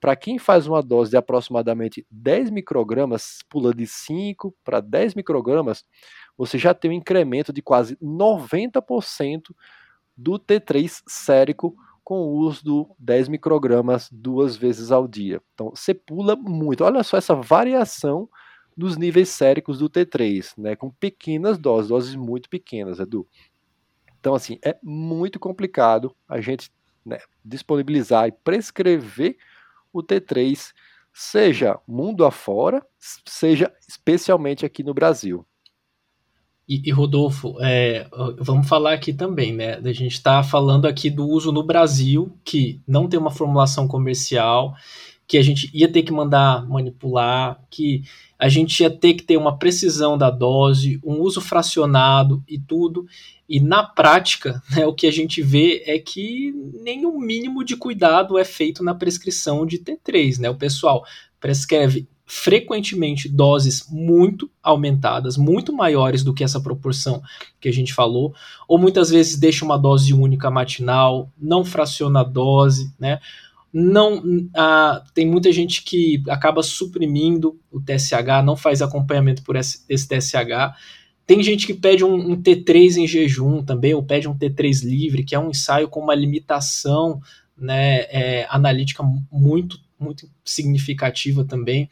Para 0.00 0.16
quem 0.16 0.38
faz 0.38 0.66
uma 0.66 0.82
dose 0.82 1.10
de 1.10 1.16
aproximadamente 1.16 2.04
10 2.10 2.50
microgramas, 2.50 3.38
pula 3.48 3.74
de 3.74 3.86
5 3.86 4.54
para 4.64 4.80
10 4.80 5.14
microgramas, 5.14 5.84
você 6.36 6.58
já 6.58 6.74
tem 6.74 6.90
um 6.90 6.94
incremento 6.94 7.52
de 7.52 7.62
quase 7.62 7.96
90% 8.02 9.54
do 10.16 10.38
T3 10.38 11.02
sérico 11.06 11.76
com 12.02 12.18
o 12.20 12.32
uso 12.38 12.64
do 12.64 12.96
10 12.98 13.28
microgramas 13.28 14.08
duas 14.10 14.56
vezes 14.56 14.90
ao 14.90 15.06
dia. 15.06 15.40
Então, 15.54 15.70
você 15.70 15.94
pula 15.94 16.34
muito. 16.34 16.82
Olha 16.84 17.02
só 17.04 17.16
essa 17.16 17.34
variação 17.34 18.28
dos 18.76 18.96
níveis 18.96 19.28
séricos 19.28 19.78
do 19.78 19.88
T3, 19.88 20.52
né, 20.56 20.76
com 20.76 20.90
pequenas 20.90 21.58
doses, 21.58 21.88
doses 21.88 22.14
muito 22.14 22.48
pequenas, 22.48 22.98
Edu. 22.98 23.26
Então, 24.18 24.34
assim, 24.34 24.58
é 24.64 24.76
muito 24.82 25.40
complicado 25.40 26.14
a 26.28 26.40
gente 26.40 26.70
né, 27.04 27.18
disponibilizar 27.44 28.28
e 28.28 28.32
prescrever 28.32 29.36
o 29.92 30.02
T3, 30.02 30.72
seja 31.12 31.78
mundo 31.86 32.24
afora, 32.24 32.84
seja 33.26 33.72
especialmente 33.88 34.64
aqui 34.64 34.82
no 34.82 34.94
Brasil. 34.94 35.44
E, 36.68 36.88
e 36.88 36.90
Rodolfo, 36.90 37.56
é, 37.60 38.06
vamos 38.38 38.68
falar 38.68 38.94
aqui 38.94 39.12
também, 39.12 39.52
né? 39.52 39.74
A 39.74 39.92
gente 39.92 40.12
está 40.12 40.42
falando 40.42 40.86
aqui 40.86 41.10
do 41.10 41.26
uso 41.26 41.50
no 41.50 41.62
Brasil, 41.62 42.32
que 42.44 42.80
não 42.86 43.08
tem 43.08 43.18
uma 43.18 43.30
formulação 43.30 43.88
comercial, 43.88 44.74
que 45.26 45.38
a 45.38 45.42
gente 45.42 45.70
ia 45.72 45.90
ter 45.90 46.02
que 46.02 46.12
mandar 46.12 46.68
manipular, 46.68 47.60
que 47.70 48.02
a 48.38 48.48
gente 48.48 48.80
ia 48.80 48.90
ter 48.90 49.14
que 49.14 49.22
ter 49.22 49.36
uma 49.36 49.56
precisão 49.56 50.18
da 50.18 50.30
dose, 50.30 51.00
um 51.04 51.20
uso 51.20 51.40
fracionado 51.40 52.42
e 52.48 52.58
tudo. 52.58 53.06
E 53.48 53.60
na 53.60 53.84
prática, 53.84 54.62
né, 54.74 54.86
o 54.86 54.92
que 54.92 55.06
a 55.06 55.12
gente 55.12 55.40
vê 55.42 55.82
é 55.86 55.98
que 55.98 56.52
nenhum 56.82 57.18
mínimo 57.18 57.64
de 57.64 57.76
cuidado 57.76 58.36
é 58.36 58.44
feito 58.44 58.82
na 58.82 58.94
prescrição 58.94 59.64
de 59.64 59.78
T3. 59.78 60.38
Né? 60.38 60.50
O 60.50 60.56
pessoal 60.56 61.04
prescreve 61.38 62.08
frequentemente 62.24 63.28
doses 63.28 63.86
muito 63.90 64.50
aumentadas, 64.62 65.36
muito 65.36 65.72
maiores 65.72 66.24
do 66.24 66.32
que 66.32 66.42
essa 66.42 66.60
proporção 66.60 67.22
que 67.60 67.68
a 67.68 67.72
gente 67.72 67.92
falou, 67.92 68.34
ou 68.66 68.78
muitas 68.78 69.10
vezes 69.10 69.36
deixa 69.36 69.64
uma 69.64 69.76
dose 69.76 70.14
única 70.14 70.50
matinal, 70.50 71.30
não 71.38 71.62
fraciona 71.62 72.20
a 72.20 72.24
dose, 72.24 72.90
né? 72.98 73.20
Não 73.72 74.22
ah, 74.54 75.02
tem 75.14 75.26
muita 75.26 75.50
gente 75.50 75.82
que 75.82 76.22
acaba 76.28 76.62
suprimindo 76.62 77.58
o 77.70 77.80
TSH, 77.80 78.44
não 78.44 78.56
faz 78.56 78.82
acompanhamento 78.82 79.42
por 79.42 79.56
esse, 79.56 79.84
esse 79.88 80.06
TSH. 80.06 80.76
Tem 81.26 81.42
gente 81.42 81.66
que 81.66 81.72
pede 81.72 82.04
um, 82.04 82.32
um, 82.32 82.36
T3 82.36 82.96
em 82.96 83.06
jejum 83.06 83.62
também, 83.62 83.94
ou 83.94 84.02
pede 84.02 84.28
um 84.28 84.36
T3 84.36 84.84
livre, 84.84 85.24
que 85.24 85.34
é 85.34 85.38
um 85.38 85.50
ensaio 85.50 85.88
com 85.88 86.00
uma 86.00 86.14
limitação 86.14 87.20
né, 87.56 88.00
é, 88.10 88.46
analítica 88.50 89.02
muito 89.30 89.78
muito 90.02 90.28
significativa 90.44 91.44
também. 91.44 91.88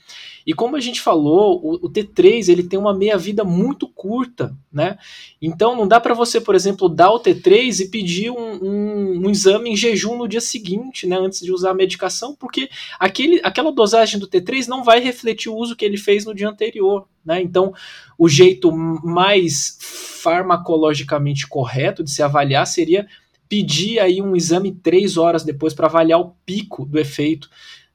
E 0.46 0.52
como 0.52 0.76
a 0.76 0.80
gente 0.80 1.00
falou, 1.00 1.60
o, 1.64 1.86
o 1.86 1.90
T3 1.90 2.48
ele 2.48 2.64
tem 2.64 2.78
uma 2.78 2.92
meia-vida 2.92 3.44
muito 3.44 3.88
curta, 3.88 4.56
né? 4.72 4.98
Então 5.40 5.76
não 5.76 5.86
dá 5.86 6.00
para 6.00 6.14
você, 6.14 6.40
por 6.40 6.54
exemplo, 6.54 6.88
dar 6.88 7.10
o 7.12 7.20
T3 7.20 7.80
e 7.80 7.88
pedir 7.88 8.30
um, 8.30 8.64
um, 8.64 9.26
um, 9.26 9.30
exame 9.30 9.70
em 9.70 9.76
jejum 9.76 10.16
no 10.16 10.28
dia 10.28 10.40
seguinte, 10.40 11.06
né? 11.06 11.16
Antes 11.16 11.40
de 11.40 11.52
usar 11.52 11.70
a 11.70 11.74
medicação, 11.74 12.34
porque 12.34 12.68
aquele, 12.98 13.40
aquela 13.44 13.70
dosagem 13.72 14.18
do 14.18 14.28
T3 14.28 14.66
não 14.66 14.82
vai 14.82 15.00
refletir 15.00 15.48
o 15.48 15.56
uso 15.56 15.76
que 15.76 15.84
ele 15.84 15.96
fez 15.96 16.24
no 16.24 16.34
dia 16.34 16.48
anterior, 16.48 17.06
né? 17.24 17.40
Então 17.40 17.72
o 18.18 18.28
jeito 18.28 18.72
mais 18.72 19.78
farmacologicamente 19.80 21.46
correto 21.46 22.02
de 22.02 22.10
se 22.10 22.22
avaliar 22.22 22.66
seria 22.66 23.06
pedir 23.50 23.98
aí 23.98 24.22
um 24.22 24.36
exame 24.36 24.72
três 24.72 25.16
horas 25.16 25.42
depois 25.42 25.74
para 25.74 25.88
avaliar 25.88 26.20
o 26.20 26.36
pico 26.46 26.86
do 26.86 27.00
efeito 27.00 27.50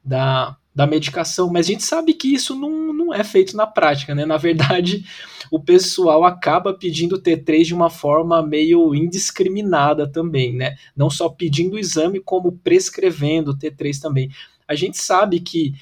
da, 0.06 0.56
da 0.74 0.86
medicação, 0.86 1.49
mas 1.51 1.66
a 1.66 1.72
gente 1.72 1.84
sabe 1.84 2.14
que 2.14 2.34
isso 2.34 2.53
não, 2.53 2.93
não 2.93 3.14
é 3.14 3.24
feito 3.24 3.58
na 3.58 3.66
prática, 3.66 4.14
né? 4.14 4.26
Na 4.26 4.38
verdade, 4.38 5.06
o 5.49 5.60
pessoal 5.60 6.24
acaba 6.24 6.74
pedindo 6.74 7.22
T3 7.22 7.64
de 7.64 7.74
uma 7.74 7.89
forma 7.89 8.41
meio 8.45 8.93
indiscriminada 8.93 10.08
também, 10.08 10.53
né? 10.53 10.76
Não 10.95 11.10
só 11.10 11.30
pedindo 11.30 11.76
o 11.76 11.80
exame, 11.80 12.20
como 12.20 12.51
prescrevendo 12.51 13.58
T3 13.58 13.99
também. 13.99 14.30
A 14.68 14.76
gente 14.76 14.97
sabe 14.97 15.39
que 15.39 15.74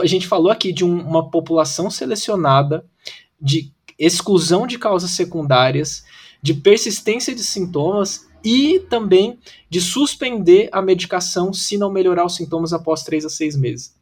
a 0.00 0.06
gente 0.06 0.26
falou 0.26 0.50
aqui 0.50 0.72
de 0.72 0.84
um, 0.84 1.00
uma 1.00 1.30
população 1.30 1.90
selecionada, 1.90 2.84
de 3.40 3.72
exclusão 3.98 4.66
de 4.66 4.78
causas 4.78 5.10
secundárias, 5.10 6.04
de 6.42 6.54
persistência 6.54 7.34
de 7.34 7.44
sintomas 7.44 8.26
e 8.44 8.80
também 8.80 9.38
de 9.68 9.80
suspender 9.80 10.68
a 10.72 10.82
medicação 10.82 11.52
se 11.52 11.76
não 11.76 11.90
melhorar 11.90 12.24
os 12.24 12.36
sintomas 12.36 12.72
após 12.72 13.02
três 13.02 13.24
a 13.24 13.28
seis 13.28 13.56
meses. 13.56 13.94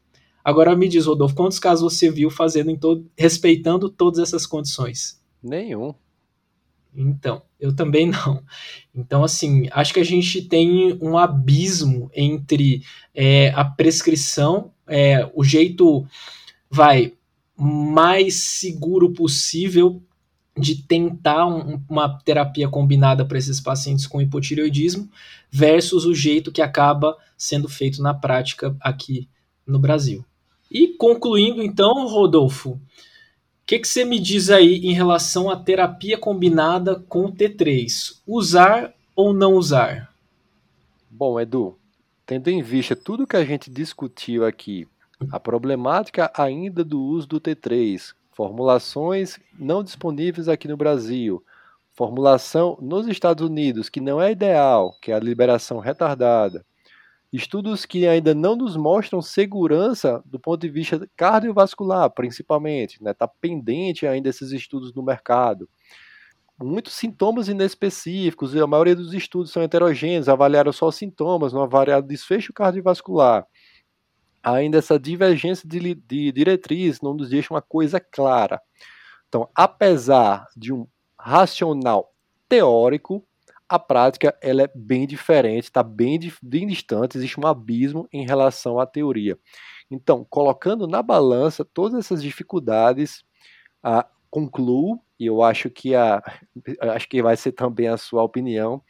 Agora 0.45 0.75
me 0.75 0.89
diz, 0.89 1.07
Rodolfo, 1.07 1.35
quantos 1.35 1.59
casos 1.59 1.93
você 1.93 2.11
viu 2.11 2.31
fazendo 2.31 2.71
em 2.71 2.77
todo, 2.77 3.07
respeitando 3.17 3.89
todas 3.89 4.19
essas 4.19 4.47
condições? 4.47 5.21
Nenhum. 5.43 5.95
Então, 6.95 7.43
eu 7.59 7.75
também 7.75 8.07
não. 8.07 8.43
Então, 8.95 9.23
assim, 9.23 9.69
acho 9.71 9.95
que 9.95 10.01
a 10.01 10.05
gente 10.05 10.43
tem 10.43 10.99
um 11.01 11.17
abismo 11.17 12.11
entre 12.15 12.83
é, 13.15 13.51
a 13.51 13.65
prescrição, 13.65 14.73
é, 14.87 15.31
o 15.35 15.45
jeito, 15.45 16.07
vai, 16.69 17.13
mais 17.57 18.37
seguro 18.37 19.13
possível 19.13 20.03
de 20.57 20.83
tentar 20.83 21.47
um, 21.47 21.81
uma 21.89 22.19
terapia 22.21 22.69
combinada 22.69 23.25
para 23.25 23.39
esses 23.39 23.61
pacientes 23.61 24.07
com 24.07 24.21
hipotireoidismo 24.21 25.09
versus 25.51 26.05
o 26.05 26.15
jeito 26.15 26.53
que 26.53 26.63
acaba 26.63 27.17
sendo 27.37 27.69
feito 27.69 28.03
na 28.03 28.13
prática 28.13 28.77
aqui 28.81 29.29
no 29.67 29.79
Brasil. 29.79 30.25
E 30.71 30.89
concluindo 30.89 31.63
então, 31.63 32.07
Rodolfo, 32.07 32.71
o 32.71 32.81
que, 33.67 33.79
que 33.79 33.89
você 33.89 34.05
me 34.05 34.19
diz 34.19 34.51
aí 34.51 34.77
em 34.87 34.93
relação 34.93 35.49
à 35.49 35.57
terapia 35.57 36.19
combinada 36.19 36.97
com 37.09 37.27
o 37.27 37.33
T3? 37.33 38.21
Usar 38.27 38.93
ou 39.15 39.33
não 39.33 39.55
usar? 39.55 40.13
Bom, 41.09 41.39
Edu, 41.41 41.77
tendo 42.27 42.49
em 42.49 42.63
vista 42.63 42.97
tudo 42.97 43.27
que 43.27 43.37
a 43.37 43.45
gente 43.45 43.71
discutiu 43.71 44.45
aqui, 44.45 44.87
a 45.31 45.39
problemática 45.39 46.31
ainda 46.35 46.85
do 46.85 47.01
uso 47.01 47.27
do 47.27 47.41
T3, 47.41 48.15
formulações 48.41 49.39
não 49.59 49.85
disponíveis 49.85 50.49
aqui 50.49 50.67
no 50.67 50.75
Brasil, 50.75 51.45
formulação 51.93 52.79
nos 52.81 53.07
Estados 53.07 53.47
Unidos 53.47 53.91
que 53.91 54.01
não 54.01 54.19
é 54.19 54.33
ideal, 54.33 54.97
que 55.03 55.13
é 55.13 55.15
a 55.15 55.21
liberação 55.21 55.79
retardada, 55.79 56.65
estudos 57.31 57.85
que 57.85 58.07
ainda 58.07 58.35
não 58.35 58.57
nos 58.57 58.79
mostram 58.79 59.21
segurança 59.21 60.23
do 60.25 60.41
ponto 60.41 60.63
de 60.63 60.71
vista 60.71 61.07
cardiovascular, 61.15 62.09
principalmente, 62.09 62.95
está 62.95 63.05
né? 63.05 63.13
Tá 63.13 63.29
pendente 63.29 64.07
ainda 64.07 64.31
esses 64.31 64.53
estudos 64.53 64.95
no 64.95 65.03
mercado. 65.03 65.69
Muitos 66.59 66.95
sintomas 66.95 67.47
inespecíficos, 67.47 68.57
a 68.57 68.67
maioria 68.67 68.97
dos 68.97 69.13
estudos 69.13 69.53
são 69.53 69.63
heterogêneos, 69.63 70.31
avaliaram 70.31 70.73
só 70.73 70.91
sintomas, 70.91 71.53
não 71.53 71.61
avaliaram 71.61 72.07
desfecho 72.07 72.55
cardiovascular 72.55 73.47
ainda 74.43 74.79
essa 74.79 74.99
divergência 74.99 75.69
de, 75.69 75.95
de 75.95 76.33
diretriz 76.33 77.01
não 77.01 77.15
nos 77.15 77.31
deixa 77.31 77.53
uma 77.53 77.63
coisa 77.63 78.01
clara. 78.01 78.61
Então, 79.29 79.49
apesar 79.55 80.47
de 80.57 80.73
um 80.73 80.87
racional 81.19 82.13
teórico, 82.49 83.25
a 83.69 83.79
prática 83.79 84.37
ela 84.43 84.63
é 84.63 84.71
bem 84.75 85.07
diferente, 85.07 85.65
está 85.65 85.83
bem, 85.83 86.19
bem 86.43 86.67
distante, 86.67 87.17
existe 87.17 87.39
um 87.39 87.47
abismo 87.47 88.09
em 88.13 88.27
relação 88.27 88.81
à 88.81 88.87
teoria. 88.87 89.39
Então, 89.89 90.27
colocando 90.29 90.89
na 90.89 91.03
balança 91.03 91.65
todas 91.65 91.99
essas 91.99 92.23
dificuldades, 92.23 93.23
ah, 93.83 94.07
concluo, 94.29 95.01
e 95.19 95.27
eu 95.27 95.43
acho 95.43 95.71
que, 95.71 95.95
a, 95.95 96.21
acho 96.95 97.09
que 97.09 97.23
vai 97.23 97.37
ser 97.37 97.53
também 97.53 97.87
a 97.87 97.97
sua 97.97 98.25
opinião, 98.25 98.83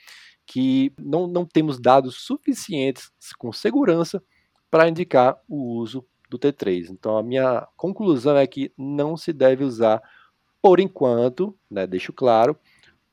que 0.47 0.93
não, 0.99 1.27
não 1.27 1.45
temos 1.45 1.79
dados 1.79 2.17
suficientes 2.17 3.11
com 3.39 3.53
segurança 3.53 4.23
para 4.71 4.89
indicar 4.89 5.37
o 5.49 5.77
uso 5.79 6.05
do 6.29 6.39
T3. 6.39 6.91
Então, 6.91 7.17
a 7.19 7.23
minha 7.23 7.67
conclusão 7.77 8.37
é 8.37 8.47
que 8.47 8.73
não 8.79 9.17
se 9.17 9.33
deve 9.33 9.65
usar, 9.65 10.01
por 10.63 10.79
enquanto, 10.79 11.57
né, 11.71 11.87
deixo 11.87 12.13
claro, 12.13 12.57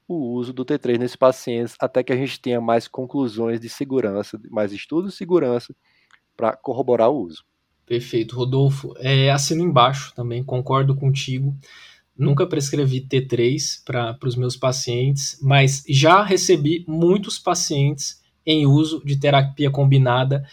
o 0.07 0.33
uso 0.33 0.53
do 0.53 0.63
T3 0.63 0.97
nesses 0.97 1.17
pacientes 1.17 1.75
até 1.79 2.03
que 2.03 2.13
a 2.13 2.15
gente 2.15 2.39
tenha 2.39 2.61
mais 2.61 2.87
conclusões 2.87 3.59
de 3.59 3.67
segurança, 3.67 4.39
mais 4.49 4.71
estudos 4.71 5.11
de 5.11 5.17
segurança 5.17 5.75
para 6.35 6.55
corroborar 6.55 7.09
o 7.09 7.23
uso. 7.23 7.43
Perfeito, 7.85 8.35
Rodolfo. 8.35 8.93
É, 8.97 9.31
assino 9.31 9.63
embaixo 9.63 10.13
também, 10.13 10.43
concordo 10.43 10.95
contigo. 10.95 11.55
Nunca 12.17 12.47
prescrevi 12.47 13.01
T3 13.01 13.83
para 13.85 14.17
os 14.25 14.35
meus 14.35 14.55
pacientes, 14.55 15.39
mas 15.41 15.83
já 15.87 16.23
recebi 16.23 16.85
muitos 16.87 17.37
pacientes 17.37 18.21
em 18.45 18.65
uso 18.65 19.03
de 19.05 19.19
terapia 19.19 19.69
combinada 19.69 20.47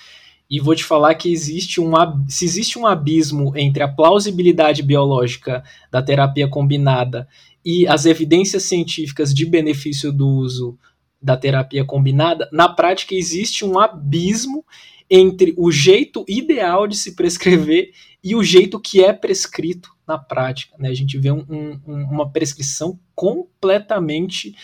e 0.54 0.60
vou 0.60 0.72
te 0.72 0.84
falar 0.84 1.16
que 1.16 1.32
existe 1.32 1.80
um, 1.80 1.90
se 2.28 2.44
existe 2.44 2.78
um 2.78 2.86
abismo 2.86 3.52
entre 3.56 3.82
a 3.82 3.88
plausibilidade 3.88 4.84
biológica 4.84 5.64
da 5.90 6.00
terapia 6.00 6.46
combinada 6.46 7.26
e 7.64 7.88
as 7.88 8.06
evidências 8.06 8.62
científicas 8.62 9.34
de 9.34 9.44
benefício 9.44 10.12
do 10.12 10.28
uso 10.28 10.78
da 11.20 11.36
terapia 11.36 11.84
combinada, 11.84 12.48
na 12.52 12.68
prática 12.68 13.16
existe 13.16 13.64
um 13.64 13.80
abismo 13.80 14.64
entre 15.10 15.52
o 15.56 15.72
jeito 15.72 16.24
ideal 16.28 16.86
de 16.86 16.96
se 16.96 17.16
prescrever 17.16 17.90
e 18.22 18.36
o 18.36 18.44
jeito 18.44 18.78
que 18.78 19.02
é 19.02 19.12
prescrito 19.12 19.90
na 20.06 20.18
prática. 20.18 20.76
Né? 20.78 20.88
A 20.88 20.94
gente 20.94 21.18
vê 21.18 21.32
um, 21.32 21.44
um, 21.48 21.80
uma 21.84 22.30
prescrição 22.30 22.96
completamente 23.12 24.54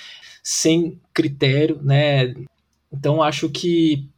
sem 0.40 1.00
critério, 1.12 1.80
né? 1.82 2.32
Então 2.92 3.20
acho 3.20 3.50
que 3.50 4.08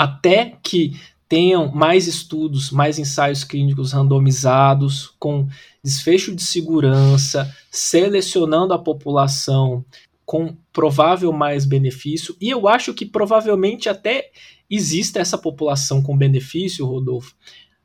até 0.00 0.56
que 0.62 0.98
tenham 1.28 1.70
mais 1.70 2.06
estudos, 2.06 2.70
mais 2.70 2.98
ensaios 2.98 3.44
clínicos 3.44 3.92
randomizados, 3.92 5.14
com 5.18 5.46
desfecho 5.84 6.34
de 6.34 6.42
segurança, 6.42 7.54
selecionando 7.70 8.72
a 8.72 8.78
população 8.78 9.84
com 10.24 10.56
provável 10.72 11.34
mais 11.34 11.66
benefício, 11.66 12.34
e 12.40 12.48
eu 12.48 12.66
acho 12.66 12.94
que 12.94 13.04
provavelmente 13.04 13.90
até 13.90 14.30
exista 14.70 15.20
essa 15.20 15.36
população 15.36 16.02
com 16.02 16.16
benefício, 16.16 16.86
Rodolfo. 16.86 17.34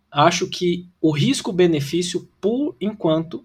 Acho 0.10 0.48
que 0.48 0.88
o 1.02 1.12
risco-benefício, 1.12 2.30
por 2.40 2.78
enquanto, 2.80 3.44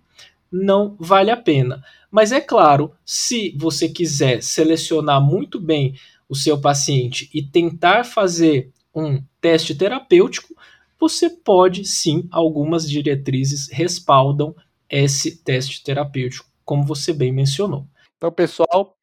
não 0.52 0.94
vale 0.96 1.32
a 1.32 1.36
pena. 1.36 1.82
Mas 2.08 2.30
é 2.30 2.40
claro, 2.40 2.92
se 3.04 3.52
você 3.58 3.88
quiser 3.88 4.44
selecionar 4.44 5.20
muito 5.20 5.58
bem 5.58 5.94
o 6.30 6.34
seu 6.36 6.60
paciente 6.60 7.28
e 7.34 7.42
tentar 7.42 8.04
fazer 8.04 8.70
um 8.94 9.20
teste 9.40 9.74
terapêutico, 9.74 10.54
você 10.98 11.28
pode 11.28 11.84
sim, 11.84 12.28
algumas 12.30 12.88
diretrizes 12.88 13.68
respaldam 13.70 14.54
esse 14.88 15.42
teste 15.42 15.82
terapêutico, 15.82 16.48
como 16.64 16.84
você 16.84 17.12
bem 17.12 17.32
mencionou. 17.32 17.86
Então, 18.16 18.30
pessoal, 18.30 18.96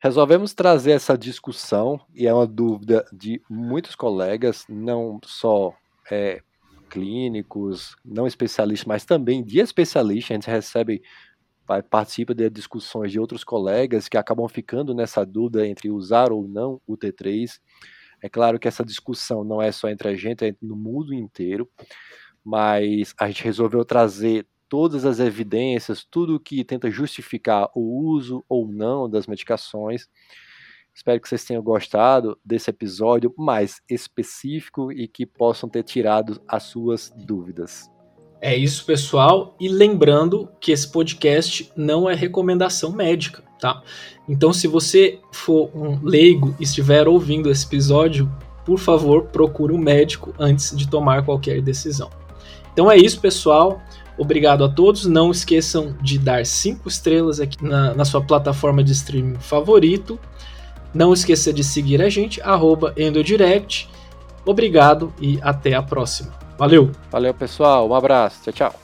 resolvemos 0.00 0.52
trazer 0.52 0.92
essa 0.92 1.16
discussão, 1.16 2.00
e 2.14 2.26
é 2.26 2.34
uma 2.34 2.46
dúvida 2.46 3.04
de 3.12 3.40
muitos 3.48 3.94
colegas, 3.94 4.64
não 4.68 5.20
só 5.24 5.72
é, 6.10 6.40
clínicos, 6.88 7.96
não 8.04 8.26
especialistas, 8.26 8.86
mas 8.86 9.04
também 9.04 9.42
de 9.42 9.60
especialistas. 9.60 10.30
A 10.30 10.34
gente 10.34 10.50
recebe 10.50 11.02
participa 11.90 12.34
de 12.34 12.48
discussões 12.50 13.10
de 13.10 13.18
outros 13.18 13.42
colegas 13.42 14.08
que 14.08 14.16
acabam 14.16 14.48
ficando 14.48 14.94
nessa 14.94 15.24
dúvida 15.24 15.66
entre 15.66 15.90
usar 15.90 16.32
ou 16.32 16.46
não 16.46 16.80
o 16.86 16.96
T3. 16.96 17.60
É 18.20 18.28
claro 18.28 18.58
que 18.58 18.68
essa 18.68 18.84
discussão 18.84 19.44
não 19.44 19.60
é 19.60 19.70
só 19.72 19.88
entre 19.88 20.08
a 20.08 20.16
gente, 20.16 20.44
é 20.44 20.54
no 20.60 20.76
mundo 20.76 21.12
inteiro, 21.12 21.68
mas 22.44 23.14
a 23.18 23.26
gente 23.28 23.44
resolveu 23.44 23.84
trazer 23.84 24.46
todas 24.68 25.04
as 25.04 25.20
evidências, 25.20 26.04
tudo 26.04 26.40
que 26.40 26.64
tenta 26.64 26.90
justificar 26.90 27.70
o 27.74 28.02
uso 28.02 28.44
ou 28.48 28.66
não 28.66 29.08
das 29.08 29.26
medicações. 29.26 30.08
Espero 30.94 31.20
que 31.20 31.28
vocês 31.28 31.44
tenham 31.44 31.62
gostado 31.62 32.38
desse 32.44 32.70
episódio 32.70 33.34
mais 33.36 33.80
específico 33.88 34.92
e 34.92 35.08
que 35.08 35.26
possam 35.26 35.68
ter 35.68 35.82
tirado 35.82 36.40
as 36.46 36.64
suas 36.64 37.10
dúvidas. 37.10 37.93
É 38.40 38.54
isso, 38.56 38.84
pessoal. 38.84 39.54
E 39.58 39.68
lembrando 39.68 40.48
que 40.60 40.72
esse 40.72 40.86
podcast 40.88 41.70
não 41.76 42.08
é 42.08 42.14
recomendação 42.14 42.92
médica, 42.92 43.42
tá? 43.58 43.82
Então, 44.28 44.52
se 44.52 44.66
você 44.66 45.18
for 45.32 45.70
um 45.74 45.98
leigo 46.02 46.54
e 46.60 46.64
estiver 46.64 47.08
ouvindo 47.08 47.50
esse 47.50 47.66
episódio, 47.66 48.30
por 48.64 48.78
favor, 48.78 49.24
procure 49.24 49.72
um 49.72 49.78
médico 49.78 50.34
antes 50.38 50.76
de 50.76 50.88
tomar 50.88 51.24
qualquer 51.24 51.60
decisão. 51.60 52.10
Então 52.72 52.90
é 52.90 52.96
isso, 52.96 53.20
pessoal. 53.20 53.80
Obrigado 54.16 54.64
a 54.64 54.68
todos. 54.68 55.06
Não 55.06 55.30
esqueçam 55.30 55.96
de 56.00 56.18
dar 56.18 56.44
cinco 56.46 56.88
estrelas 56.88 57.40
aqui 57.40 57.62
na, 57.62 57.94
na 57.94 58.04
sua 58.04 58.22
plataforma 58.22 58.82
de 58.82 58.92
streaming 58.92 59.38
favorito. 59.38 60.18
Não 60.92 61.12
esqueça 61.12 61.52
de 61.52 61.64
seguir 61.64 62.00
a 62.00 62.08
gente, 62.08 62.40
arroba 62.40 62.94
Endodirect. 62.96 63.88
Obrigado 64.44 65.12
e 65.20 65.38
até 65.42 65.74
a 65.74 65.82
próxima. 65.82 66.43
Valeu! 66.58 66.90
Valeu, 67.10 67.34
pessoal. 67.34 67.88
Um 67.88 67.94
abraço. 67.94 68.42
Tchau, 68.44 68.52
tchau. 68.70 68.80